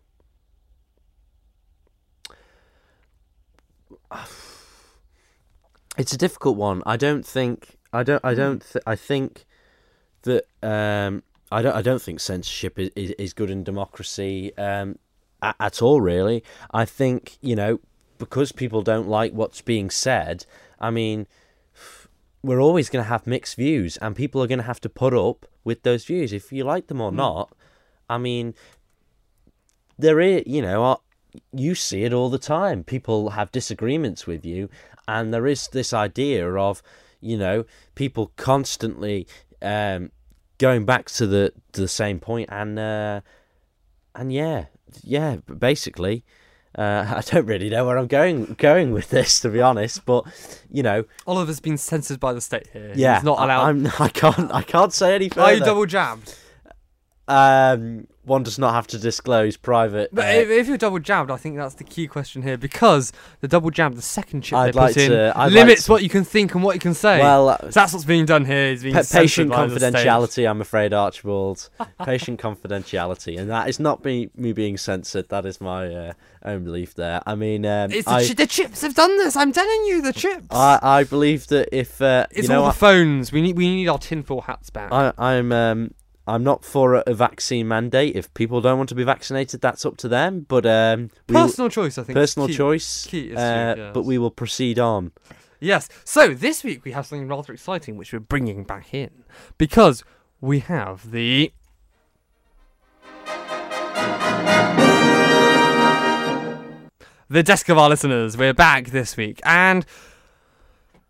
It's 5.98 6.12
a 6.12 6.18
difficult 6.18 6.58
one. 6.58 6.84
I 6.86 6.98
don't 6.98 7.26
think. 7.26 7.78
I 7.94 8.04
don't. 8.04 8.24
I 8.24 8.34
don't. 8.34 8.62
Th- 8.62 8.84
I 8.86 8.96
think 8.96 9.46
that. 10.24 10.44
Um, 10.62 11.24
I 11.52 11.62
don't. 11.62 11.74
I 11.74 11.82
don't 11.82 12.02
think 12.02 12.20
censorship 12.20 12.78
is, 12.78 12.90
is, 12.96 13.12
is 13.12 13.34
good 13.34 13.50
in 13.50 13.64
democracy 13.64 14.56
um, 14.58 15.00
at, 15.42 15.56
at 15.58 15.82
all. 15.82 16.02
Really. 16.02 16.44
I 16.72 16.84
think 16.84 17.38
you 17.42 17.56
know 17.56 17.80
because 18.18 18.52
people 18.52 18.82
don't 18.82 19.08
like 19.08 19.32
what's 19.32 19.62
being 19.62 19.90
said. 19.90 20.46
I 20.80 20.90
mean, 20.90 21.28
we're 22.46 22.62
always 22.62 22.90
going 22.90 23.04
to 23.04 23.10
have 23.10 23.26
mixed 23.26 23.56
views, 23.56 23.98
and 23.98 24.16
people 24.16 24.42
are 24.42 24.48
going 24.48 24.60
to 24.60 24.72
have 24.74 24.82
to 24.82 24.90
put 24.90 25.14
up 25.14 25.46
with 25.64 25.82
those 25.84 26.06
views 26.06 26.32
if 26.32 26.52
you 26.52 26.64
like 26.64 26.88
them 26.88 27.02
or 27.02 27.12
Mm. 27.12 27.16
not. 27.16 27.56
I 28.08 28.18
mean, 28.18 28.54
there 29.98 30.20
is, 30.20 30.44
you 30.46 30.62
know, 30.62 30.84
uh, 30.86 30.96
you 31.52 31.74
see 31.76 32.04
it 32.04 32.14
all 32.14 32.30
the 32.30 32.38
time. 32.38 32.84
People 32.84 33.32
have 33.32 33.52
disagreements 33.52 34.28
with 34.28 34.46
you, 34.46 34.70
and 35.08 35.34
there 35.34 35.48
is 35.48 35.68
this 35.70 35.92
idea 35.94 36.54
of, 36.56 36.84
you 37.20 37.38
know, 37.38 37.66
people 37.96 38.32
constantly 38.36 39.28
um, 39.62 40.12
going 40.58 40.86
back 40.86 41.06
to 41.08 41.26
the 41.26 41.52
to 41.72 41.82
the 41.82 41.88
same 41.88 42.20
point, 42.20 42.50
and 42.52 42.78
uh, 42.78 43.22
and 44.14 44.32
yeah, 44.32 44.66
yeah, 45.04 45.38
basically. 45.58 46.24
Uh, 46.78 47.06
I 47.18 47.22
don't 47.22 47.46
really 47.46 47.70
know 47.70 47.86
where 47.86 47.98
I'm 47.98 48.08
going 48.08 48.56
going 48.58 48.92
with 48.92 49.10
this, 49.10 49.40
to 49.42 49.50
be 49.50 49.62
honest. 49.62 50.06
But 50.06 50.26
you 50.70 50.84
know, 50.84 51.06
Oliver's 51.26 51.60
been 51.60 51.78
censored 51.78 52.20
by 52.20 52.34
the 52.34 52.42
state 52.42 52.68
here. 52.74 52.94
yeah, 52.96 53.16
He's 53.16 53.24
not 53.24 53.40
allowed. 53.40 53.66
I'm, 53.68 53.88
I 54.00 54.10
can't. 54.10 54.54
I 54.54 54.62
can't 54.62 54.94
say 54.94 55.16
any 55.16 55.30
further. 55.30 55.42
Are 55.48 55.54
you 55.54 55.60
double 55.62 55.86
jabbed? 55.86 56.36
Um, 57.28 58.08
one 58.26 58.44
does 58.44 58.58
not 58.60 58.74
have 58.74 58.88
to 58.88 58.98
disclose 58.98 59.58
private. 59.58 60.10
But 60.14 60.26
uh, 60.26 60.40
if, 60.40 60.50
if 60.50 60.68
you're 60.68 60.78
double 60.78 61.00
jabbed, 61.00 61.32
I 61.32 61.38
think 61.38 61.58
that's 61.58 61.76
the 61.76 61.84
key 61.84 62.08
question 62.08 62.42
here 62.42 62.58
because 62.58 63.12
the 63.42 63.48
double 63.48 63.70
jab, 63.72 63.96
the 63.96 64.02
second 64.02 64.42
chip 64.42 64.58
I'd 64.58 64.74
they 64.74 64.80
like 64.80 64.94
put 64.96 65.04
in, 65.04 65.12
to- 65.12 65.34
I'd 65.36 65.44
like 65.46 65.52
limits 65.54 65.86
to- 65.86 65.92
what 65.92 66.04
you 66.04 66.10
can 66.10 66.24
think 66.24 66.54
and 66.56 66.64
what 66.64 66.76
you 66.76 66.80
can 66.80 66.94
say. 66.94 67.20
well, 67.20 67.50
uh, 67.50 67.58
so 67.60 67.68
that's 67.70 67.94
what's 67.94 68.06
being 68.06 68.26
done 68.26 68.46
here. 68.46 68.66
Is 68.74 68.84
being 68.84 68.96
pa- 68.96 69.04
patient 69.12 69.50
by 69.52 69.66
the 69.68 69.80
state. 69.80 69.94
confidentiality. 69.94 70.50
I'm 70.50 70.62
afraid, 70.62 70.94
Archibald. 70.94 71.70
patient 72.04 72.40
confidentiality, 72.80 73.40
and 73.40 73.50
that 73.50 73.70
is 73.70 73.80
not 73.80 74.04
me. 74.04 74.30
Me 74.36 74.54
being 74.54 74.78
censored. 74.78 75.30
That 75.30 75.46
is 75.46 75.62
my 75.62 75.94
uh, 75.94 76.14
own 76.44 76.64
belief. 76.64 76.96
There. 76.96 77.22
I 77.26 77.36
mean, 77.36 77.66
um, 77.66 77.92
It's 77.92 78.06
the, 78.06 78.12
I, 78.12 78.28
chi- 78.28 78.34
the 78.34 78.48
chips 78.48 78.82
have 78.82 78.96
done 78.96 79.18
this. 79.18 79.36
I'm 79.36 79.52
telling 79.52 79.86
you, 79.86 80.02
the 80.02 80.14
chips. 80.14 80.48
I 80.52 80.80
I 80.82 81.04
believe 81.04 81.48
that 81.48 81.70
if 81.72 82.02
uh, 82.02 82.26
it's 82.32 82.48
you 82.48 82.54
know 82.54 82.62
all 82.64 82.68
the 82.68 82.74
phones. 82.74 83.32
We 83.32 83.42
need 83.42 83.56
we 83.58 83.68
need 83.74 83.88
our 83.88 83.98
tinfoil 84.00 84.42
hats 84.42 84.70
back. 84.70 84.92
I, 84.92 85.14
I'm 85.18 85.52
um, 85.52 85.92
I'm 86.28 86.44
not 86.44 86.66
for 86.66 86.96
a, 87.06 87.14
vaccine 87.14 87.68
mandate. 87.68 88.16
If 88.16 88.34
people 88.34 88.60
don't 88.62 88.78
want 88.78 88.90
to 88.90 88.96
be 88.96 89.04
vaccinated, 89.04 89.62
that's 89.62 89.86
up 89.86 89.98
to 89.98 90.08
them. 90.08 90.46
But 90.48 90.66
um, 90.66 91.10
will- 91.30 91.44
Personal 91.44 91.70
choice, 91.70 91.98
I 91.98 92.04
think. 92.04 92.16
personal 92.16 92.48
key. 92.48 92.56
choice. 92.56 93.06
Key 93.06 93.28
issue, 93.32 93.38
uh, 93.38 93.76
yes. 93.78 93.92
But 93.94 94.06
we 94.06 94.18
will 94.18 94.32
proceed 94.32 94.80
on. 94.80 95.12
Yes. 95.60 95.88
So 96.04 96.34
this 96.34 96.64
week 96.64 96.84
we 96.84 96.92
have 96.92 97.06
something 97.06 97.28
rather 97.28 97.54
exciting, 97.54 97.96
which 97.98 98.12
we're 98.12 98.20
bringing 98.20 98.64
back 98.64 98.94
in 98.94 99.24
because 99.58 100.04
we 100.42 100.60
have 100.60 101.12
the. 101.12 101.52
The 107.28 107.42
desk 107.44 107.70
of 107.70 107.78
our 107.78 107.90
listeners. 107.90 108.38
We're 108.38 108.54
back 108.54 108.88
this 108.88 109.18
week, 109.18 109.42
and 109.44 109.86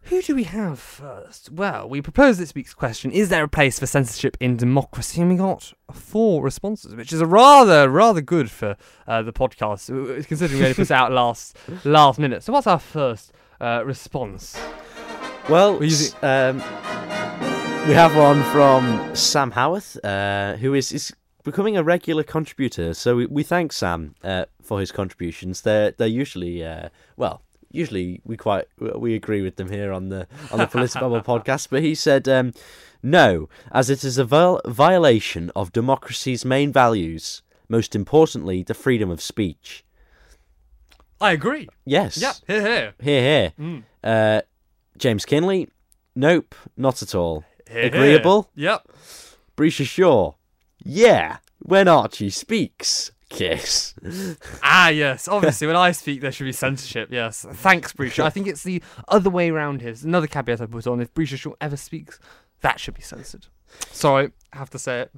who 0.05 0.21
do 0.21 0.35
we 0.35 0.43
have 0.43 0.79
first? 0.79 1.51
Well, 1.51 1.87
we 1.89 2.01
proposed 2.01 2.39
this 2.39 2.53
week's 2.55 2.73
question: 2.73 3.11
Is 3.11 3.29
there 3.29 3.43
a 3.43 3.47
place 3.47 3.79
for 3.79 3.85
censorship 3.85 4.37
in 4.39 4.57
democracy? 4.57 5.21
And 5.21 5.29
we 5.31 5.35
got 5.37 5.73
four 5.91 6.43
responses, 6.43 6.95
which 6.95 7.11
is 7.13 7.21
a 7.21 7.25
rather, 7.25 7.89
rather 7.89 8.21
good 8.21 8.49
for 8.51 8.77
uh, 9.07 9.21
the 9.21 9.33
podcast, 9.33 10.27
considering 10.27 10.59
we 10.59 10.65
only 10.65 10.75
put 10.75 10.83
it 10.83 10.91
out 10.91 11.11
last 11.21 11.57
last 11.83 12.19
minute. 12.19 12.43
So, 12.43 12.53
what's 12.53 12.67
our 12.67 12.79
first 12.79 13.31
uh, 13.59 13.83
response? 13.85 14.57
Well, 15.49 15.83
using- 15.83 16.17
um, 16.23 16.57
we 17.87 17.93
have 17.93 18.15
one 18.15 18.41
from 18.45 19.15
Sam 19.15 19.51
Howarth, 19.51 20.03
uh, 20.03 20.55
who 20.57 20.73
is, 20.73 20.91
is 20.91 21.13
becoming 21.43 21.77
a 21.77 21.83
regular 21.83 22.23
contributor. 22.23 22.95
So 22.95 23.15
we, 23.17 23.25
we 23.27 23.43
thank 23.43 23.71
Sam 23.71 24.15
uh, 24.23 24.45
for 24.63 24.79
his 24.79 24.91
contributions. 24.91 25.61
They're 25.61 25.91
they're 25.91 26.07
usually 26.07 26.63
uh, 26.65 26.89
well. 27.15 27.41
Usually 27.75 28.21
we 28.23 28.37
quite 28.37 28.65
we 28.79 29.13
agree 29.15 29.41
with 29.41 29.57
them 29.57 29.69
here 29.69 29.91
on 29.91 30.09
the 30.09 30.27
on 30.51 30.59
the 30.59 30.65
Politibabble 30.75 31.23
podcast, 31.25 31.67
but 31.69 31.81
he 31.83 31.93
said 31.95 32.27
um, 32.27 32.53
no, 33.03 33.49
as 33.71 33.89
it 33.89 34.03
is 34.03 34.17
a 34.17 34.25
viol- 34.25 34.61
violation 34.65 35.51
of 35.55 35.71
democracy's 35.73 36.45
main 36.45 36.71
values, 36.71 37.41
most 37.69 37.95
importantly 37.95 38.63
the 38.63 38.73
freedom 38.73 39.09
of 39.11 39.21
speech. 39.21 39.83
I 41.21 41.31
agree. 41.31 41.67
Yes. 41.85 42.17
Yep. 42.17 42.35
Here, 42.47 42.61
here. 42.61 42.93
Here, 43.01 43.21
here. 43.21 43.53
Mm. 43.59 43.83
Uh, 44.03 44.41
James 44.97 45.25
Kinley, 45.25 45.69
nope, 46.15 46.55
not 46.77 47.01
at 47.01 47.15
all. 47.15 47.43
Here, 47.69 47.85
Agreeable? 47.85 48.49
here. 48.55 48.65
Yep. 48.71 48.87
Brisha 49.57 49.85
Shaw, 49.85 50.33
yeah, 50.83 51.37
when 51.59 51.87
Archie 51.87 52.29
speaks, 52.29 53.11
kiss. 53.29 53.93
Ah, 54.63 54.89
yes. 54.89 55.27
Obviously, 55.27 55.67
when 55.67 55.75
I 55.75 55.91
speak, 55.91 56.21
there 56.21 56.31
should 56.31 56.45
be 56.45 56.51
censorship. 56.51 57.09
Yes. 57.11 57.45
Thanks, 57.49 57.93
Breacher. 57.93 58.23
I 58.23 58.29
think 58.29 58.47
it's 58.47 58.63
the 58.63 58.81
other 59.07 59.29
way 59.29 59.49
around 59.49 59.81
here. 59.81 59.91
It's 59.91 60.03
another 60.03 60.27
caveat 60.27 60.61
I 60.61 60.65
put 60.65 60.87
on. 60.87 61.01
If 61.01 61.13
Breacher 61.13 61.37
Shaw 61.37 61.53
ever 61.59 61.77
speaks, 61.77 62.19
that 62.61 62.79
should 62.79 62.93
be 62.93 63.01
censored. 63.01 63.47
Sorry, 63.91 64.31
have 64.53 64.69
to 64.69 64.79
say 64.79 65.01
it. 65.01 65.11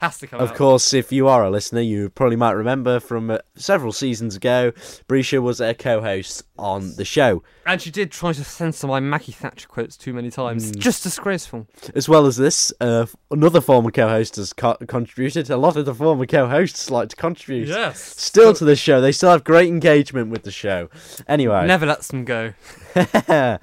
Has 0.00 0.18
to 0.18 0.26
come 0.26 0.40
Of 0.40 0.50
out. 0.50 0.56
course, 0.56 0.92
if 0.94 1.10
you 1.10 1.26
are 1.28 1.44
a 1.44 1.50
listener, 1.50 1.80
you 1.80 2.10
probably 2.10 2.36
might 2.36 2.52
remember 2.52 3.00
from 3.00 3.30
uh, 3.30 3.38
several 3.56 3.92
seasons 3.92 4.36
ago, 4.36 4.70
Brisha 5.08 5.42
was 5.42 5.60
a 5.60 5.74
co-host 5.74 6.44
on 6.58 6.94
the 6.96 7.04
show, 7.04 7.42
And 7.66 7.80
she 7.82 7.90
did 7.90 8.12
try 8.12 8.32
to 8.32 8.44
censor 8.44 8.86
my 8.86 9.00
Maggie 9.00 9.32
Thatcher 9.32 9.66
quotes 9.66 9.96
too 9.96 10.12
many 10.12 10.30
times. 10.30 10.70
Mm. 10.70 10.78
Just 10.78 11.02
disgraceful. 11.02 11.66
as 11.96 12.08
well 12.08 12.26
as 12.26 12.36
this. 12.36 12.72
Uh, 12.80 13.06
another 13.32 13.60
former 13.60 13.90
co-host 13.90 14.36
has 14.36 14.52
co- 14.52 14.76
contributed. 14.86 15.50
A 15.50 15.56
lot 15.56 15.76
of 15.76 15.86
the 15.86 15.94
former 15.94 16.26
co-hosts 16.26 16.90
like 16.90 17.08
to 17.08 17.16
contribute. 17.16 17.68
Yes. 17.68 18.00
Still 18.00 18.54
to 18.54 18.64
the 18.64 18.76
show, 18.76 19.00
they 19.00 19.10
still 19.12 19.30
have 19.30 19.42
great 19.42 19.68
engagement 19.68 20.30
with 20.30 20.44
the 20.44 20.52
show. 20.52 20.88
Anyway, 21.26 21.66
Never 21.66 21.86
lets 21.86 22.08
them 22.08 22.24
go. 22.24 22.52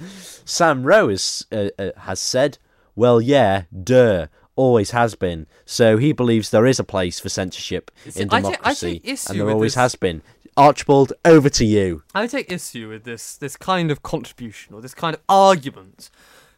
Sam 0.45 0.83
Rowe 0.83 1.09
is, 1.09 1.45
uh, 1.51 1.69
uh, 1.79 1.91
has 1.97 2.19
said, 2.19 2.57
"Well, 3.01 3.19
yeah, 3.19 3.63
duh, 3.73 4.27
always 4.55 4.91
has 4.91 5.15
been." 5.15 5.47
So 5.65 5.97
he 5.97 6.13
believes 6.13 6.49
there 6.49 6.67
is 6.67 6.79
a 6.79 6.83
place 6.83 7.19
for 7.19 7.29
censorship 7.29 7.89
See, 8.07 8.21
in 8.21 8.29
I 8.31 8.41
democracy, 8.41 8.99
take 8.99 9.07
issue 9.13 9.31
and 9.31 9.39
there 9.39 9.49
always 9.49 9.73
this. 9.73 9.81
has 9.83 9.95
been. 9.95 10.21
Archibald, 10.57 11.13
over 11.25 11.49
to 11.49 11.65
you. 11.65 12.03
I 12.13 12.27
take 12.27 12.51
issue 12.51 12.89
with 12.89 13.03
this 13.03 13.37
this 13.37 13.57
kind 13.57 13.89
of 13.89 14.03
contribution 14.03 14.75
or 14.75 14.81
this 14.81 14.93
kind 14.93 15.15
of 15.15 15.21
argument 15.27 16.09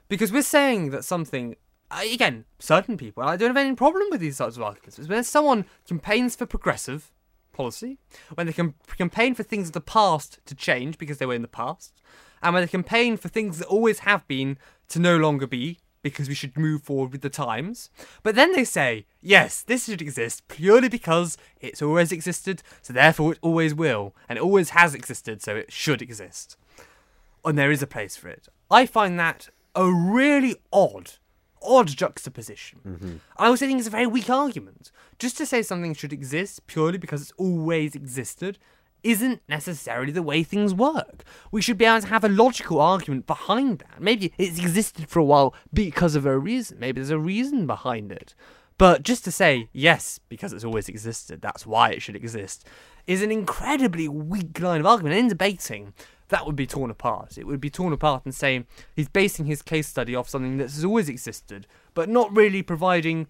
because 0.09 0.31
we're 0.31 0.41
saying 0.57 0.89
that 0.89 1.05
something 1.05 1.55
uh, 1.91 2.01
again 2.11 2.45
certain 2.59 2.97
people 2.97 3.23
I 3.23 3.37
don't 3.37 3.49
have 3.49 3.65
any 3.65 3.75
problem 3.75 4.07
with 4.11 4.19
these 4.19 4.37
sorts 4.37 4.57
of 4.57 4.63
arguments 4.63 4.97
but 4.97 5.07
when 5.07 5.23
someone 5.23 5.65
campaigns 5.87 6.35
for 6.35 6.45
progressive 6.45 7.11
policy 7.51 7.99
when 8.33 8.47
they 8.47 8.53
can 8.53 8.73
campaign 8.97 9.35
for 9.35 9.43
things 9.43 9.67
of 9.69 9.73
the 9.73 9.81
past 9.81 10.39
to 10.47 10.55
change 10.55 10.97
because 10.97 11.19
they 11.19 11.25
were 11.25 11.35
in 11.35 11.43
the 11.43 11.47
past 11.47 11.93
and 12.41 12.53
when 12.53 12.63
they 12.63 12.67
campaign 12.67 13.15
for 13.15 13.29
things 13.29 13.59
that 13.59 13.67
always 13.67 13.99
have 13.99 14.27
been 14.27 14.57
to 14.87 14.99
no 14.99 15.15
longer 15.17 15.47
be 15.47 15.79
because 16.03 16.27
we 16.27 16.35
should 16.35 16.55
move 16.55 16.83
forward 16.83 17.11
with 17.11 17.21
the 17.21 17.29
times. 17.29 17.89
But 18.21 18.35
then 18.35 18.51
they 18.51 18.65
say, 18.65 19.05
yes, 19.21 19.63
this 19.63 19.85
should 19.85 20.01
exist 20.01 20.47
purely 20.47 20.89
because 20.89 21.37
it's 21.59 21.81
always 21.81 22.11
existed, 22.11 22.61
so 22.83 22.93
therefore 22.93 23.31
it 23.31 23.39
always 23.41 23.73
will, 23.73 24.13
and 24.29 24.37
it 24.37 24.43
always 24.43 24.71
has 24.71 24.93
existed, 24.93 25.41
so 25.41 25.55
it 25.55 25.71
should 25.71 26.01
exist. 26.01 26.57
And 27.43 27.57
there 27.57 27.71
is 27.71 27.81
a 27.81 27.87
place 27.87 28.15
for 28.15 28.27
it. 28.27 28.47
I 28.69 28.85
find 28.85 29.19
that 29.19 29.49
a 29.75 29.91
really 29.91 30.57
odd, 30.71 31.13
odd 31.61 31.87
juxtaposition. 31.87 32.79
Mm-hmm. 32.85 33.15
I 33.37 33.47
also 33.47 33.65
think 33.65 33.79
it's 33.79 33.87
a 33.87 33.91
very 33.91 34.07
weak 34.07 34.29
argument. 34.29 34.91
Just 35.17 35.37
to 35.37 35.45
say 35.45 35.61
something 35.61 35.93
should 35.93 36.13
exist 36.13 36.67
purely 36.67 36.97
because 36.97 37.21
it's 37.21 37.33
always 37.37 37.95
existed 37.95 38.59
isn't 39.03 39.41
necessarily 39.47 40.11
the 40.11 40.23
way 40.23 40.43
things 40.43 40.73
work. 40.73 41.23
We 41.51 41.61
should 41.61 41.77
be 41.77 41.85
able 41.85 42.01
to 42.01 42.07
have 42.07 42.23
a 42.23 42.29
logical 42.29 42.79
argument 42.79 43.27
behind 43.27 43.79
that. 43.79 44.01
Maybe 44.01 44.33
it's 44.37 44.59
existed 44.59 45.09
for 45.09 45.19
a 45.19 45.23
while 45.23 45.53
because 45.73 46.15
of 46.15 46.25
a 46.25 46.37
reason. 46.37 46.79
Maybe 46.79 46.99
there's 46.99 47.09
a 47.09 47.19
reason 47.19 47.67
behind 47.67 48.11
it. 48.11 48.33
But 48.77 49.03
just 49.03 49.23
to 49.25 49.31
say, 49.31 49.69
yes, 49.71 50.19
because 50.29 50.51
it's 50.51 50.65
always 50.65 50.89
existed, 50.89 51.41
that's 51.41 51.65
why 51.65 51.91
it 51.91 52.01
should 52.01 52.15
exist, 52.15 52.65
is 53.05 53.21
an 53.21 53.31
incredibly 53.31 54.07
weak 54.07 54.59
line 54.59 54.79
of 54.79 54.85
argument. 54.85 55.15
And 55.15 55.25
in 55.25 55.29
debating, 55.29 55.93
that 56.29 56.45
would 56.45 56.55
be 56.55 56.65
torn 56.65 56.89
apart. 56.89 57.37
It 57.37 57.45
would 57.45 57.61
be 57.61 57.69
torn 57.69 57.93
apart 57.93 58.23
and 58.25 58.33
saying 58.33 58.65
he's 58.95 59.09
basing 59.09 59.45
his 59.45 59.61
case 59.61 59.87
study 59.87 60.15
off 60.15 60.29
something 60.29 60.57
that 60.57 60.71
has 60.71 60.83
always 60.83 61.09
existed, 61.09 61.67
but 61.93 62.09
not 62.09 62.35
really 62.35 62.63
providing 62.63 63.27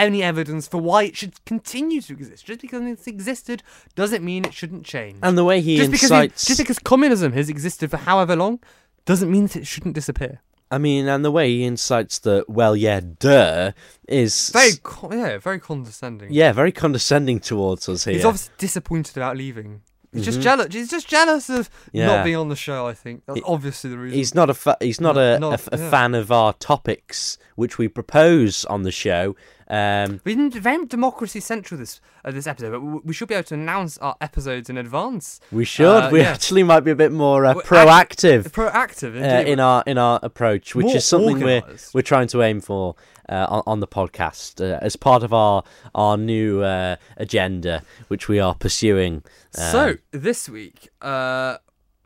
any 0.00 0.22
evidence 0.22 0.66
for 0.66 0.80
why 0.80 1.04
it 1.04 1.16
should 1.16 1.44
continue 1.44 2.00
to 2.00 2.12
exist. 2.12 2.46
Just 2.46 2.60
because 2.60 2.82
it's 2.82 3.06
existed 3.06 3.62
doesn't 3.94 4.24
mean 4.24 4.44
it 4.44 4.54
shouldn't 4.54 4.84
change. 4.84 5.18
And 5.22 5.36
the 5.38 5.44
way 5.44 5.60
he 5.60 5.76
just 5.76 5.90
because 5.90 6.10
it- 6.10 6.14
incites, 6.14 6.46
just 6.46 6.58
because 6.60 6.78
communism 6.78 7.32
has 7.32 7.48
existed 7.48 7.90
for 7.90 7.98
however 7.98 8.34
long 8.36 8.60
doesn't 9.04 9.30
mean 9.30 9.44
that 9.46 9.56
it 9.56 9.66
shouldn't 9.66 9.94
disappear. 9.94 10.40
I 10.72 10.78
mean, 10.78 11.08
and 11.08 11.24
the 11.24 11.32
way 11.32 11.48
he 11.50 11.64
incites 11.64 12.20
the 12.20 12.44
"well, 12.46 12.76
yeah, 12.76 13.00
duh" 13.00 13.72
is 14.06 14.50
Very, 14.50 14.72
co- 14.82 15.10
yeah, 15.12 15.38
very 15.38 15.58
condescending. 15.58 16.32
yeah, 16.32 16.52
very 16.52 16.70
condescending 16.70 17.40
towards 17.40 17.88
us 17.88 18.04
here. 18.04 18.14
He's 18.14 18.24
obviously 18.24 18.54
disappointed 18.58 19.16
about 19.16 19.36
leaving. 19.36 19.80
He's 20.12 20.24
just 20.24 20.38
Mhm. 20.40 20.42
jealous. 20.42 20.66
He's 20.74 20.88
just 20.90 21.08
jealous 21.08 21.48
of 21.48 21.70
Yeah. 21.92 22.06
not 22.06 22.24
being 22.24 22.36
on 22.36 22.48
the 22.48 22.56
show. 22.56 22.86
I 22.86 22.94
think 22.94 23.22
that's 23.26 23.38
He- 23.38 23.44
obviously 23.46 23.90
the 23.90 23.98
reason. 23.98 24.16
He's 24.18 24.34
not 24.34 24.48
a 24.50 24.54
fa- 24.54 24.76
he's 24.80 25.00
not 25.00 25.14
No- 25.16 25.34
a, 25.34 25.38
not- 25.40 25.68
a 25.72 25.78
yeah. 25.78 25.90
fan 25.90 26.14
of 26.14 26.30
our 26.32 26.52
topics 26.52 27.36
which 27.56 27.78
we 27.78 27.86
propose 27.88 28.64
on 28.66 28.82
the 28.82 28.90
show, 28.92 29.34
Um, 29.70 30.20
We've 30.24 30.36
been 30.36 30.50
very 30.50 30.84
democracy 30.86 31.38
central 31.38 31.78
this 31.78 32.00
uh, 32.24 32.32
this 32.32 32.46
episode, 32.48 32.72
but 32.72 32.80
we- 32.80 33.00
we 33.04 33.12
should 33.14 33.28
be 33.28 33.34
able 33.34 33.44
to 33.44 33.54
announce 33.54 33.98
our 33.98 34.16
episodes 34.20 34.68
in 34.68 34.76
advance. 34.76 35.38
we 35.52 35.64
should. 35.64 35.86
Uh, 35.86 36.08
we 36.10 36.20
yeah. 36.20 36.32
actually 36.32 36.64
might 36.64 36.80
be 36.80 36.90
a 36.90 36.96
bit 36.96 37.12
more 37.12 37.46
uh, 37.46 37.54
We're 37.54 37.60
act- 37.60 37.68
proactive 37.68 38.42
Proactive, 38.50 39.14
uh, 39.14 39.46
in 39.48 39.60
our 39.60 39.84
in 39.86 39.96
our 39.96 40.18
approach, 40.24 40.74
which 40.74 40.86
More 40.86 40.96
is 40.96 41.04
something 41.04 41.38
we're 41.38 41.62
we're 41.94 42.02
trying 42.02 42.26
to 42.28 42.42
aim 42.42 42.60
for 42.60 42.96
uh, 43.28 43.46
on, 43.48 43.62
on 43.66 43.78
the 43.80 43.86
podcast 43.86 44.60
uh, 44.60 44.78
as 44.82 44.96
part 44.96 45.22
of 45.22 45.32
our 45.32 45.62
our 45.94 46.16
new 46.16 46.62
uh, 46.62 46.96
agenda, 47.16 47.82
which 48.08 48.26
we 48.28 48.40
are 48.40 48.54
pursuing. 48.56 49.22
So 49.52 49.96
this 50.10 50.48
week, 50.48 50.88
uh, 51.00 51.58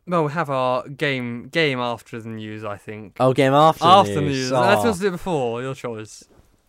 well, 0.07 0.25
we 0.25 0.31
have 0.33 0.51
our 0.51 0.87
game 0.87 1.47
game 1.47 1.79
after 1.79 2.21
the 2.21 2.29
news. 2.29 2.63
I 2.63 2.77
think 2.77 3.17
oh, 3.19 3.33
game 3.33 3.53
after, 3.53 3.83
after 3.85 4.13
the 4.13 4.19
the 4.19 4.25
news. 4.27 4.37
news. 4.37 4.51
Let's 4.51 4.81
Oh, 4.81 4.85
just 4.85 5.01
do 5.01 5.07
it 5.07 5.11
before. 5.11 5.63
Your 5.63 5.73
choice. 5.73 6.23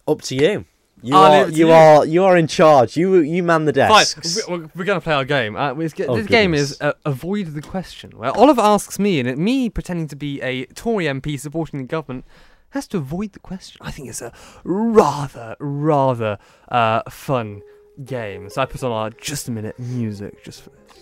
up 0.08 0.22
to 0.22 0.34
you. 0.34 0.64
You 1.02 1.14
are 1.16 1.48
you 1.50 1.66
you. 1.68 1.72
are 1.72 2.06
you 2.06 2.24
are 2.24 2.36
in 2.36 2.46
charge. 2.46 2.96
You 2.96 3.16
you 3.18 3.42
man 3.42 3.64
the 3.66 3.72
desks. 3.72 4.40
Fine, 4.46 4.62
we- 4.62 4.68
we're 4.74 4.84
going 4.84 4.98
to 4.98 5.04
play 5.04 5.12
our 5.14 5.24
game. 5.24 5.54
Uh, 5.54 5.72
Oh, 5.72 6.16
this 6.16 6.26
game 6.26 6.54
is 6.54 6.80
uh, 6.80 6.92
avoid 7.04 7.48
the 7.48 7.62
question, 7.62 8.12
where 8.12 8.30
Oliver 8.36 8.62
asks 8.62 8.98
me, 8.98 9.20
and 9.20 9.28
it, 9.28 9.36
me 9.38 9.68
pretending 9.68 10.08
to 10.08 10.16
be 10.16 10.40
a 10.40 10.64
Tory 10.66 11.04
MP 11.04 11.38
supporting 11.38 11.78
the 11.80 11.84
government 11.86 12.24
has 12.70 12.86
to 12.88 12.96
avoid 12.98 13.32
the 13.32 13.38
question. 13.38 13.78
I 13.82 13.90
think 13.90 14.08
it's 14.08 14.22
a 14.22 14.32
rather 14.64 15.56
rather 15.60 16.38
uh, 16.68 17.02
fun 17.10 17.62
game. 18.04 18.48
So 18.50 18.62
I 18.62 18.66
put 18.66 18.82
on 18.82 18.90
our 18.92 19.10
just 19.10 19.48
a 19.48 19.50
minute 19.52 19.78
music 19.78 20.42
just 20.44 20.62
for 20.62 20.70
this. 20.70 20.98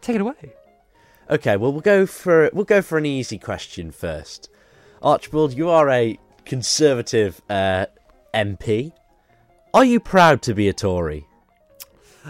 Take 0.00 0.16
it 0.16 0.20
away. 0.22 0.54
Okay, 1.30 1.56
well 1.56 1.72
we'll 1.72 1.80
go 1.82 2.06
for 2.06 2.48
we'll 2.52 2.64
go 2.64 2.80
for 2.80 2.96
an 2.98 3.04
easy 3.06 3.38
question 3.38 3.90
first. 3.90 4.48
Archibald, 5.02 5.52
you 5.52 5.68
are 5.68 5.90
a 5.90 6.18
conservative 6.44 7.42
uh, 7.50 7.86
MP. 8.36 8.92
Are 9.72 9.84
you 9.84 9.98
proud 9.98 10.42
to 10.42 10.54
be 10.54 10.68
a 10.68 10.74
Tory? 10.74 11.26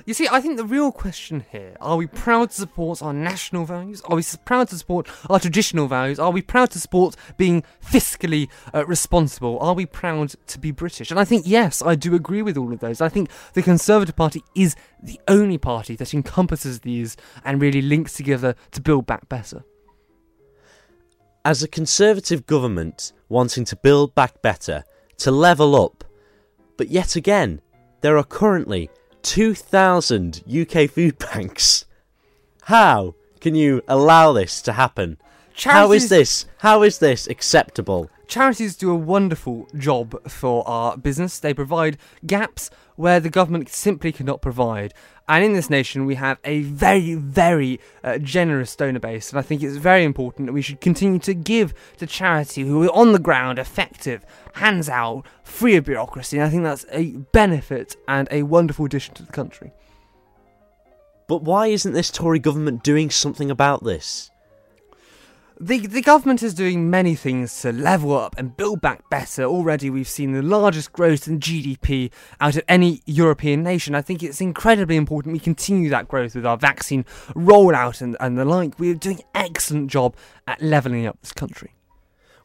You 0.04 0.14
see, 0.14 0.28
I 0.30 0.40
think 0.40 0.56
the 0.56 0.64
real 0.64 0.92
question 0.92 1.44
here 1.50 1.74
are 1.80 1.96
we 1.96 2.06
proud 2.06 2.50
to 2.50 2.56
support 2.56 3.02
our 3.02 3.12
national 3.12 3.64
values? 3.64 4.02
Are 4.02 4.14
we 4.14 4.22
proud 4.44 4.68
to 4.68 4.78
support 4.78 5.08
our 5.28 5.40
traditional 5.40 5.88
values? 5.88 6.20
Are 6.20 6.30
we 6.30 6.42
proud 6.42 6.70
to 6.72 6.78
support 6.78 7.16
being 7.38 7.64
fiscally 7.84 8.48
uh, 8.72 8.86
responsible? 8.86 9.58
Are 9.58 9.74
we 9.74 9.84
proud 9.84 10.34
to 10.46 10.58
be 10.60 10.70
British? 10.70 11.10
And 11.10 11.18
I 11.18 11.24
think, 11.24 11.44
yes, 11.44 11.82
I 11.82 11.96
do 11.96 12.14
agree 12.14 12.42
with 12.42 12.56
all 12.56 12.72
of 12.72 12.78
those. 12.78 13.00
I 13.00 13.08
think 13.08 13.30
the 13.54 13.62
Conservative 13.62 14.14
Party 14.14 14.44
is 14.54 14.76
the 15.02 15.18
only 15.26 15.58
party 15.58 15.96
that 15.96 16.14
encompasses 16.14 16.80
these 16.80 17.16
and 17.44 17.60
really 17.60 17.82
links 17.82 18.12
together 18.12 18.54
to 18.72 18.80
build 18.80 19.06
back 19.06 19.28
better. 19.28 19.64
As 21.44 21.62
a 21.62 21.68
conservative 21.68 22.46
government 22.46 23.12
wanting 23.28 23.64
to 23.64 23.76
build 23.76 24.14
back 24.14 24.42
better, 24.42 24.84
to 25.18 25.30
level 25.30 25.74
up, 25.76 26.04
but 26.76 26.88
yet 26.88 27.16
again, 27.16 27.60
there 28.00 28.16
are 28.18 28.24
currently 28.24 28.90
2,000 29.22 30.42
UK 30.48 30.90
food 30.90 31.18
banks. 31.32 31.84
How 32.62 33.14
can 33.40 33.54
you 33.54 33.82
allow 33.88 34.32
this 34.32 34.60
to 34.62 34.72
happen? 34.72 35.18
How 35.62 35.92
is 35.92 36.08
this? 36.08 36.46
How 36.58 36.82
is 36.82 36.98
this 36.98 37.26
acceptable? 37.26 38.10
Charities 38.28 38.76
do 38.76 38.90
a 38.90 38.96
wonderful 38.96 39.68
job 39.76 40.28
for 40.28 40.66
our 40.68 40.96
business. 40.96 41.38
They 41.38 41.54
provide 41.54 41.96
gaps 42.26 42.70
where 42.96 43.20
the 43.20 43.30
government 43.30 43.68
simply 43.68 44.10
cannot 44.10 44.42
provide. 44.42 44.92
And 45.28 45.44
in 45.44 45.52
this 45.52 45.70
nation, 45.70 46.06
we 46.06 46.16
have 46.16 46.38
a 46.44 46.62
very, 46.62 47.14
very 47.14 47.80
uh, 48.02 48.18
generous 48.18 48.74
donor 48.74 48.98
base. 48.98 49.30
And 49.30 49.38
I 49.38 49.42
think 49.42 49.62
it's 49.62 49.76
very 49.76 50.02
important 50.02 50.46
that 50.46 50.52
we 50.52 50.62
should 50.62 50.80
continue 50.80 51.20
to 51.20 51.34
give 51.34 51.72
to 51.98 52.06
charity 52.06 52.62
who 52.62 52.82
are 52.84 52.94
on 52.94 53.12
the 53.12 53.20
ground, 53.20 53.60
effective, 53.60 54.24
hands 54.54 54.88
out, 54.88 55.24
free 55.44 55.76
of 55.76 55.84
bureaucracy. 55.84 56.38
And 56.38 56.46
I 56.46 56.50
think 56.50 56.64
that's 56.64 56.86
a 56.90 57.12
benefit 57.32 57.96
and 58.08 58.26
a 58.32 58.42
wonderful 58.42 58.86
addition 58.86 59.14
to 59.14 59.22
the 59.22 59.32
country. 59.32 59.72
But 61.28 61.42
why 61.42 61.68
isn't 61.68 61.92
this 61.92 62.10
Tory 62.10 62.38
government 62.40 62.82
doing 62.82 63.10
something 63.10 63.50
about 63.50 63.84
this? 63.84 64.30
The, 65.58 65.86
the 65.86 66.02
government 66.02 66.42
is 66.42 66.52
doing 66.52 66.90
many 66.90 67.14
things 67.14 67.62
to 67.62 67.72
level 67.72 68.14
up 68.14 68.34
and 68.36 68.54
build 68.54 68.82
back 68.82 69.08
better. 69.08 69.44
Already, 69.44 69.88
we've 69.88 70.06
seen 70.06 70.32
the 70.32 70.42
largest 70.42 70.92
growth 70.92 71.26
in 71.26 71.40
GDP 71.40 72.10
out 72.42 72.56
of 72.56 72.64
any 72.68 73.00
European 73.06 73.62
nation. 73.62 73.94
I 73.94 74.02
think 74.02 74.22
it's 74.22 74.42
incredibly 74.42 74.96
important 74.96 75.32
we 75.32 75.38
continue 75.38 75.88
that 75.88 76.08
growth 76.08 76.34
with 76.34 76.44
our 76.44 76.58
vaccine 76.58 77.04
rollout 77.34 78.02
and, 78.02 78.18
and 78.20 78.36
the 78.36 78.44
like. 78.44 78.78
We're 78.78 78.96
doing 78.96 79.20
an 79.20 79.46
excellent 79.46 79.90
job 79.90 80.14
at 80.46 80.60
levelling 80.60 81.06
up 81.06 81.18
this 81.22 81.32
country. 81.32 81.72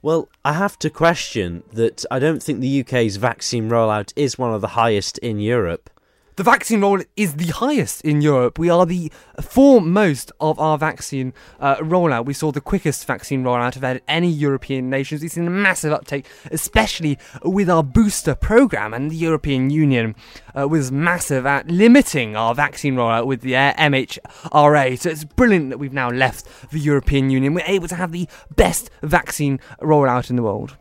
Well, 0.01 0.29
I 0.45 0.53
have 0.53 0.79
to 0.79 0.89
question 0.89 1.63
that 1.73 2.05
I 2.09 2.17
don't 2.17 2.41
think 2.41 2.61
the 2.61 2.79
UK's 2.79 3.17
vaccine 3.17 3.69
rollout 3.69 4.13
is 4.15 4.37
one 4.37 4.53
of 4.53 4.61
the 4.61 4.69
highest 4.69 5.17
in 5.17 5.39
Europe. 5.39 5.89
The 6.37 6.43
vaccine 6.43 6.79
rollout 6.79 7.07
is 7.17 7.35
the 7.35 7.47
highest 7.47 8.01
in 8.01 8.21
Europe. 8.21 8.57
We 8.57 8.69
are 8.69 8.85
the 8.85 9.11
foremost 9.41 10.31
of 10.39 10.57
our 10.59 10.77
vaccine 10.77 11.33
uh, 11.59 11.75
rollout. 11.77 12.25
We 12.25 12.33
saw 12.33 12.51
the 12.51 12.61
quickest 12.61 13.05
vaccine 13.05 13.43
rollout 13.43 13.75
of 13.75 14.01
any 14.07 14.29
European 14.29 14.89
nations. 14.89 15.21
We've 15.21 15.31
seen 15.31 15.45
a 15.45 15.51
massive 15.51 15.91
uptake, 15.91 16.25
especially 16.49 17.19
with 17.43 17.69
our 17.69 17.83
booster 17.83 18.33
program, 18.33 18.93
and 18.93 19.11
the 19.11 19.15
European 19.15 19.69
Union 19.69 20.15
uh, 20.57 20.67
was 20.67 20.89
massive 20.91 21.45
at 21.45 21.69
limiting 21.69 22.37
our 22.37 22.55
vaccine 22.55 22.95
rollout 22.95 23.25
with 23.25 23.41
the 23.41 23.53
MHRA. 23.53 24.97
So 24.99 25.09
it's 25.09 25.25
brilliant 25.25 25.69
that 25.69 25.79
we've 25.79 25.91
now 25.91 26.09
left 26.09 26.47
the 26.71 26.79
European 26.79 27.29
Union. 27.29 27.53
We're 27.53 27.65
able 27.65 27.89
to 27.89 27.95
have 27.95 28.13
the 28.13 28.29
best 28.55 28.89
vaccine 29.03 29.59
rollout 29.81 30.29
in 30.29 30.37
the 30.37 30.43
world. 30.43 30.77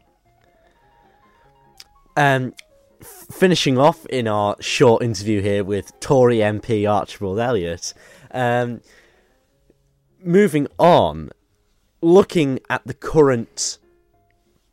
Um, 2.16 2.55
finishing 3.30 3.78
off 3.78 4.04
in 4.06 4.26
our 4.26 4.56
short 4.60 5.02
interview 5.02 5.40
here 5.40 5.64
with 5.64 5.98
Tory 6.00 6.38
MP 6.38 6.90
Archibald 6.90 7.38
Elliott. 7.38 7.94
Um, 8.32 8.80
moving 10.22 10.66
on, 10.78 11.30
looking 12.02 12.60
at 12.68 12.84
the 12.86 12.94
current 12.94 13.78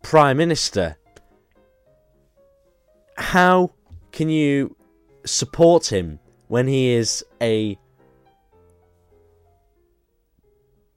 Prime 0.01 0.37
Minister, 0.37 0.97
how 3.17 3.71
can 4.11 4.29
you 4.29 4.75
support 5.25 5.91
him 5.91 6.19
when 6.47 6.67
he 6.67 6.89
is 6.89 7.23
a 7.41 7.77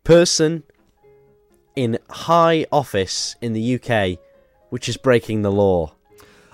person 0.04 0.62
in 1.76 1.98
high 2.08 2.66
office 2.72 3.36
in 3.40 3.52
the 3.52 3.74
UK 3.74 4.18
which 4.70 4.88
is 4.88 4.96
breaking 4.96 5.42
the 5.42 5.52
law? 5.52 5.94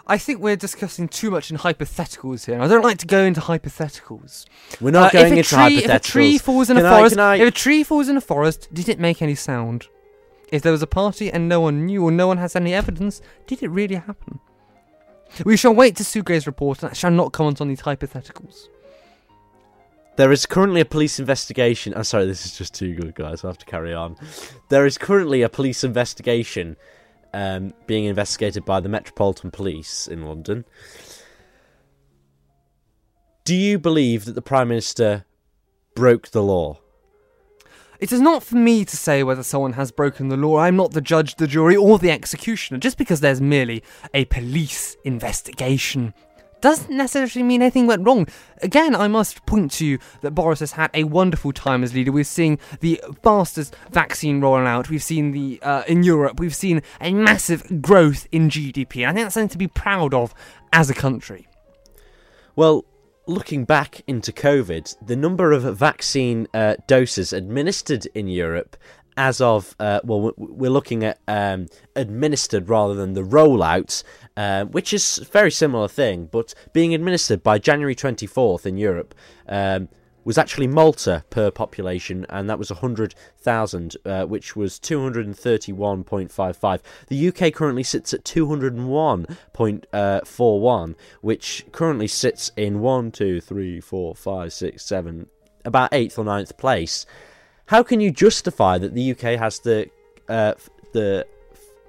I 0.08 0.18
think 0.18 0.40
we're 0.40 0.56
discussing 0.56 1.08
too 1.08 1.30
much 1.32 1.50
in 1.50 1.56
hypotheticals 1.58 2.46
here. 2.46 2.54
and 2.54 2.62
I 2.62 2.68
don't 2.68 2.82
like 2.84 2.98
to 2.98 3.06
go 3.06 3.24
into 3.24 3.40
hypotheticals. 3.40 4.44
We're 4.80 4.92
not 4.92 5.12
Uh, 5.14 5.20
going 5.22 5.36
into 5.38 5.42
tree, 5.48 5.56
hypotheticals. 5.82 5.84
If 5.84 5.90
a 5.90 5.98
tree 5.98 6.38
falls 6.38 6.70
in 6.70 6.76
Can 6.76 6.86
a 6.86 6.88
I- 6.88 6.96
forest, 6.98 7.14
can 7.16 7.20
I- 7.20 7.36
if 7.36 7.48
a 7.48 7.50
tree 7.50 7.82
falls 7.82 8.08
in 8.08 8.16
a 8.16 8.20
forest, 8.20 8.68
did 8.72 8.88
it 8.88 9.00
make 9.00 9.20
any 9.20 9.34
sound? 9.34 9.88
If 10.52 10.62
there 10.62 10.70
was 10.70 10.82
a 10.82 10.86
party 10.86 11.30
and 11.30 11.48
no 11.48 11.60
one 11.60 11.86
knew 11.86 12.04
or 12.04 12.12
no 12.12 12.28
one 12.28 12.38
has 12.38 12.54
any 12.54 12.72
evidence, 12.72 13.20
did 13.48 13.62
it 13.64 13.68
really 13.68 13.96
happen? 13.96 14.38
We 15.44 15.56
shall 15.56 15.74
wait 15.74 15.96
to 15.96 16.04
Sue 16.04 16.22
Gray's 16.22 16.46
report 16.46 16.82
and 16.84 16.90
I 16.90 16.94
shall 16.94 17.10
not 17.10 17.32
comment 17.32 17.60
on 17.60 17.66
these 17.68 17.82
hypotheticals. 17.82 18.68
There 20.14 20.30
is 20.32 20.46
currently 20.46 20.80
a 20.80 20.84
police 20.86 21.18
investigation. 21.18 21.92
I'm 21.94 22.04
sorry, 22.04 22.26
this 22.26 22.46
is 22.46 22.56
just 22.56 22.72
too 22.74 22.94
good, 22.94 23.16
guys. 23.16 23.44
I 23.44 23.48
have 23.48 23.58
to 23.58 23.66
carry 23.66 23.92
on. 23.92 24.16
There 24.70 24.86
is 24.86 24.96
currently 24.98 25.42
a 25.42 25.48
police 25.48 25.82
investigation 25.84 26.76
um, 27.32 27.74
being 27.86 28.04
investigated 28.04 28.64
by 28.64 28.80
the 28.80 28.88
Metropolitan 28.88 29.50
Police 29.50 30.06
in 30.06 30.26
London. 30.26 30.64
Do 33.44 33.54
you 33.54 33.78
believe 33.78 34.24
that 34.24 34.34
the 34.34 34.42
Prime 34.42 34.68
Minister 34.68 35.24
broke 35.94 36.30
the 36.30 36.42
law? 36.42 36.80
It 37.98 38.12
is 38.12 38.20
not 38.20 38.42
for 38.42 38.56
me 38.56 38.84
to 38.84 38.96
say 38.96 39.22
whether 39.22 39.42
someone 39.42 39.72
has 39.74 39.90
broken 39.90 40.28
the 40.28 40.36
law. 40.36 40.58
I'm 40.58 40.76
not 40.76 40.92
the 40.92 41.00
judge, 41.00 41.36
the 41.36 41.46
jury, 41.46 41.76
or 41.76 41.98
the 41.98 42.10
executioner. 42.10 42.78
Just 42.78 42.98
because 42.98 43.20
there's 43.20 43.40
merely 43.40 43.82
a 44.12 44.26
police 44.26 44.96
investigation 45.04 46.12
doesn't 46.60 46.90
necessarily 46.90 47.42
mean 47.42 47.62
anything 47.62 47.86
went 47.86 48.06
wrong. 48.06 48.26
Again, 48.62 48.94
I 48.94 49.08
must 49.08 49.44
point 49.46 49.72
to 49.72 49.86
you 49.86 49.98
that 50.22 50.32
Boris 50.32 50.60
has 50.60 50.72
had 50.72 50.90
a 50.94 51.04
wonderful 51.04 51.52
time 51.52 51.82
as 51.82 51.94
leader. 51.94 52.12
We're 52.12 52.24
seeing 52.24 52.58
the 52.80 53.00
fastest 53.22 53.76
vaccine 53.90 54.40
rolling 54.40 54.66
out. 54.66 54.88
We've 54.88 55.02
seen 55.02 55.32
the 55.32 55.60
uh, 55.62 55.82
in 55.86 56.02
Europe. 56.02 56.40
We've 56.40 56.54
seen 56.54 56.82
a 57.00 57.12
massive 57.12 57.82
growth 57.82 58.26
in 58.32 58.48
GDP. 58.48 59.06
I 59.06 59.12
think 59.12 59.24
that's 59.24 59.34
something 59.34 59.48
to 59.50 59.58
be 59.58 59.68
proud 59.68 60.14
of 60.14 60.34
as 60.72 60.90
a 60.90 60.94
country. 60.94 61.46
Well, 62.54 62.84
looking 63.26 63.64
back 63.64 64.02
into 64.06 64.32
COVID, 64.32 64.96
the 65.04 65.16
number 65.16 65.52
of 65.52 65.62
vaccine 65.76 66.46
uh, 66.54 66.76
doses 66.86 67.32
administered 67.32 68.06
in 68.14 68.28
Europe 68.28 68.76
as 69.16 69.40
of, 69.40 69.74
uh, 69.80 70.00
well, 70.04 70.32
we're 70.36 70.70
looking 70.70 71.04
at 71.04 71.18
um, 71.26 71.66
administered 71.94 72.68
rather 72.68 72.94
than 72.94 73.14
the 73.14 73.22
rollout, 73.22 74.02
uh, 74.36 74.66
which 74.66 74.92
is 74.92 75.18
a 75.18 75.24
very 75.24 75.50
similar 75.50 75.88
thing, 75.88 76.28
but 76.30 76.54
being 76.72 76.94
administered 76.94 77.42
by 77.42 77.58
January 77.58 77.94
24th 77.94 78.66
in 78.66 78.76
Europe, 78.76 79.14
um, 79.48 79.88
was 80.26 80.36
actually 80.36 80.66
Malta 80.66 81.24
per 81.30 81.50
population, 81.52 82.26
and 82.28 82.50
that 82.50 82.58
was 82.58 82.68
100,000, 82.68 83.96
uh, 84.04 84.24
which 84.24 84.56
was 84.56 84.80
231.55. 84.80 86.80
The 87.06 87.28
UK 87.28 87.54
currently 87.54 87.84
sits 87.84 88.12
at 88.12 88.24
201.41, 88.24 90.94
which 91.20 91.64
currently 91.70 92.08
sits 92.08 92.50
in 92.56 92.80
1, 92.80 93.12
2, 93.12 93.40
3, 93.40 93.80
4, 93.80 94.14
5, 94.16 94.52
6, 94.52 94.84
7, 94.84 95.28
about 95.64 95.92
8th 95.92 96.18
or 96.18 96.24
ninth 96.24 96.56
place. 96.56 97.06
How 97.66 97.82
can 97.82 98.00
you 98.00 98.10
justify 98.12 98.78
that 98.78 98.94
the 98.94 99.10
UK 99.10 99.38
has 99.38 99.58
the 99.58 99.90
uh, 100.28 100.54
the 100.92 101.26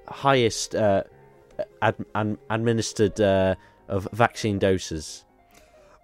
highest 0.08 0.74
uh, 0.74 1.04
ad- 1.80 2.04
ad- 2.14 2.38
administered 2.50 3.20
uh, 3.20 3.54
of 3.88 4.08
vaccine 4.12 4.58
doses? 4.58 5.24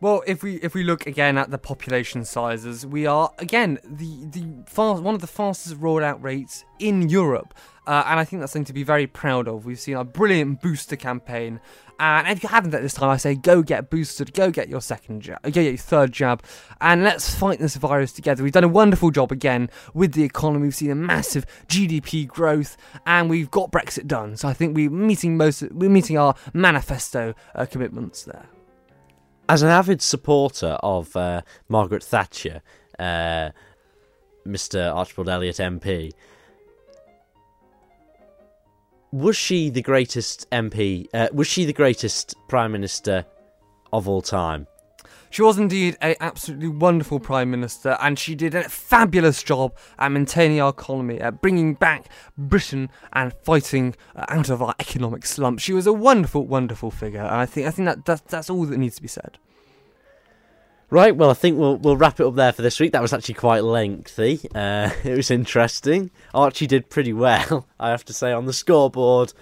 Well, 0.04 0.22
if 0.26 0.42
we 0.42 0.56
if 0.56 0.74
we 0.74 0.84
look 0.84 1.06
again 1.06 1.38
at 1.38 1.50
the 1.50 1.56
population 1.56 2.26
sizes, 2.26 2.84
we 2.84 3.06
are 3.06 3.30
again 3.38 3.78
the 3.82 4.26
the 4.26 4.44
fast, 4.66 5.02
one 5.02 5.14
of 5.14 5.22
the 5.22 5.26
fastest 5.26 5.80
rollout 5.80 6.22
rates 6.22 6.66
in 6.78 7.08
Europe, 7.08 7.54
uh, 7.86 8.04
and 8.06 8.20
I 8.20 8.24
think 8.26 8.40
that's 8.40 8.52
something 8.52 8.66
to 8.66 8.74
be 8.74 8.82
very 8.82 9.06
proud 9.06 9.48
of. 9.48 9.64
We've 9.64 9.80
seen 9.80 9.96
a 9.96 10.04
brilliant 10.04 10.60
booster 10.60 10.96
campaign, 10.96 11.58
and 11.98 12.28
if 12.28 12.42
you 12.42 12.50
haven't 12.50 12.74
at 12.74 12.82
this 12.82 12.92
time, 12.92 13.08
I 13.08 13.16
say 13.16 13.34
go 13.34 13.62
get 13.62 13.88
boosted, 13.88 14.34
go 14.34 14.50
get 14.50 14.68
your 14.68 14.82
second 14.82 15.22
jab, 15.22 15.40
go 15.42 15.50
get 15.50 15.62
your 15.62 15.78
third 15.78 16.12
jab, 16.12 16.42
and 16.82 17.02
let's 17.02 17.34
fight 17.34 17.58
this 17.58 17.76
virus 17.76 18.12
together. 18.12 18.42
We've 18.42 18.52
done 18.52 18.62
a 18.62 18.68
wonderful 18.68 19.10
job 19.10 19.32
again 19.32 19.70
with 19.94 20.12
the 20.12 20.22
economy. 20.22 20.64
We've 20.64 20.74
seen 20.74 20.90
a 20.90 20.94
massive 20.94 21.46
GDP 21.66 22.28
growth, 22.28 22.76
and 23.06 23.30
we've 23.30 23.50
got 23.50 23.72
Brexit 23.72 24.06
done. 24.06 24.36
So 24.36 24.48
I 24.48 24.52
think 24.52 24.76
we're 24.76 24.90
meeting 24.90 25.38
most 25.38 25.62
we're 25.72 25.88
meeting 25.88 26.18
our 26.18 26.34
manifesto 26.52 27.34
uh, 27.54 27.64
commitments 27.64 28.24
there 28.24 28.50
as 29.48 29.62
an 29.62 29.68
avid 29.68 30.00
supporter 30.00 30.78
of 30.82 31.14
uh, 31.16 31.42
Margaret 31.68 32.02
Thatcher, 32.02 32.62
uh, 32.98 33.50
Mr. 34.46 34.94
Archibald 34.94 35.28
Elliot 35.28 35.56
MP, 35.56 36.12
was 39.12 39.36
she 39.36 39.70
the 39.70 39.82
greatest 39.82 40.50
MP? 40.50 41.06
Uh, 41.14 41.28
was 41.32 41.46
she 41.46 41.64
the 41.64 41.72
greatest 41.72 42.34
Prime 42.48 42.72
Minister 42.72 43.24
of 43.92 44.08
all 44.08 44.22
time? 44.22 44.66
She 45.34 45.42
was 45.42 45.58
indeed 45.58 45.96
a 46.00 46.14
absolutely 46.22 46.68
wonderful 46.68 47.18
prime 47.18 47.50
minister, 47.50 47.98
and 48.00 48.16
she 48.16 48.36
did 48.36 48.54
a 48.54 48.68
fabulous 48.68 49.42
job 49.42 49.76
at 49.98 50.12
maintaining 50.12 50.60
our 50.60 50.70
economy, 50.70 51.20
at 51.20 51.42
bringing 51.42 51.74
back 51.74 52.06
Britain 52.38 52.88
and 53.12 53.32
fighting 53.42 53.96
uh, 54.14 54.26
out 54.28 54.48
of 54.48 54.62
our 54.62 54.76
economic 54.78 55.26
slump. 55.26 55.58
She 55.58 55.72
was 55.72 55.88
a 55.88 55.92
wonderful, 55.92 56.46
wonderful 56.46 56.92
figure, 56.92 57.22
and 57.22 57.34
I 57.34 57.46
think 57.46 57.66
I 57.66 57.72
think 57.72 57.86
that 57.86 58.04
that's, 58.04 58.20
that's 58.20 58.48
all 58.48 58.64
that 58.64 58.78
needs 58.78 58.94
to 58.94 59.02
be 59.02 59.08
said. 59.08 59.38
Right, 60.88 61.16
well, 61.16 61.30
I 61.30 61.34
think 61.34 61.58
we'll 61.58 61.78
we'll 61.78 61.96
wrap 61.96 62.20
it 62.20 62.26
up 62.26 62.36
there 62.36 62.52
for 62.52 62.62
this 62.62 62.78
week. 62.78 62.92
That 62.92 63.02
was 63.02 63.12
actually 63.12 63.34
quite 63.34 63.64
lengthy. 63.64 64.38
Uh, 64.54 64.90
it 65.02 65.16
was 65.16 65.32
interesting. 65.32 66.12
Archie 66.32 66.68
did 66.68 66.90
pretty 66.90 67.12
well, 67.12 67.66
I 67.80 67.90
have 67.90 68.04
to 68.04 68.12
say, 68.12 68.30
on 68.30 68.46
the 68.46 68.52
scoreboard. 68.52 69.32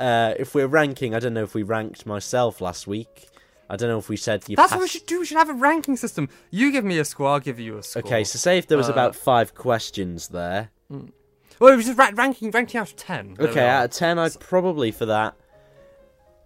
Uh, 0.00 0.32
if 0.38 0.54
we're 0.54 0.66
ranking, 0.66 1.14
I 1.14 1.18
don't 1.18 1.34
know 1.34 1.44
if 1.44 1.54
we 1.54 1.62
ranked 1.62 2.06
myself 2.06 2.62
last 2.62 2.86
week. 2.86 3.28
I 3.72 3.76
don't 3.76 3.88
know 3.88 3.96
if 3.96 4.10
we 4.10 4.18
said 4.18 4.44
you. 4.48 4.54
That's 4.56 4.68
passed... 4.70 4.78
what 4.78 4.82
we 4.82 4.88
should 4.88 5.06
do. 5.06 5.20
We 5.20 5.24
should 5.24 5.38
have 5.38 5.48
a 5.48 5.54
ranking 5.54 5.96
system. 5.96 6.28
You 6.50 6.70
give 6.70 6.84
me 6.84 6.98
a 6.98 7.06
score, 7.06 7.28
I'll 7.30 7.40
give 7.40 7.58
you 7.58 7.78
a 7.78 7.82
score. 7.82 8.02
Okay, 8.02 8.22
so 8.22 8.38
say 8.38 8.58
if 8.58 8.66
there 8.66 8.76
was 8.76 8.90
Uh, 8.90 8.92
about 8.92 9.16
five 9.16 9.54
questions 9.54 10.28
there. 10.28 10.68
Well, 10.90 11.72
it 11.72 11.76
was 11.76 11.86
just 11.86 11.96
ra- 11.96 12.10
ranking, 12.14 12.50
ranking 12.50 12.78
out 12.78 12.90
of 12.90 12.96
ten. 12.96 13.32
There 13.32 13.48
Okay, 13.48 13.66
out 13.66 13.86
of 13.86 13.90
ten, 13.92 14.18
I'd 14.18 14.38
probably 14.40 14.90
for 14.90 15.06
that. 15.06 15.36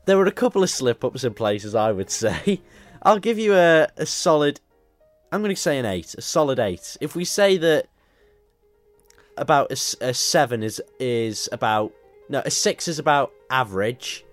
There 0.04 0.16
were 0.16 0.26
a 0.26 0.30
couple 0.32 0.62
of 0.62 0.70
slip 0.70 1.02
ups 1.04 1.24
in 1.24 1.34
places, 1.34 1.74
I 1.74 1.90
would 1.90 2.10
say. 2.22 2.60
I'll 3.02 3.18
give 3.18 3.40
you 3.40 3.54
a, 3.54 3.88
a 3.96 4.06
solid. 4.06 4.60
I'm 5.32 5.42
going 5.42 5.52
to 5.52 5.60
say 5.60 5.78
an 5.78 5.84
eight, 5.84 6.14
a 6.16 6.22
solid 6.22 6.60
eight. 6.60 6.96
If 7.00 7.16
we 7.16 7.24
say 7.24 7.56
that 7.56 7.88
about 9.36 9.72
a 9.72 10.14
seven 10.14 10.62
is 10.62 10.80
is 11.00 11.48
about 11.50 11.92
no, 12.28 12.40
a 12.44 12.50
six 12.52 12.86
is 12.86 13.00
about 13.00 13.32
average. 13.50 14.24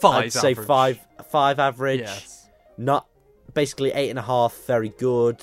five. 0.00 0.24
I'd 0.24 0.32
say 0.32 0.52
average. 0.52 0.66
five 0.66 1.05
five 1.36 1.58
average. 1.58 2.00
Yes. 2.00 2.48
Not 2.78 3.06
basically 3.52 3.92
eight 3.92 4.10
and 4.10 4.18
a 4.18 4.22
half, 4.22 4.54
very 4.66 4.88
good. 4.88 5.38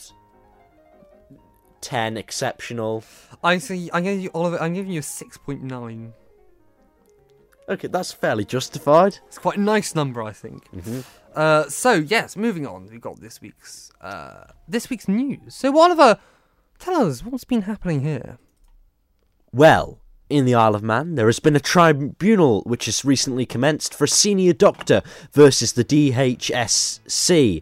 Ten 1.81 2.17
exceptional. 2.17 3.03
I 3.43 3.59
see. 3.59 3.89
I'm 3.93 4.03
giving 4.03 4.21
you 4.21 4.31
Oliver. 4.33 4.57
I'm 4.59 4.73
giving 4.73 4.91
you 4.91 5.01
a 5.01 5.03
six 5.03 5.37
point 5.37 5.61
nine. 5.61 6.13
Okay, 7.69 7.87
that's 7.87 8.11
fairly 8.11 8.45
justified. 8.45 9.19
It's 9.27 9.37
quite 9.37 9.57
a 9.57 9.61
nice 9.61 9.93
number, 9.93 10.21
I 10.21 10.33
think. 10.33 10.69
Mm-hmm. 10.71 11.01
Uh, 11.35 11.63
so 11.69 11.93
yes, 11.93 12.35
moving 12.35 12.65
on. 12.65 12.87
We've 12.89 13.01
got 13.09 13.21
this 13.21 13.39
week's 13.41 13.91
uh, 14.01 14.45
this 14.67 14.89
week's 14.89 15.07
news. 15.07 15.53
So 15.53 15.77
Oliver, 15.77 16.17
tell 16.79 17.07
us 17.07 17.23
what's 17.23 17.43
been 17.43 17.63
happening 17.63 18.01
here. 18.01 18.39
Well, 19.51 19.99
in 20.30 20.45
the 20.45 20.55
Isle 20.55 20.76
of 20.76 20.84
Man, 20.84 21.15
there 21.15 21.28
has 21.28 21.39
been 21.39 21.55
a 21.55 21.59
tribunal 21.59 22.61
which 22.61 22.86
has 22.86 23.05
recently 23.05 23.45
commenced 23.45 23.93
for 23.93 24.05
a 24.05 24.07
senior 24.07 24.53
doctor 24.53 25.01
versus 25.32 25.74
the 25.74 25.84
DHSC. 25.84 27.61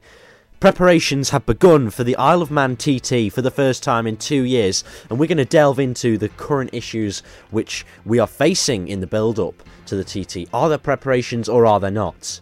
Preparations 0.59 1.31
have 1.31 1.45
begun 1.47 1.89
for 1.89 2.03
the 2.03 2.15
Isle 2.17 2.41
of 2.43 2.51
Man 2.51 2.75
TT 2.75 3.31
for 3.33 3.41
the 3.41 3.49
first 3.49 3.81
time 3.81 4.05
in 4.05 4.15
two 4.15 4.43
years, 4.43 4.83
and 5.09 5.17
we're 5.19 5.25
going 5.27 5.37
to 5.39 5.45
delve 5.45 5.79
into 5.79 6.17
the 6.19 6.29
current 6.29 6.69
issues 6.71 7.23
which 7.49 7.83
we 8.05 8.19
are 8.19 8.27
facing 8.27 8.87
in 8.87 8.99
the 8.99 9.07
build 9.07 9.39
up 9.39 9.55
to 9.87 9.95
the 9.95 10.03
TT. 10.03 10.47
Are 10.53 10.69
there 10.69 10.77
preparations 10.77 11.49
or 11.49 11.65
are 11.65 11.79
there 11.79 11.89
not? 11.89 12.39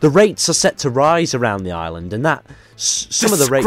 The 0.00 0.08
rates 0.10 0.48
are 0.48 0.54
set 0.54 0.78
to 0.78 0.90
rise 0.90 1.34
around 1.34 1.62
the 1.64 1.72
island, 1.72 2.12
and 2.14 2.24
that 2.24 2.44
s- 2.74 3.06
some 3.10 3.32
of 3.34 3.38
the 3.38 3.44
rates 3.50 3.64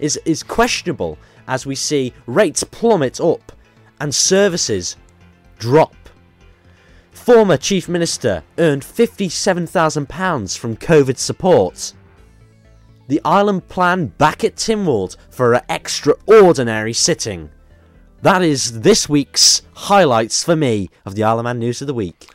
is 0.00 0.18
is 0.24 0.42
questionable 0.42 1.18
as 1.46 1.66
we 1.66 1.74
see 1.74 2.12
rates 2.26 2.64
plummet 2.64 3.20
up 3.20 3.52
and 4.00 4.12
services 4.14 4.96
drop. 5.64 5.96
Former 7.10 7.56
Chief 7.56 7.88
Minister 7.88 8.42
earned 8.58 8.82
£57,000 8.82 10.58
from 10.58 10.76
COVID 10.76 11.16
support. 11.16 11.94
The 13.08 13.22
island 13.24 13.68
plan 13.68 14.08
back 14.08 14.44
at 14.44 14.56
Tynwald 14.56 15.16
for 15.30 15.54
an 15.54 15.62
extraordinary 15.70 16.92
sitting. 16.92 17.48
That 18.20 18.42
is 18.42 18.82
this 18.82 19.08
week's 19.08 19.62
highlights 19.72 20.44
for 20.44 20.54
me 20.54 20.90
of 21.06 21.14
the 21.14 21.22
Isle 21.22 21.38
of 21.38 21.44
Man 21.44 21.58
News 21.60 21.80
of 21.80 21.86
the 21.86 21.94
Week. 21.94 22.33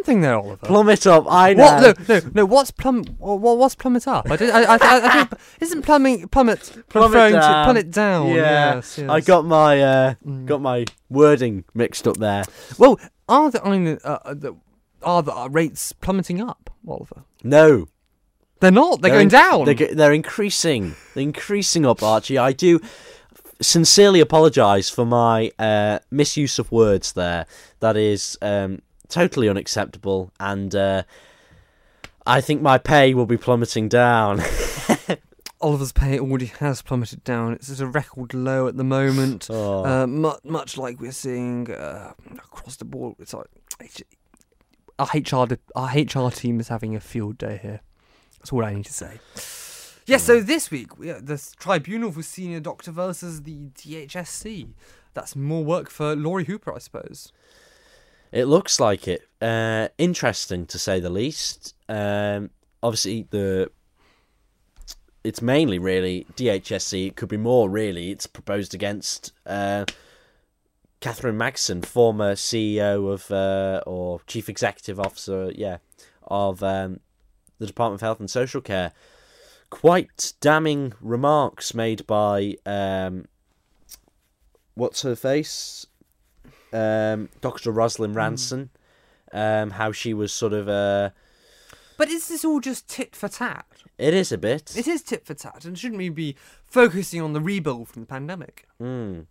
One 0.00 0.04
thing 0.06 0.20
there, 0.22 0.34
Oliver. 0.38 0.56
Plummet 0.66 1.06
up, 1.06 1.26
I 1.28 1.52
know. 1.52 1.62
What? 1.64 2.08
No, 2.08 2.14
no, 2.14 2.30
no. 2.32 2.44
What's 2.46 2.70
plum? 2.70 3.04
What, 3.18 3.58
what's 3.58 3.74
plummet 3.74 4.08
up? 4.08 4.30
I, 4.30 4.36
did, 4.36 4.48
I, 4.48 4.62
I, 4.62 4.74
I, 4.76 4.78
I 4.80 5.24
think 5.24 5.40
isn't 5.60 5.82
plumbing 5.82 6.26
plummet 6.28 6.72
Plummet 6.88 7.32
down. 7.32 7.64
plummet 7.64 7.90
down? 7.90 8.28
Yeah, 8.28 8.74
yes, 8.76 8.96
yes. 8.96 9.10
I 9.10 9.20
got 9.20 9.44
my 9.44 9.82
uh, 9.82 10.14
got 10.46 10.62
my 10.62 10.86
wording 11.10 11.64
mixed 11.74 12.08
up 12.08 12.16
there. 12.16 12.44
Well, 12.78 12.98
are 13.28 13.50
the 13.50 13.60
uh, 13.62 14.18
uh, 14.24 14.32
the, 14.32 14.56
are 15.02 15.22
the 15.22 15.48
rates 15.50 15.92
plummeting 15.92 16.40
up, 16.40 16.70
Oliver? 16.88 17.24
No, 17.44 17.86
They're 18.60 18.70
not. 18.70 19.02
They're, 19.02 19.10
They're 19.10 19.18
going 19.18 19.22
in- 19.24 19.28
down. 19.28 19.64
They're, 19.66 19.94
they're 19.94 20.14
increasing. 20.14 20.94
They're 21.14 21.24
increasing 21.24 21.84
up, 21.84 22.02
Archie. 22.02 22.38
I 22.38 22.52
do 22.52 22.80
sincerely 23.60 24.20
apologise 24.20 24.88
for 24.88 25.04
my 25.04 25.50
uh, 25.58 25.98
misuse 26.10 26.58
of 26.58 26.72
words 26.72 27.12
there. 27.12 27.44
That 27.80 27.98
is 27.98 28.38
um, 28.40 28.80
totally 29.10 29.48
unacceptable, 29.48 30.32
and 30.40 30.74
uh, 30.74 31.02
I 32.26 32.40
think 32.40 32.62
my 32.62 32.78
pay 32.78 33.14
will 33.14 33.26
be 33.26 33.36
plummeting 33.36 33.88
down. 33.88 34.42
Oliver's 35.60 35.92
pay 35.92 36.18
already 36.18 36.46
has 36.46 36.80
plummeted 36.80 37.22
down. 37.22 37.52
It's 37.52 37.70
at 37.70 37.80
a 37.80 37.86
record 37.86 38.32
low 38.32 38.66
at 38.66 38.76
the 38.76 38.84
moment. 38.84 39.48
Oh. 39.50 39.84
Uh, 39.84 40.06
mu- 40.06 40.38
much 40.44 40.78
like 40.78 41.00
we're 41.00 41.12
seeing 41.12 41.70
uh, 41.70 42.14
across 42.32 42.76
the 42.76 42.84
board, 42.84 43.16
it's 43.18 43.34
like 43.34 43.48
our 44.98 45.08
HR 45.14 45.46
our 45.74 45.88
HR 45.88 46.30
team 46.30 46.60
is 46.60 46.68
having 46.68 46.94
a 46.94 47.00
field 47.00 47.36
day 47.36 47.58
here. 47.60 47.80
That's 48.38 48.52
all 48.52 48.64
I 48.64 48.74
need 48.74 48.86
to 48.86 48.92
say. 48.92 49.18
Yes, 50.06 50.24
so 50.24 50.40
this 50.40 50.70
week 50.70 50.98
we 50.98 51.12
the 51.12 51.40
tribunal 51.58 52.10
for 52.10 52.22
senior 52.22 52.60
doctor 52.60 52.90
versus 52.90 53.42
the 53.42 53.68
DHSC. 53.74 54.72
That's 55.14 55.36
more 55.36 55.64
work 55.64 55.90
for 55.90 56.14
Lawrie 56.14 56.44
Hooper, 56.44 56.74
I 56.74 56.78
suppose. 56.78 57.32
It 58.32 58.44
looks 58.44 58.78
like 58.78 59.08
it. 59.08 59.28
Uh, 59.40 59.88
interesting 59.98 60.66
to 60.66 60.78
say 60.78 61.00
the 61.00 61.10
least. 61.10 61.74
Um, 61.88 62.50
obviously, 62.82 63.26
the 63.30 63.70
it's 65.24 65.42
mainly 65.42 65.78
really 65.78 66.26
DHSC. 66.36 67.08
It 67.08 67.16
could 67.16 67.28
be 67.28 67.36
more 67.36 67.68
really. 67.68 68.10
It's 68.10 68.26
proposed 68.26 68.74
against 68.74 69.32
uh, 69.46 69.84
Kathryn 71.00 71.36
Magson, 71.36 71.82
former 71.82 72.34
CEO 72.34 73.12
of 73.12 73.30
uh, 73.30 73.82
or 73.86 74.20
chief 74.26 74.48
executive 74.48 74.98
officer, 74.98 75.52
yeah, 75.54 75.78
of 76.22 76.62
um, 76.62 77.00
the 77.58 77.66
Department 77.66 78.00
of 78.00 78.06
Health 78.06 78.20
and 78.20 78.30
Social 78.30 78.60
Care. 78.60 78.92
Quite 79.68 80.32
damning 80.40 80.94
remarks 81.00 81.74
made 81.74 82.06
by 82.06 82.56
um, 82.66 83.26
what's 84.74 85.02
her 85.02 85.14
face, 85.14 85.86
um, 86.72 87.28
Dr. 87.40 87.70
Rosalind 87.70 88.14
Ranson, 88.14 88.70
um, 89.32 89.70
how 89.70 89.92
she 89.92 90.14
was 90.14 90.32
sort 90.32 90.52
of 90.52 90.68
uh, 90.68 91.10
But 91.96 92.08
is 92.08 92.28
this 92.28 92.44
all 92.44 92.60
just 92.60 92.88
tit 92.88 93.14
for 93.16 93.28
tat? 93.28 93.66
It 93.98 94.14
is 94.14 94.32
a 94.32 94.38
bit. 94.38 94.74
It 94.76 94.88
is 94.88 95.02
tit 95.02 95.26
for 95.26 95.34
tat, 95.34 95.64
and 95.64 95.78
shouldn't 95.78 95.98
we 95.98 96.08
be 96.08 96.36
focusing 96.66 97.20
on 97.20 97.32
the 97.32 97.40
rebuild 97.40 97.88
from 97.88 98.02
the 98.02 98.06
pandemic? 98.06 98.66
Mm. 98.80 99.26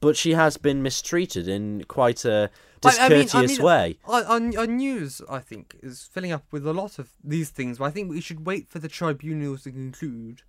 But 0.00 0.16
she 0.16 0.32
has 0.34 0.56
been 0.56 0.82
mistreated 0.82 1.48
in 1.48 1.84
quite 1.84 2.24
a 2.24 2.50
I- 2.84 2.88
I 3.00 3.08
mean- 3.08 3.18
I 3.18 3.22
discourteous 3.22 3.58
mean, 3.58 3.66
way. 3.66 3.98
Our, 4.04 4.24
our, 4.24 4.40
our 4.58 4.66
news, 4.66 5.22
I 5.30 5.38
think, 5.40 5.76
is 5.82 6.08
filling 6.12 6.30
up 6.32 6.44
with 6.52 6.66
a 6.66 6.72
lot 6.72 6.98
of 6.98 7.10
these 7.24 7.50
things, 7.50 7.78
but 7.78 7.86
I 7.86 7.90
think 7.90 8.10
we 8.10 8.20
should 8.20 8.46
wait 8.46 8.68
for 8.68 8.78
the 8.78 8.88
tribunals 8.88 9.62
to 9.62 9.70
conclude 9.72 10.42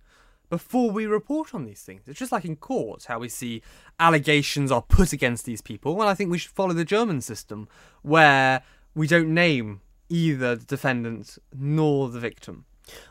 before 0.50 0.90
we 0.90 1.06
report 1.06 1.54
on 1.54 1.64
these 1.64 1.82
things. 1.82 2.02
It's 2.06 2.18
just 2.18 2.32
like 2.32 2.44
in 2.44 2.56
courts, 2.56 3.06
how 3.06 3.18
we 3.18 3.28
see 3.28 3.62
allegations 4.00 4.72
are 4.72 4.82
put 4.82 5.12
against 5.12 5.44
these 5.44 5.60
people. 5.60 5.94
Well, 5.94 6.08
I 6.08 6.14
think 6.14 6.30
we 6.30 6.38
should 6.38 6.52
follow 6.52 6.72
the 6.72 6.84
German 6.84 7.20
system, 7.20 7.68
where 8.02 8.62
we 8.94 9.06
don't 9.06 9.32
name 9.32 9.80
either 10.08 10.56
the 10.56 10.64
defendant 10.64 11.38
nor 11.54 12.08
the 12.08 12.20
victim. 12.20 12.64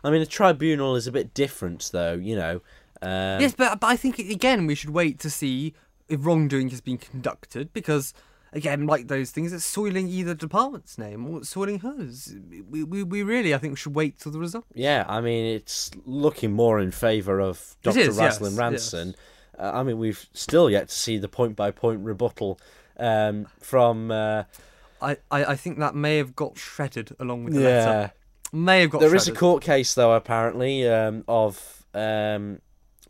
I 0.03 0.09
mean, 0.09 0.21
a 0.21 0.25
tribunal 0.25 0.95
is 0.95 1.05
a 1.05 1.11
bit 1.11 1.33
different, 1.33 1.89
though. 1.91 2.15
You 2.15 2.35
know. 2.35 2.61
Um, 3.01 3.39
yes, 3.39 3.53
but, 3.53 3.79
but 3.79 3.87
I 3.87 3.95
think, 3.95 4.17
again, 4.17 4.65
we 4.65 4.73
should 4.73 4.89
wait 4.89 5.19
to 5.19 5.29
see 5.29 5.75
if 6.09 6.25
wrongdoing 6.25 6.69
has 6.69 6.81
been 6.81 6.97
conducted, 6.97 7.71
because 7.73 8.13
again, 8.53 8.85
like 8.85 9.07
those 9.07 9.31
things, 9.31 9.53
it's 9.53 9.65
soiling 9.65 10.07
either 10.07 10.33
department's 10.33 10.97
name 10.97 11.27
or 11.27 11.39
it's 11.39 11.49
soiling 11.49 11.79
hers. 11.79 12.33
We, 12.69 12.83
we, 12.83 13.03
we 13.03 13.23
really, 13.23 13.53
I 13.53 13.57
think, 13.57 13.77
should 13.77 13.95
wait 13.95 14.19
till 14.19 14.31
the 14.31 14.39
result. 14.39 14.65
Yeah, 14.73 15.05
I 15.07 15.21
mean, 15.21 15.45
it's 15.45 15.91
looking 16.05 16.53
more 16.53 16.79
in 16.79 16.91
favour 16.91 17.39
of 17.39 17.75
Dr. 17.83 17.99
is, 17.99 18.17
yes, 18.17 18.39
Rosalind 18.41 18.57
Ranson. 18.57 19.15
Uh, 19.57 19.71
I 19.73 19.83
mean, 19.83 19.97
we've 19.97 20.25
still 20.33 20.69
yet 20.69 20.89
to 20.89 20.95
see 20.95 21.17
the 21.17 21.27
point 21.27 21.55
by 21.55 21.71
point 21.71 22.01
rebuttal 22.03 22.59
um, 22.97 23.47
from. 23.59 24.11
Uh, 24.11 24.43
I, 25.01 25.17
I, 25.29 25.45
I 25.45 25.55
think 25.55 25.79
that 25.79 25.95
may 25.95 26.17
have 26.17 26.35
got 26.35 26.57
shredded 26.57 27.15
along 27.19 27.43
with 27.43 27.53
the 27.53 27.61
letter. 27.61 27.89
yeah. 27.89 28.09
May 28.51 28.81
have 28.81 28.89
got 28.91 29.01
There 29.01 29.13
is 29.15 29.23
shredded. 29.25 29.37
a 29.37 29.39
court 29.39 29.63
case, 29.63 29.93
though, 29.93 30.13
apparently, 30.13 30.87
um, 30.87 31.23
of 31.27 31.85
um, 31.93 32.61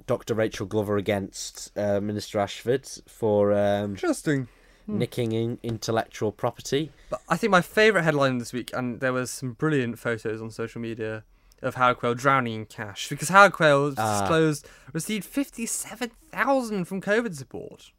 Dr. 0.05 0.33
Rachel 0.33 0.65
Glover 0.65 0.97
against 0.97 1.71
uh, 1.77 2.01
Minister 2.01 2.39
Ashford 2.39 2.87
for 3.07 3.53
um, 3.53 3.91
Interesting. 3.91 4.47
Hmm. 4.87 4.97
nicking 4.99 5.31
in 5.33 5.59
intellectual 5.63 6.31
property. 6.31 6.91
But 7.09 7.21
I 7.29 7.37
think 7.37 7.51
my 7.51 7.61
favourite 7.61 8.03
headline 8.03 8.37
this 8.39 8.53
week, 8.53 8.71
and 8.73 8.99
there 9.01 9.13
was 9.13 9.29
some 9.29 9.51
brilliant 9.53 9.99
photos 9.99 10.41
on 10.41 10.49
social 10.49 10.81
media 10.81 11.23
of 11.61 11.75
Howard 11.75 11.97
Quayle 11.97 12.13
drowning 12.15 12.53
in 12.55 12.65
cash 12.65 13.09
because 13.09 13.29
Howard 13.29 13.51
Quayle 13.53 13.93
Ah. 13.97 14.21
disclosed 14.21 14.67
received 14.93 15.25
fifty-seven 15.25 16.11
thousand 16.31 16.85
from 16.85 17.01
COVID 17.01 17.35
support, 17.35 17.91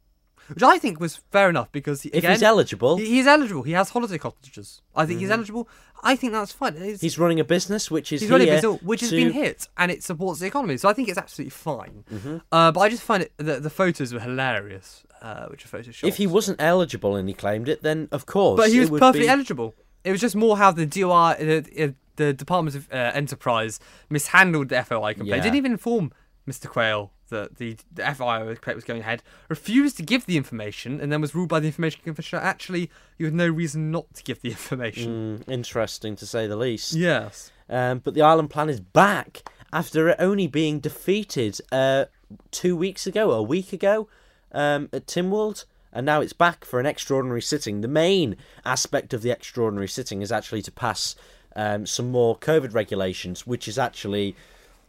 which 0.48 0.62
I 0.62 0.78
think 0.78 0.98
was 1.00 1.16
fair 1.30 1.50
enough 1.50 1.70
because 1.72 2.02
he, 2.02 2.08
If 2.10 2.18
again, 2.18 2.30
he's 2.32 2.42
eligible, 2.42 2.96
he- 2.96 3.06
he's 3.06 3.26
eligible. 3.26 3.64
He 3.64 3.72
has 3.72 3.90
holiday 3.90 4.16
cottages. 4.16 4.80
I 4.94 5.04
think 5.06 5.20
he's 5.20 5.30
eligible. 5.30 5.68
I 6.04 6.14
think 6.14 6.32
that's 6.32 6.52
fine. 6.52 6.76
It's- 6.76 7.00
he's 7.00 7.18
running 7.18 7.40
a 7.40 7.44
business 7.44 7.90
which 7.90 8.12
is 8.12 8.20
he's 8.20 8.30
running 8.30 8.48
a 8.48 8.52
here 8.52 8.60
business 8.62 8.82
which 8.82 9.00
has 9.00 9.10
been 9.10 9.32
hit 9.32 9.66
and 9.76 9.90
it 9.90 10.04
supports 10.04 10.38
the 10.40 10.46
economy. 10.46 10.76
So 10.76 10.88
I 10.88 10.92
think 10.92 11.08
it's 11.08 11.18
absolutely 11.18 11.50
fine. 11.50 12.04
Mm-hmm. 12.12 12.36
Uh, 12.52 12.70
but 12.72 12.80
I 12.80 12.88
just 12.88 13.02
find 13.02 13.24
it 13.24 13.32
the, 13.36 13.58
the 13.58 13.70
photos 13.70 14.14
were 14.14 14.20
hilarious, 14.20 15.02
uh, 15.22 15.46
which 15.46 15.64
are 15.64 15.68
photoshopped. 15.68 16.08
If 16.08 16.16
he 16.16 16.26
wasn't 16.26 16.60
eligible 16.60 17.16
and 17.16 17.28
he 17.28 17.34
claimed 17.34 17.68
it, 17.68 17.82
then 17.82 18.08
of 18.12 18.26
course. 18.26 18.58
But 18.58 18.70
he 18.70 18.80
was 18.80 18.90
perfectly 18.90 19.22
be- 19.22 19.28
eligible. 19.28 19.74
It 20.04 20.12
was 20.12 20.20
just 20.20 20.36
more 20.36 20.56
how 20.56 20.70
the 20.70 20.86
DOR, 20.86 21.34
the, 21.34 21.94
the 22.16 22.32
Department 22.32 22.76
of 22.76 22.88
uh, 22.92 22.96
Enterprise 23.14 23.80
mishandled 24.08 24.68
the 24.68 24.82
FOI 24.82 25.14
complaint. 25.14 25.36
Yeah. 25.36 25.42
Didn't 25.42 25.56
even 25.56 25.72
inform 25.72 26.12
Mr. 26.48 26.68
Quayle 26.68 27.12
that 27.30 27.56
the, 27.56 27.76
the 27.92 28.02
FOI 28.14 28.54
complaint 28.54 28.76
was 28.76 28.84
going 28.84 29.00
ahead. 29.00 29.22
Refused 29.48 29.96
to 29.98 30.02
give 30.02 30.26
the 30.26 30.36
information, 30.36 31.00
and 31.00 31.12
then 31.12 31.20
was 31.20 31.34
ruled 31.34 31.48
by 31.48 31.60
the 31.60 31.66
Information 31.66 32.00
Commissioner. 32.02 32.42
Actually, 32.42 32.90
you 33.18 33.26
had 33.26 33.34
no 33.34 33.48
reason 33.48 33.90
not 33.90 34.12
to 34.14 34.22
give 34.22 34.40
the 34.40 34.48
information. 34.50 35.44
Mm, 35.46 35.52
interesting 35.52 36.16
to 36.16 36.26
say 36.26 36.46
the 36.46 36.56
least. 36.56 36.94
Yes. 36.94 37.50
Um, 37.68 37.98
but 37.98 38.14
the 38.14 38.22
island 38.22 38.50
plan 38.50 38.70
is 38.70 38.80
back 38.80 39.42
after 39.72 40.08
it 40.08 40.16
only 40.18 40.46
being 40.46 40.80
defeated 40.80 41.60
uh, 41.70 42.06
two 42.50 42.74
weeks 42.76 43.06
ago, 43.06 43.30
a 43.32 43.42
week 43.42 43.72
ago, 43.72 44.08
um, 44.52 44.88
at 44.92 45.06
Tynwald. 45.06 45.64
And 45.92 46.04
now 46.04 46.20
it's 46.20 46.34
back 46.34 46.64
for 46.66 46.78
an 46.78 46.86
extraordinary 46.86 47.40
sitting. 47.40 47.80
The 47.80 47.88
main 47.88 48.36
aspect 48.64 49.14
of 49.14 49.22
the 49.22 49.30
extraordinary 49.30 49.88
sitting 49.88 50.20
is 50.20 50.30
actually 50.30 50.60
to 50.62 50.70
pass 50.70 51.16
um, 51.56 51.86
some 51.86 52.10
more 52.10 52.36
COVID 52.38 52.74
regulations, 52.74 53.46
which 53.46 53.66
is 53.66 53.78
actually, 53.78 54.36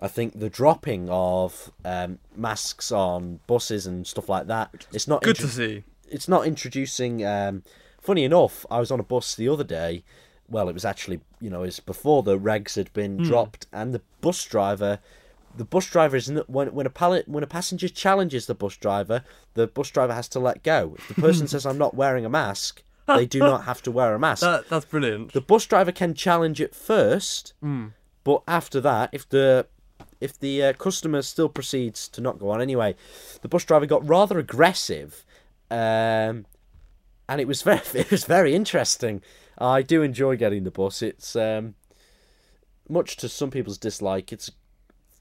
I 0.01 0.10
think, 0.10 0.38
the 0.38 0.49
dropping 0.49 1.10
of 1.10 1.72
um, 1.86 2.20
masks 2.36 2.91
on 2.91 3.39
buses 3.47 3.88
and 3.88 4.05
stuff 4.05 4.28
like 4.28 4.47
that. 4.47 4.88
It's 4.91 5.07
not 5.07 5.24
Good 5.24 5.38
intro- 5.39 5.47
to 5.47 5.53
see. 5.53 5.84
it's 6.10 6.28
not 6.28 6.45
introducing. 6.45 7.26
Um, 7.26 7.64
funny 8.01 8.26
enough, 8.26 8.66
I 8.70 8.80
was 8.80 8.91
on 8.91 8.99
a 8.99 9.03
bus 9.03 9.36
the 9.36 9.47
other 9.47 9.64
day. 9.64 10.03
Well, 10.49 10.68
it 10.68 10.74
was 10.74 10.84
actually 10.86 11.22
you 11.39 11.49
know 11.49 11.64
it's 11.64 11.80
before 11.80 12.24
the 12.24 12.38
regs 12.38 12.76
had 12.76 12.91
been 12.91 13.18
dropped, 13.24 13.68
and 13.72 13.93
the 13.93 14.01
bus 14.20 14.43
driver, 14.43 14.99
the 15.60 15.66
bus 15.66 15.86
driver 15.88 16.16
is 16.16 16.32
when 16.47 16.74
when 16.74 16.86
a 16.86 16.89
pallet 16.89 17.28
when 17.28 17.43
a 17.43 17.47
passenger 17.47 17.89
challenges 17.89 18.45
the 18.45 18.55
bus 18.55 18.78
driver, 18.78 19.26
the 19.55 19.68
bus 19.68 19.91
driver 19.91 20.14
has 20.14 20.30
to 20.30 20.39
let 20.39 20.64
go. 20.64 20.95
If 20.97 21.10
the 21.10 21.22
person 21.22 21.47
says 21.49 21.66
I'm 21.66 21.78
not 21.78 21.93
wearing 21.93 22.26
a 22.26 22.30
mask, 22.30 22.82
they 23.07 23.26
do 23.26 23.39
not 23.39 23.66
have 23.66 23.82
to 23.84 23.91
wear 23.91 24.16
a 24.16 24.20
mask. 24.20 24.39
That, 24.39 24.70
that's 24.70 24.86
brilliant. 24.86 25.34
the 25.34 25.41
bus 25.41 25.66
driver 25.66 25.91
can 25.91 26.14
challenge 26.14 26.62
it 26.62 26.74
first, 26.74 27.53
but 28.24 28.41
after 28.47 28.80
that, 28.80 29.10
if 29.12 29.28
the 29.28 29.68
if 30.22 30.39
the 30.39 30.64
uh, 30.64 30.74
customer 30.74 31.22
still 31.22 31.49
proceeds 31.49 32.07
to 32.07 32.22
not 32.22 32.39
go 32.39 32.51
on 32.51 32.62
anyway, 32.62 32.95
the 33.41 33.49
bus 33.49 33.66
driver 33.66 33.86
got 33.86 34.07
rather 34.07 34.39
aggressive, 34.39 35.26
um, 35.70 36.45
and 37.28 37.41
it 37.41 37.49
was 37.49 37.62
very 37.70 37.82
it 37.95 38.12
was 38.12 38.24
very 38.24 38.55
interesting. 38.55 39.22
I 39.57 39.82
do 39.82 40.03
enjoy 40.03 40.38
getting 40.38 40.64
the 40.64 40.72
bus. 40.72 41.01
It's 41.01 41.36
um, 41.36 41.76
much 42.88 43.18
to 43.18 43.28
some 43.28 43.51
people's 43.51 43.78
dislike. 43.78 44.32
It's 44.32 44.49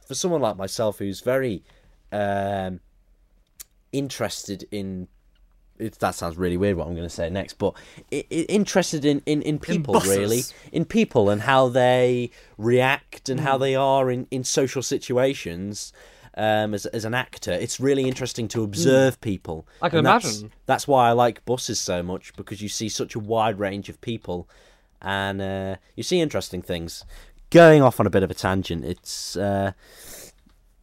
for 0.09 0.15
someone 0.15 0.41
like 0.41 0.57
myself 0.57 0.99
who's 0.99 1.21
very 1.21 1.63
um, 2.11 2.81
interested 3.93 4.67
in. 4.71 5.09
It, 5.79 6.01
that 6.01 6.17
sounds 6.17 6.37
really 6.37 6.57
weird. 6.57 6.77
What 6.77 6.89
I'm 6.89 6.95
going 6.97 7.07
to 7.07 7.15
say 7.15 7.31
next, 7.31 7.55
but 7.59 7.75
i 8.13 8.25
i 8.33 8.35
interested 8.49 9.05
in, 9.05 9.23
in, 9.27 9.43
in 9.43 9.61
people 9.61 9.95
buses. 9.95 10.19
really, 10.19 10.43
in 10.73 10.85
people 10.85 11.31
and 11.31 11.43
how 11.43 11.69
they 11.69 12.31
react 12.57 13.29
and 13.29 13.39
how 13.39 13.59
they 13.59 13.77
are 13.77 14.11
in, 14.11 14.27
in 14.33 14.43
social 14.43 14.83
situations. 14.83 15.93
Um, 16.37 16.73
as 16.73 16.87
as 16.87 17.05
an 17.05 17.15
actor, 17.15 17.51
it's 17.53 17.81
really 17.81 18.05
interesting 18.07 18.47
to 18.49 18.63
observe 18.63 19.21
people. 19.21 19.67
I 19.83 19.89
can 19.89 19.99
And 19.99 20.07
that's- 20.07 20.25
imagine. 20.41 20.53
That's 20.67 20.87
why 20.87 21.09
I 21.09 21.13
like 21.13 21.45
buses 21.45 21.81
so 21.81 22.03
much 22.03 22.33
because 22.37 22.63
you 22.63 22.69
see 22.69 22.89
such 22.89 23.15
a 23.17 23.19
wide 23.19 23.59
range 23.59 23.89
of 23.89 24.01
people, 24.01 24.49
and 25.03 25.41
uh, 25.41 25.77
you 25.97 26.03
see 26.05 26.21
interesting 26.21 26.63
things. 26.63 27.05
Going 27.51 27.83
off 27.83 27.99
on 27.99 28.07
a 28.07 28.11
bit 28.11 28.23
of 28.23 28.31
a 28.31 28.35
tangent, 28.35 28.85
it's 28.85 29.37
uh, 29.37 29.73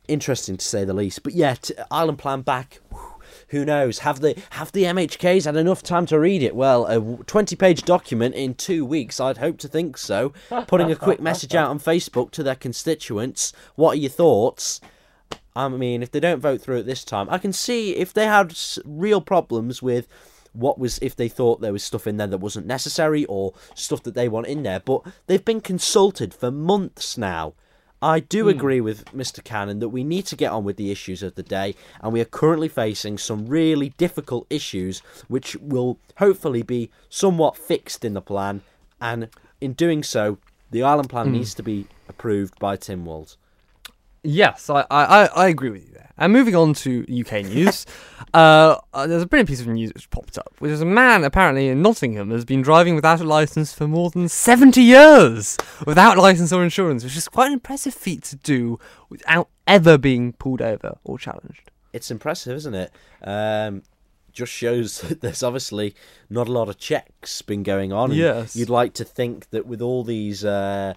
interesting 0.07 0.57
to 0.57 0.65
say 0.65 0.83
the 0.83 0.93
least. 0.93 1.21
But 1.21 1.33
yeah, 1.33 1.55
t- 1.55 1.75
Island 1.91 2.17
Plan 2.17 2.41
back. 2.41 2.79
Who 3.49 3.63
knows? 3.63 3.99
Have 3.99 4.21
the 4.21 4.35
have 4.51 4.71
the 4.71 4.83
MHKs 4.83 5.45
had 5.45 5.55
enough 5.55 5.83
time 5.83 6.07
to 6.07 6.19
read 6.19 6.41
it? 6.41 6.55
Well, 6.55 6.87
a 6.87 7.23
twenty-page 7.25 7.83
document 7.83 8.33
in 8.33 8.55
two 8.55 8.83
weeks. 8.83 9.19
I'd 9.19 9.37
hope 9.37 9.59
to 9.59 9.67
think 9.67 9.97
so. 9.97 10.33
Putting 10.67 10.91
a 10.91 10.95
quick 10.95 11.19
message 11.19 11.53
out 11.53 11.69
on 11.69 11.79
Facebook 11.79 12.31
to 12.31 12.41
their 12.41 12.55
constituents. 12.55 13.53
What 13.75 13.91
are 13.91 13.99
your 13.99 14.09
thoughts? 14.09 14.81
I 15.55 15.69
mean, 15.69 16.01
if 16.01 16.11
they 16.11 16.19
don't 16.19 16.41
vote 16.41 16.61
through 16.61 16.77
it 16.77 16.83
this 16.87 17.03
time, 17.03 17.27
I 17.29 17.37
can 17.37 17.53
see 17.53 17.95
if 17.95 18.11
they 18.11 18.25
had 18.25 18.57
real 18.83 19.21
problems 19.21 19.81
with 19.81 20.07
what 20.55 20.79
was 20.79 20.99
if 21.01 21.15
they 21.15 21.27
thought 21.27 21.61
there 21.61 21.73
was 21.73 21.83
stuff 21.83 22.07
in 22.07 22.17
there 22.17 22.27
that 22.27 22.37
wasn't 22.37 22.65
necessary 22.65 23.25
or 23.25 23.53
stuff 23.73 24.03
that 24.03 24.15
they 24.15 24.27
want 24.27 24.47
in 24.47 24.63
there. 24.63 24.79
But 24.79 25.01
they've 25.27 25.43
been 25.43 25.61
consulted 25.61 26.33
for 26.33 26.51
months 26.51 27.17
now. 27.17 27.53
I 28.01 28.19
do 28.19 28.43
hmm. 28.43 28.49
agree 28.49 28.81
with 28.81 29.05
Mr. 29.05 29.43
Cannan 29.43 29.79
that 29.79 29.89
we 29.89 30.03
need 30.03 30.25
to 30.27 30.35
get 30.35 30.51
on 30.51 30.63
with 30.63 30.77
the 30.77 30.91
issues 30.91 31.23
of 31.23 31.35
the 31.35 31.43
day, 31.43 31.75
and 32.01 32.13
we 32.13 32.21
are 32.21 32.25
currently 32.25 32.67
facing 32.67 33.17
some 33.17 33.47
really 33.47 33.89
difficult 33.97 34.45
issues, 34.49 34.99
which 35.27 35.55
will 35.57 35.97
hopefully 36.17 36.61
be 36.61 36.91
somewhat 37.09 37.57
fixed 37.57 38.05
in 38.05 38.13
the 38.13 38.21
plan. 38.21 38.61
And 39.01 39.29
in 39.61 39.73
doing 39.73 40.03
so, 40.03 40.37
the 40.71 40.83
island 40.83 41.09
plan 41.09 41.27
hmm. 41.27 41.33
needs 41.33 41.53
to 41.55 41.63
be 41.63 41.87
approved 42.07 42.59
by 42.59 42.75
Tim 42.75 43.05
Tynwald. 43.05 43.37
Yes, 44.23 44.69
I, 44.69 44.85
I, 44.89 45.25
I 45.27 45.47
agree 45.47 45.69
with 45.69 45.87
you. 45.87 45.94
And 46.17 46.31
moving 46.31 46.55
on 46.55 46.73
to 46.75 47.01
UK 47.01 47.45
news, 47.45 47.85
uh, 48.33 48.77
uh, 48.93 49.07
there's 49.07 49.23
a 49.23 49.25
brilliant 49.25 49.49
piece 49.49 49.61
of 49.61 49.67
news 49.67 49.93
which 49.93 50.09
popped 50.09 50.37
up, 50.37 50.53
which 50.59 50.71
is 50.71 50.81
a 50.81 50.85
man 50.85 51.23
apparently 51.23 51.67
in 51.67 51.81
Nottingham 51.81 52.31
has 52.31 52.45
been 52.45 52.61
driving 52.61 52.95
without 52.95 53.19
a 53.19 53.23
license 53.23 53.73
for 53.73 53.87
more 53.87 54.09
than 54.09 54.29
70 54.29 54.81
years 54.81 55.57
without 55.85 56.17
license 56.17 56.51
or 56.53 56.63
insurance, 56.63 57.03
which 57.03 57.17
is 57.17 57.27
quite 57.27 57.47
an 57.47 57.53
impressive 57.53 57.93
feat 57.93 58.23
to 58.23 58.35
do 58.37 58.79
without 59.09 59.49
ever 59.67 59.97
being 59.97 60.33
pulled 60.33 60.61
over 60.61 60.97
or 61.03 61.17
challenged. 61.19 61.71
It's 61.93 62.11
impressive, 62.11 62.55
isn't 62.57 62.75
it? 62.75 62.91
Um, 63.21 63.83
just 64.35 64.51
shows 64.51 64.99
that 65.01 65.21
there's 65.21 65.41
obviously 65.41 65.95
not 66.29 66.47
a 66.47 66.51
lot 66.51 66.69
of 66.69 66.77
checks 66.77 67.41
been 67.41 67.63
going 67.63 67.91
on. 67.91 68.11
Yes. 68.11 68.55
You'd 68.55 68.69
like 68.69 68.93
to 68.95 69.03
think 69.03 69.49
that 69.49 69.65
with 69.65 69.81
all 69.81 70.03
these 70.03 70.45
uh, 70.45 70.93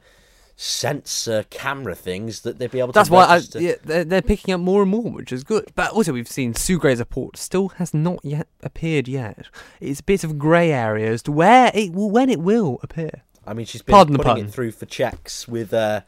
sensor 0.61 1.45
camera 1.51 1.95
things 1.95 2.41
that 2.41 2.59
they'd 2.59 2.73
be 2.73 2.81
able 2.81 2.91
That's 2.91 3.09
to 3.09 3.15
That's 3.15 3.55
why 3.55 3.61
I, 3.61 3.63
yeah, 3.65 3.75
they're, 3.85 4.05
they're 4.05 4.23
picking 4.23 4.53
up 4.53 4.61
more 4.61 4.83
and 4.83 4.91
more, 4.91 5.11
which 5.13 5.31
is 5.33 5.45
good. 5.45 5.71
But 5.77 5.93
also, 5.93 6.13
we've 6.13 6.27
seen 6.27 6.53
Sue 6.53 6.79
Gray's 6.79 6.99
report 6.99 7.37
still 7.37 7.69
has 7.77 7.95
not 7.95 8.19
yet 8.25 8.49
appeared 8.65 9.07
yet. 9.07 9.47
It's 9.81 10.01
a 10.01 10.03
bit 10.03 10.25
of 10.25 10.37
grey 10.37 10.73
area 10.73 11.13
as 11.13 11.23
to 11.23 11.33
where 11.33 11.71
it 11.75 11.93
will, 11.93 12.11
when 12.11 12.29
it 12.29 12.41
will 12.41 12.81
appear. 12.83 13.23
I 13.47 13.55
mean, 13.55 13.67
she's 13.67 13.83
been 13.83 13.93
Pardon 13.95 14.17
putting 14.17 14.47
it 14.47 14.51
through 14.51 14.73
for 14.73 14.85
checks 14.85 15.47
with. 15.47 15.73
Uh, 15.73 16.01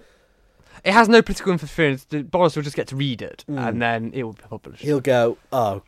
It 0.85 0.93
has 0.95 1.09
no 1.09 1.23
political 1.23 1.53
interference. 1.53 2.05
The- 2.07 2.25
Boris 2.25 2.57
will 2.57 2.65
just 2.65 2.77
get 2.77 2.89
to 2.89 2.97
read 2.97 3.23
it, 3.23 3.45
Mm. 3.49 3.69
and 3.69 3.81
then 3.83 4.11
it 4.15 4.25
will 4.25 4.33
be 4.33 4.43
published. 4.49 4.83
he'll 4.83 5.01
go, 5.01 5.39
"Oh, 5.53 5.83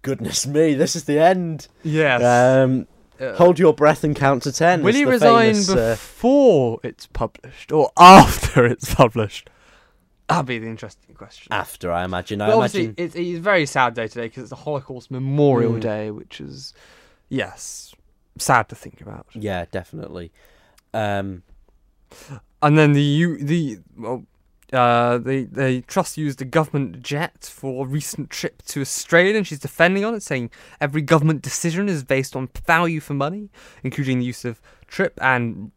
goodness 0.00 0.46
me, 0.46 0.72
this 0.74 0.96
is 0.96 1.04
the 1.04 1.18
end." 1.18 1.68
yes. 1.82 2.22
Um, 2.22 2.86
Uh, 3.20 3.34
hold 3.36 3.58
your 3.58 3.72
breath 3.74 4.04
and 4.04 4.14
count 4.16 4.42
to 4.44 4.52
ten. 4.52 4.82
will 4.82 4.90
is 4.90 4.96
he 4.96 5.04
the 5.04 5.10
resign 5.10 5.52
famous, 5.54 5.68
uh, 5.70 5.90
before 5.92 6.80
it's 6.82 7.06
published 7.06 7.72
or 7.72 7.90
after 7.98 8.66
it's 8.66 8.94
published? 8.94 9.48
That'd 10.28 10.46
be 10.46 10.58
the 10.58 10.66
interesting 10.66 11.14
question. 11.14 11.52
after? 11.52 11.92
I 11.92 12.04
imagine. 12.04 12.40
I 12.40 12.50
obviously, 12.52 12.86
imagine. 12.86 13.04
it's, 13.04 13.14
it's 13.14 13.38
a 13.38 13.40
very 13.40 13.64
sad 13.66 13.94
day 13.94 14.08
today 14.08 14.26
because 14.26 14.42
it's 14.42 14.50
the 14.50 14.56
Holocaust 14.56 15.10
Memorial 15.10 15.74
Mm. 15.74 15.80
Day, 15.80 16.10
which 16.10 16.40
is, 16.40 16.74
yes, 17.28 17.94
sad 18.38 18.68
to 18.70 18.74
think 18.74 19.00
about. 19.00 19.26
Yeah, 19.34 19.66
definitely. 19.70 20.32
Um, 20.92 21.42
And 22.62 22.76
then 22.76 22.92
the 22.92 23.02
U, 23.02 23.38
the 23.38 23.78
well, 23.96 24.24
uh, 24.72 25.18
the 25.18 25.44
the 25.44 25.82
Truss 25.86 26.16
used 26.16 26.40
a 26.42 26.44
government 26.44 27.02
jet 27.02 27.44
for 27.52 27.84
a 27.84 27.88
recent 27.88 28.30
trip 28.30 28.62
to 28.66 28.80
Australia, 28.80 29.36
and 29.36 29.46
she's 29.46 29.60
defending 29.60 30.04
on 30.04 30.14
it, 30.14 30.22
saying 30.22 30.50
every 30.80 31.02
government 31.02 31.42
decision 31.42 31.88
is 31.88 32.02
based 32.04 32.34
on 32.34 32.48
value 32.66 33.00
for 33.00 33.14
money, 33.14 33.50
including 33.84 34.18
the 34.18 34.24
use 34.24 34.44
of 34.44 34.60
trip. 34.88 35.18
And 35.22 35.70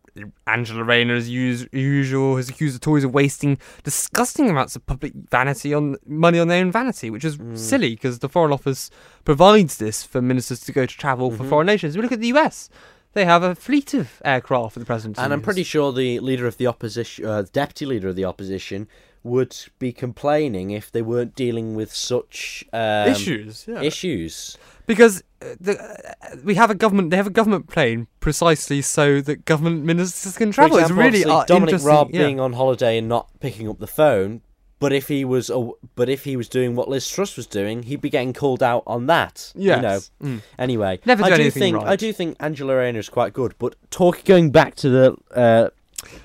Angela 0.48 0.84
Rayner, 0.84 1.16
as 1.16 1.30
usual, 1.30 2.36
has 2.38 2.50
accused 2.50 2.76
the 2.76 2.80
Tories 2.80 3.04
of 3.04 3.14
wasting 3.14 3.58
disgusting 3.84 4.50
amounts 4.50 4.76
of 4.76 4.86
public 4.86 5.14
vanity 5.30 5.74
on 5.74 5.96
money 6.06 6.40
on 6.40 6.48
their 6.48 6.62
own 6.62 6.72
vanity, 6.72 7.10
which 7.10 7.24
is 7.24 7.38
Mm. 7.38 7.58
silly 7.58 7.92
because 7.92 8.20
the 8.20 8.28
Foreign 8.28 8.52
Office 8.52 8.90
provides 9.24 9.78
this 9.78 10.04
for 10.04 10.22
ministers 10.22 10.60
to 10.62 10.72
go 10.72 10.86
to 10.86 10.98
travel 10.98 11.32
for 11.32 11.44
Mhm. 11.44 11.50
foreign 11.50 11.68
nations. 11.68 11.96
We 11.96 12.02
look 12.02 12.12
at 12.12 12.20
the 12.20 12.28
US. 12.34 12.70
They 13.14 13.26
have 13.26 13.44
a 13.44 13.56
fleet 13.56 13.94
of 13.94 14.22
aircraft 14.24 14.74
for 14.74 14.80
the 14.80 14.86
president. 14.86 15.18
and 15.18 15.34
I'm 15.34 15.42
pretty 15.42 15.64
sure 15.64 15.92
the 15.92 16.20
leader 16.20 16.46
of 16.46 16.58
the 16.58 16.68
opposition, 16.68 17.26
uh, 17.26 17.42
the 17.42 17.50
deputy 17.50 17.86
leader 17.86 18.10
of 18.10 18.16
the 18.16 18.26
opposition, 18.26 18.88
would 19.24 19.56
be 19.80 19.92
complaining 19.92 20.72
if 20.72 20.92
they 20.92 21.02
weren't 21.02 21.36
dealing 21.36 21.76
with 21.76 21.94
such 21.94 22.64
um, 22.72 23.10
issues. 23.10 23.66
Yeah. 23.68 23.82
Issues. 23.82 24.58
because 24.86 25.24
uh, 25.42 25.56
the, 25.60 25.80
uh, 25.82 26.36
we 26.44 26.56
have 26.56 26.70
a 26.70 26.76
government. 26.76 27.10
They 27.10 27.18
have 27.18 27.28
a 27.28 27.32
government 27.32 27.68
plane 27.68 28.08
precisely 28.20 28.82
so 28.82 29.22
that 29.22 29.46
government 29.46 29.84
ministers 29.84 30.38
can 30.38 30.52
travel. 30.52 30.78
For 30.78 30.84
example, 30.84 31.06
it's 31.06 31.26
really 31.26 31.32
uh, 31.32 31.46
Dominic. 31.46 31.82
Raab 31.82 32.12
yeah. 32.12 32.26
being 32.26 32.40
on 32.40 32.54
holiday 32.54 32.98
and 32.98 33.08
not 33.08 33.28
picking 33.40 33.68
up 33.68 33.80
the 33.80 33.88
phone. 33.88 34.42
But 34.80 34.94
if 34.94 35.10
he 35.10 35.26
was, 35.26 35.50
a, 35.50 35.72
but 35.96 36.08
if 36.08 36.24
he 36.24 36.38
was 36.38 36.48
doing 36.48 36.74
what 36.76 36.88
Liz 36.88 37.10
Truss 37.10 37.36
was 37.36 37.46
doing, 37.48 37.84
he'd 37.84 38.00
be 38.02 38.10
getting 38.10 38.32
called 38.32 38.64
out 38.64 38.84
on 38.88 39.08
that. 39.08 39.52
yes. 39.56 40.12
You 40.22 40.28
know. 40.28 40.36
Mm. 40.38 40.42
Anyway, 40.58 41.00
Never 41.06 41.24
do 41.24 41.26
I 41.34 41.36
do 41.36 41.42
anything 41.42 41.74
think 41.74 41.86
I 41.86 41.96
do 41.98 42.14
think 42.14 42.38
Angela 42.40 42.76
Rayner 42.78 43.00
is 43.00 43.10
quite 43.10 43.34
good. 43.34 43.56
But 43.60 43.76
talk 43.92 44.24
going 44.24 44.52
back 44.52 44.76
to 44.76 44.90
the 44.90 45.18
uh, 45.36 45.70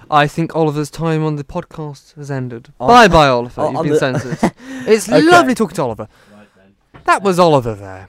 I 0.08 0.28
think 0.28 0.54
Oliver's 0.54 0.88
time 0.90 1.24
on 1.24 1.34
the 1.34 1.42
podcast 1.42 2.14
has 2.14 2.30
ended. 2.30 2.72
On- 2.78 2.86
bye 2.88 3.08
bye, 3.08 3.26
Oliver. 3.26 3.60
on- 3.60 3.72
You've 3.72 3.76
on 3.78 3.84
been 3.84 3.92
the- 3.92 3.98
censored. 3.98 4.52
it's 4.88 5.08
Okay. 5.08 5.20
lovely 5.22 5.54
talking 5.56 5.74
to 5.74 5.82
Oliver. 5.82 6.08
Right, 6.32 7.04
That 7.06 7.22
was 7.24 7.40
Oliver 7.40 7.74
there. 7.74 8.08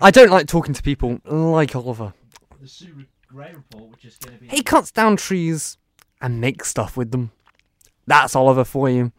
I 0.00 0.10
don't 0.12 0.30
like 0.30 0.46
talking 0.46 0.74
to 0.74 0.82
people 0.82 1.20
like 1.24 1.74
Oliver. 1.74 2.12
the 2.60 3.02
report, 3.32 3.90
which 3.92 4.04
is 4.04 4.16
going 4.16 4.36
to 4.36 4.40
be 4.42 4.48
He 4.48 4.62
cuts 4.62 4.90
down 4.90 5.16
trees 5.16 5.76
and 6.20 6.40
makes 6.40 6.68
stuff 6.68 6.96
with 6.96 7.10
them. 7.10 7.30
That's 8.06 8.34
Oliver 8.34 8.64
for 8.64 8.88
you. 8.90 9.12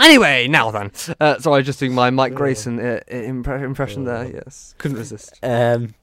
Anyway, 0.00 0.48
now 0.48 0.70
then. 0.70 0.90
Uh, 1.20 1.38
sorry, 1.38 1.62
just 1.62 1.78
doing 1.80 1.94
my 1.94 2.10
Mike 2.10 2.34
Grayson 2.34 2.78
uh, 2.80 3.00
impre- 3.10 3.62
impression 3.62 4.04
there. 4.04 4.30
Yes, 4.32 4.74
couldn't 4.78 4.98
resist. 4.98 5.38
Um, 5.42 5.94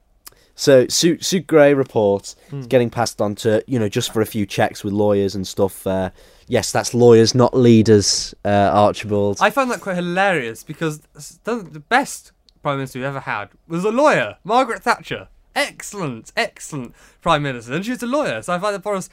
so 0.55 0.85
Sue, 0.87 1.19
Sue 1.19 1.39
Gray 1.39 1.73
report 1.73 2.35
Hmm. 2.49 2.61
getting 2.63 2.89
passed 2.89 3.19
on 3.21 3.35
to 3.35 3.63
you 3.67 3.79
know 3.79 3.89
just 3.89 4.13
for 4.13 4.21
a 4.21 4.25
few 4.25 4.45
checks 4.45 4.83
with 4.83 4.93
lawyers 4.93 5.35
and 5.35 5.45
stuff. 5.47 5.85
Uh, 5.87 6.11
yes, 6.47 6.71
that's 6.71 6.93
lawyers, 6.93 7.33
not 7.35 7.53
leaders. 7.55 8.33
Uh, 8.45 8.69
Archibald. 8.73 9.37
I 9.41 9.49
found 9.49 9.71
that 9.71 9.81
quite 9.81 9.95
hilarious 9.95 10.63
because 10.63 10.99
the 11.43 11.55
the 11.69 11.79
best 11.79 12.31
prime 12.61 12.77
minister 12.77 12.99
we 12.99 13.05
ever 13.05 13.21
had 13.21 13.49
was 13.67 13.83
a 13.83 13.91
lawyer, 13.91 14.37
Margaret 14.43 14.83
Thatcher. 14.83 15.27
Excellent, 15.53 16.31
excellent 16.37 16.93
prime 17.21 17.43
minister, 17.43 17.73
and 17.73 17.83
she 17.83 17.91
was 17.91 18.01
a 18.01 18.07
lawyer. 18.07 18.41
So 18.41 18.53
I 18.53 18.59
find 18.59 18.73
that 18.73 18.83
Boris. 18.83 19.09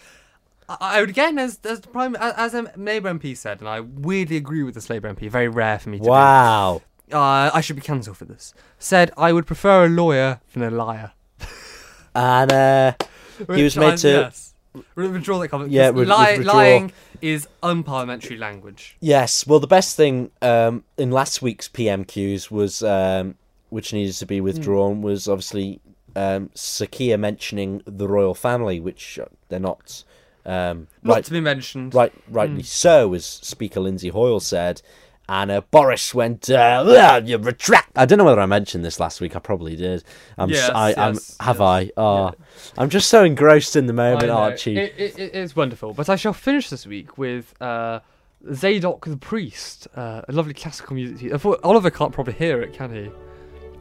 I, 0.68 1.00
would 1.00 1.10
again, 1.10 1.38
as 1.38 1.58
as 1.64 1.80
the 1.80 1.88
prime 1.88 2.14
as 2.16 2.54
a 2.54 2.70
Labour 2.76 3.12
MP 3.14 3.36
said, 3.36 3.60
and 3.60 3.68
I 3.68 3.80
weirdly 3.80 4.36
agree 4.36 4.62
with 4.62 4.74
this 4.74 4.90
Labour 4.90 5.12
MP. 5.14 5.30
Very 5.30 5.48
rare 5.48 5.78
for 5.78 5.88
me 5.88 5.98
to. 5.98 6.04
do. 6.04 6.10
wow. 6.10 6.82
Uh, 7.10 7.50
I 7.54 7.62
should 7.62 7.76
be 7.76 7.82
cancelled 7.82 8.18
for 8.18 8.26
this. 8.26 8.52
Said 8.78 9.10
I 9.16 9.32
would 9.32 9.46
prefer 9.46 9.86
a 9.86 9.88
lawyer 9.88 10.40
than 10.52 10.62
a 10.62 10.70
liar. 10.70 11.12
And 12.14 12.52
uh, 12.52 12.92
He 13.54 13.62
was 13.62 13.76
made 13.76 13.98
to- 13.98 14.08
Yes. 14.08 14.54
Withdraw 14.94 15.38
that 15.40 15.48
comment. 15.48 15.70
Yeah, 15.70 15.90
'cause 15.90 16.06
li- 16.06 16.36
withdraw. 16.38 16.52
lying 16.54 16.92
is 17.22 17.48
unparliamentary 17.62 18.38
language. 18.38 18.96
yes, 19.00 19.46
well, 19.46 19.58
the 19.58 19.66
best 19.66 19.96
thing 19.96 20.30
um, 20.42 20.84
in 20.96 21.10
last 21.10 21.42
week's 21.42 21.68
PMQs 21.68 22.50
was 22.50 22.82
um, 22.82 23.34
which 23.70 23.92
needed 23.92 24.14
to 24.14 24.24
Hmm. 24.24 24.28
be 24.28 24.40
withdrawn 24.40 25.02
was 25.02 25.26
obviously 25.28 25.80
um, 26.14 26.50
Sakia 26.54 27.18
mentioning 27.18 27.82
the 27.86 28.06
royal 28.08 28.34
family, 28.34 28.78
which 28.80 29.18
uh, 29.18 29.24
they're 29.48 29.58
not. 29.58 30.04
Um, 30.46 30.86
Not 31.02 31.14
right, 31.14 31.24
to 31.24 31.30
be 31.30 31.40
mentioned. 31.40 31.94
right, 31.94 32.12
rightly 32.28 32.62
Mm. 32.62 32.66
so, 32.66 33.12
as 33.14 33.24
Speaker 33.26 33.80
Lindsay 33.80 34.08
Hoyle 34.08 34.40
said. 34.40 34.80
And 35.30 35.50
uh, 35.50 35.60
Boris 35.70 36.14
went, 36.14 36.48
uh, 36.48 37.20
you 37.22 37.36
retract. 37.36 37.90
I 37.96 38.06
don't 38.06 38.16
know 38.16 38.24
whether 38.24 38.40
I 38.40 38.46
mentioned 38.46 38.82
this 38.82 38.98
last 38.98 39.20
week. 39.20 39.36
I 39.36 39.40
probably 39.40 39.76
did. 39.76 40.02
I'm, 40.38 40.48
Yes, 40.48 40.64
s- 40.64 40.70
I, 40.74 40.88
yes, 40.88 41.36
have 41.40 41.56
yes. 41.56 41.60
I? 41.60 41.90
Oh, 41.98 42.24
Yeah. 42.28 42.30
I'm 42.78 42.88
just 42.88 43.10
so 43.10 43.24
engrossed 43.24 43.76
in 43.76 43.84
the 43.86 43.92
moment. 43.92 44.30
Archie. 44.30 44.78
It, 44.78 44.94
it, 44.96 45.18
it 45.18 45.34
is 45.34 45.54
wonderful. 45.54 45.92
But 45.92 46.08
I 46.08 46.16
shall 46.16 46.32
finish 46.32 46.70
this 46.70 46.86
week 46.86 47.18
with 47.18 47.52
uh, 47.60 48.00
Zadok 48.54 49.04
the 49.04 49.18
Priest, 49.18 49.86
uh, 49.94 50.22
a 50.26 50.32
lovely 50.32 50.54
classical 50.54 50.94
music. 50.94 51.30
I 51.30 51.36
thought 51.36 51.60
Oliver 51.62 51.90
can't 51.90 52.12
probably 52.12 52.32
hear 52.32 52.62
it, 52.62 52.72
can 52.72 52.90
he? 52.94 53.10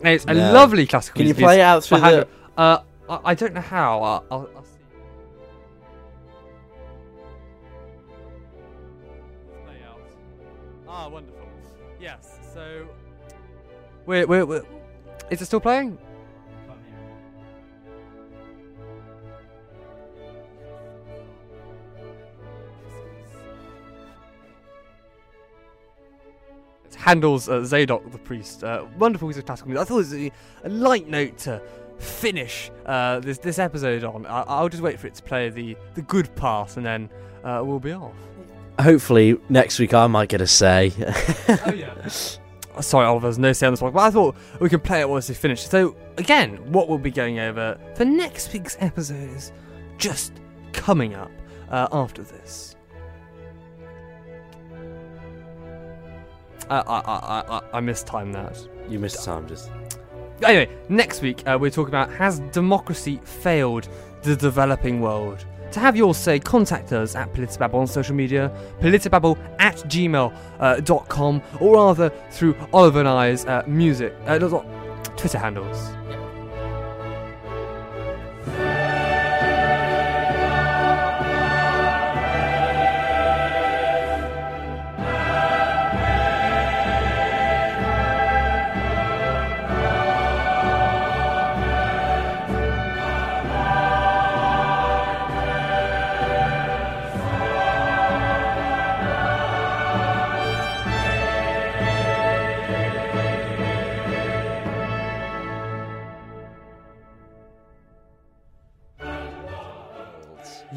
It's 0.03 0.25
a 0.25 0.33
No. 0.33 0.51
lovely 0.51 0.85
classical 0.85 1.19
Can 1.19 1.27
you 1.29 1.33
play 1.33 1.59
it 1.59 1.63
out 1.63 1.81
through 1.85 2.01
the? 2.01 2.27
Uh, 2.57 2.81
I, 3.09 3.19
I 3.23 3.33
don't 3.35 3.53
know 3.53 3.61
how. 3.61 4.01
I'll, 4.03 4.25
I'll, 4.29 4.49
Ah, 10.99 11.07
wonderful. 11.07 11.47
Yes. 12.01 12.39
So. 12.55 12.87
We're, 14.07 14.25
we're, 14.25 14.47
we're, 14.47 14.63
is 15.29 15.43
it 15.43 15.45
still 15.45 15.59
playing? 15.59 15.95
It's 26.85 26.95
Handel's 26.95 27.47
uh, 27.47 27.63
Zadok 27.63 28.11
the 28.11 28.17
Priest. 28.17 28.63
Uh, 28.63 28.85
wonderful 28.97 29.27
piece 29.27 29.37
of 29.37 29.45
classical 29.45 29.69
music. 29.69 29.81
I 29.83 29.85
thought 29.87 29.95
it 29.95 29.97
was 29.97 30.13
a, 30.15 30.31
a 30.63 30.69
light 30.69 31.07
note 31.07 31.37
to 31.39 31.61
finish 31.99 32.71
uh, 32.87 33.19
this 33.19 33.37
this 33.37 33.59
episode 33.59 34.03
on. 34.03 34.25
I, 34.25 34.41
I'll 34.47 34.69
just 34.69 34.81
wait 34.81 34.99
for 34.99 35.05
it 35.05 35.13
to 35.13 35.21
play 35.21 35.49
the, 35.49 35.77
the 35.93 36.01
good 36.01 36.35
part 36.35 36.75
and 36.75 36.83
then 36.83 37.07
uh, 37.43 37.61
we'll 37.63 37.79
be 37.79 37.91
off. 37.91 38.15
Hopefully 38.79 39.39
next 39.49 39.79
week 39.79 39.93
I 39.93 40.07
might 40.07 40.29
get 40.29 40.41
a 40.41 40.47
say. 40.47 40.91
oh 41.49 41.73
yeah. 41.73 42.07
Sorry, 42.81 43.07
Oliver, 43.07 43.25
there's 43.25 43.39
no 43.39 43.53
say 43.53 43.65
on 43.65 43.73
this 43.73 43.81
one, 43.81 43.91
but 43.91 44.01
I 44.01 44.11
thought 44.11 44.35
we 44.59 44.69
could 44.69 44.83
play 44.83 45.01
it 45.01 45.09
once 45.09 45.27
we 45.29 45.33
finish. 45.35 45.67
So 45.67 45.95
again, 46.17 46.57
what 46.71 46.87
we'll 46.87 46.99
be 46.99 47.09
going 47.09 47.39
over 47.39 47.75
for 47.95 48.05
next 48.05 48.53
week's 48.53 48.77
episode 48.79 49.31
is 49.35 49.51
just 49.97 50.33
coming 50.73 51.15
up 51.15 51.31
uh, 51.71 51.87
after 51.91 52.21
this. 52.21 52.75
Uh, 56.69 56.83
I, 56.85 56.99
I, 56.99 57.57
I, 57.57 57.61
I 57.73 57.79
mistimed 57.79 58.35
that. 58.35 58.67
you 58.89 58.99
missed 58.99 59.23
time, 59.23 59.47
just. 59.47 59.71
Anyway, 60.43 60.69
next 60.87 61.23
week 61.23 61.41
uh, 61.47 61.57
we're 61.59 61.71
talking 61.71 61.89
about 61.89 62.11
has 62.11 62.39
democracy 62.51 63.19
failed 63.23 63.87
the 64.21 64.35
developing 64.35 65.01
world? 65.01 65.45
To 65.71 65.79
have 65.79 65.95
your 65.95 66.15
say, 66.15 66.39
contact 66.39 66.93
us 66.93 67.15
at 67.15 67.33
Politibabble 67.33 67.75
on 67.75 67.87
social 67.87 68.15
media, 68.15 68.51
politibabble 68.79 69.37
at 69.59 69.75
gmail.com, 69.77 71.41
uh, 71.41 71.57
or 71.59 71.75
rather 71.75 72.09
through 72.31 72.55
Oliver 72.73 72.99
and 72.99 73.07
I's 73.07 73.45
uh, 73.45 73.63
music, 73.67 74.15
uh, 74.25 74.39
Twitter 75.17 75.37
handles. 75.37 75.77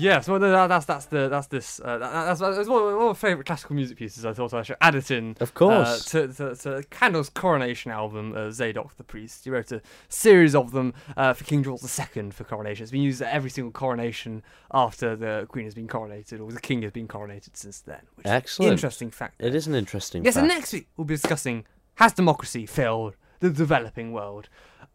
Yes, 0.01 0.29
well, 0.29 0.41
no, 0.41 0.67
that's 0.69 0.87
that's 0.87 1.07
the 1.07 1.29
that's 1.29 1.47
this 1.49 1.81
uh, 1.85 1.99
that, 1.99 2.11
that's, 2.13 2.41
that's 2.41 2.69
one 2.69 2.95
of 2.95 3.01
my 3.01 3.13
favourite 3.13 3.47
classical 3.47 3.77
music 3.77 3.99
pieces. 3.99 4.25
I 4.25 4.33
thought 4.33 4.55
I 4.55 4.63
should 4.63 4.77
add 4.81 4.95
it 4.95 5.11
in. 5.11 5.37
Of 5.41 5.55
course. 5.55 6.15
Uh, 6.15 6.27
to, 6.27 6.35
to, 6.35 6.57
to 6.57 6.85
Handel's 6.93 7.29
coronation 7.29 7.91
album, 7.91 8.35
uh, 8.37 8.51
Zadok 8.51 8.97
the 8.97 9.05
Priest. 9.05 9.45
He 9.45 9.51
wrote 9.51 9.71
a 9.73 9.83
series 10.09 10.55
of 10.55 10.73
them 10.73 10.95
uh, 11.17 11.33
for 11.35 11.45
King 11.45 11.63
George 11.63 11.83
II 11.83 12.31
for 12.31 12.45
coronation. 12.45 12.83
It's 12.85 12.93
been 12.93 13.03
used 13.03 13.23
at 13.23 13.33
every 13.33 13.51
single 13.51 13.73
coronation 13.73 14.43
after 14.73 15.17
the 15.17 15.47
Queen 15.49 15.65
has 15.65 15.75
been 15.75 15.89
coronated 15.89 16.41
or 16.41 16.51
the 16.51 16.61
King 16.61 16.83
has 16.83 16.93
been 16.93 17.09
coronated 17.09 17.57
since 17.57 17.81
then. 17.81 18.01
Which 18.15 18.27
is 18.27 18.33
Excellent. 18.33 18.69
an 18.69 18.73
interesting 18.73 19.11
fact. 19.11 19.37
It 19.39 19.55
is 19.55 19.67
an 19.67 19.75
interesting. 19.75 20.23
Fact. 20.23 20.27
Yes, 20.27 20.35
fact. 20.35 20.43
and 20.43 20.49
next 20.49 20.73
week 20.73 20.89
we'll 20.97 21.05
be 21.05 21.15
discussing 21.15 21.65
has 21.97 22.13
democracy 22.15 22.67
failed 22.67 23.17
the 23.41 23.51
developing 23.51 24.13
world. 24.13 24.49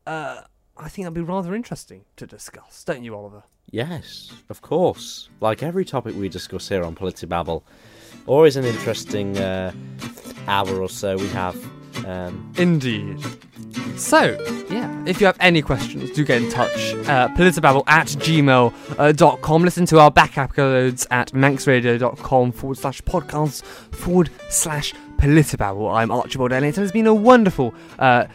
Uh, 0.07 0.41
I 0.77 0.89
think 0.89 1.05
that'd 1.05 1.13
be 1.13 1.21
rather 1.21 1.55
interesting 1.55 2.05
to 2.17 2.27
discuss, 2.27 2.83
don't 2.83 3.03
you, 3.03 3.15
Oliver? 3.15 3.43
Yes, 3.71 4.31
of 4.49 4.61
course. 4.61 5.29
Like 5.41 5.63
every 5.63 5.85
topic 5.85 6.15
we 6.15 6.29
discuss 6.29 6.69
here 6.69 6.83
on 6.83 6.95
Politibabble, 6.95 7.63
always 8.27 8.55
an 8.55 8.65
interesting 8.65 9.37
uh, 9.37 9.71
hour 10.47 10.81
or 10.81 10.89
so 10.89 11.17
we 11.17 11.27
have. 11.29 11.55
Um, 12.05 12.53
Indeed. 12.57 13.19
So, 13.97 14.37
yeah, 14.69 15.03
if 15.05 15.21
you 15.21 15.25
have 15.25 15.37
any 15.39 15.61
questions, 15.61 16.11
do 16.11 16.25
get 16.25 16.41
in 16.41 16.49
touch. 16.49 16.93
Uh, 17.07 17.29
politibabble 17.29 17.83
at 17.87 18.07
gmail.com. 18.07 19.63
Listen 19.63 19.85
to 19.85 19.99
our 19.99 20.11
back 20.11 20.37
episodes 20.37 21.07
at 21.09 21.31
manxradio.com 21.31 22.51
forward 22.51 22.77
slash 22.77 23.01
podcasts 23.03 23.63
forward 23.63 24.29
slash 24.49 24.93
politibabble. 25.17 25.93
I'm 25.93 26.11
Archibald 26.11 26.51
Elliott, 26.51 26.77
and 26.77 26.83
it's 26.83 26.91
been 26.91 27.07
a 27.07 27.13
wonderful, 27.13 27.73
uh, 27.97 28.25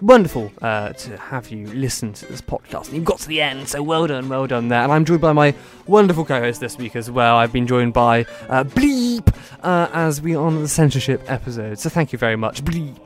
wonderful 0.00 0.52
uh, 0.62 0.92
to 0.92 1.16
have 1.16 1.50
you 1.50 1.66
listen 1.68 2.12
to 2.14 2.26
this 2.26 2.40
podcast. 2.40 2.86
And 2.86 2.94
you've 2.96 3.04
got 3.04 3.18
to 3.20 3.28
the 3.28 3.40
end, 3.40 3.68
so 3.68 3.82
well 3.82 4.06
done, 4.06 4.28
well 4.28 4.46
done 4.46 4.68
there. 4.68 4.82
And 4.82 4.92
I'm 4.92 5.04
joined 5.04 5.20
by 5.20 5.32
my 5.32 5.54
wonderful 5.86 6.24
co 6.24 6.40
host 6.40 6.60
this 6.60 6.78
week 6.78 6.96
as 6.96 7.10
well. 7.10 7.36
I've 7.36 7.52
been 7.52 7.66
joined 7.66 7.94
by 7.94 8.22
uh, 8.48 8.64
Bleep 8.64 9.34
uh, 9.62 9.88
as 9.92 10.20
we 10.22 10.34
are 10.36 10.44
on 10.44 10.62
the 10.62 10.68
censorship 10.68 11.22
episode. 11.26 11.78
So 11.78 11.88
thank 11.88 12.12
you 12.12 12.18
very 12.18 12.36
much, 12.36 12.64
Bleep. 12.64 12.96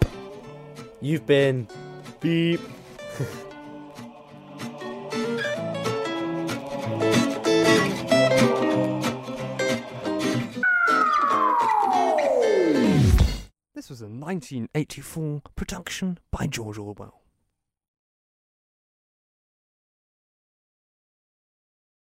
you've 1.01 1.26
been 1.26 1.66
beep. 2.20 2.61
Was 13.93 14.01
a 14.01 14.07
1984 14.07 15.43
production 15.55 16.16
by 16.30 16.47
George 16.47 16.78
Orwell. 16.78 17.22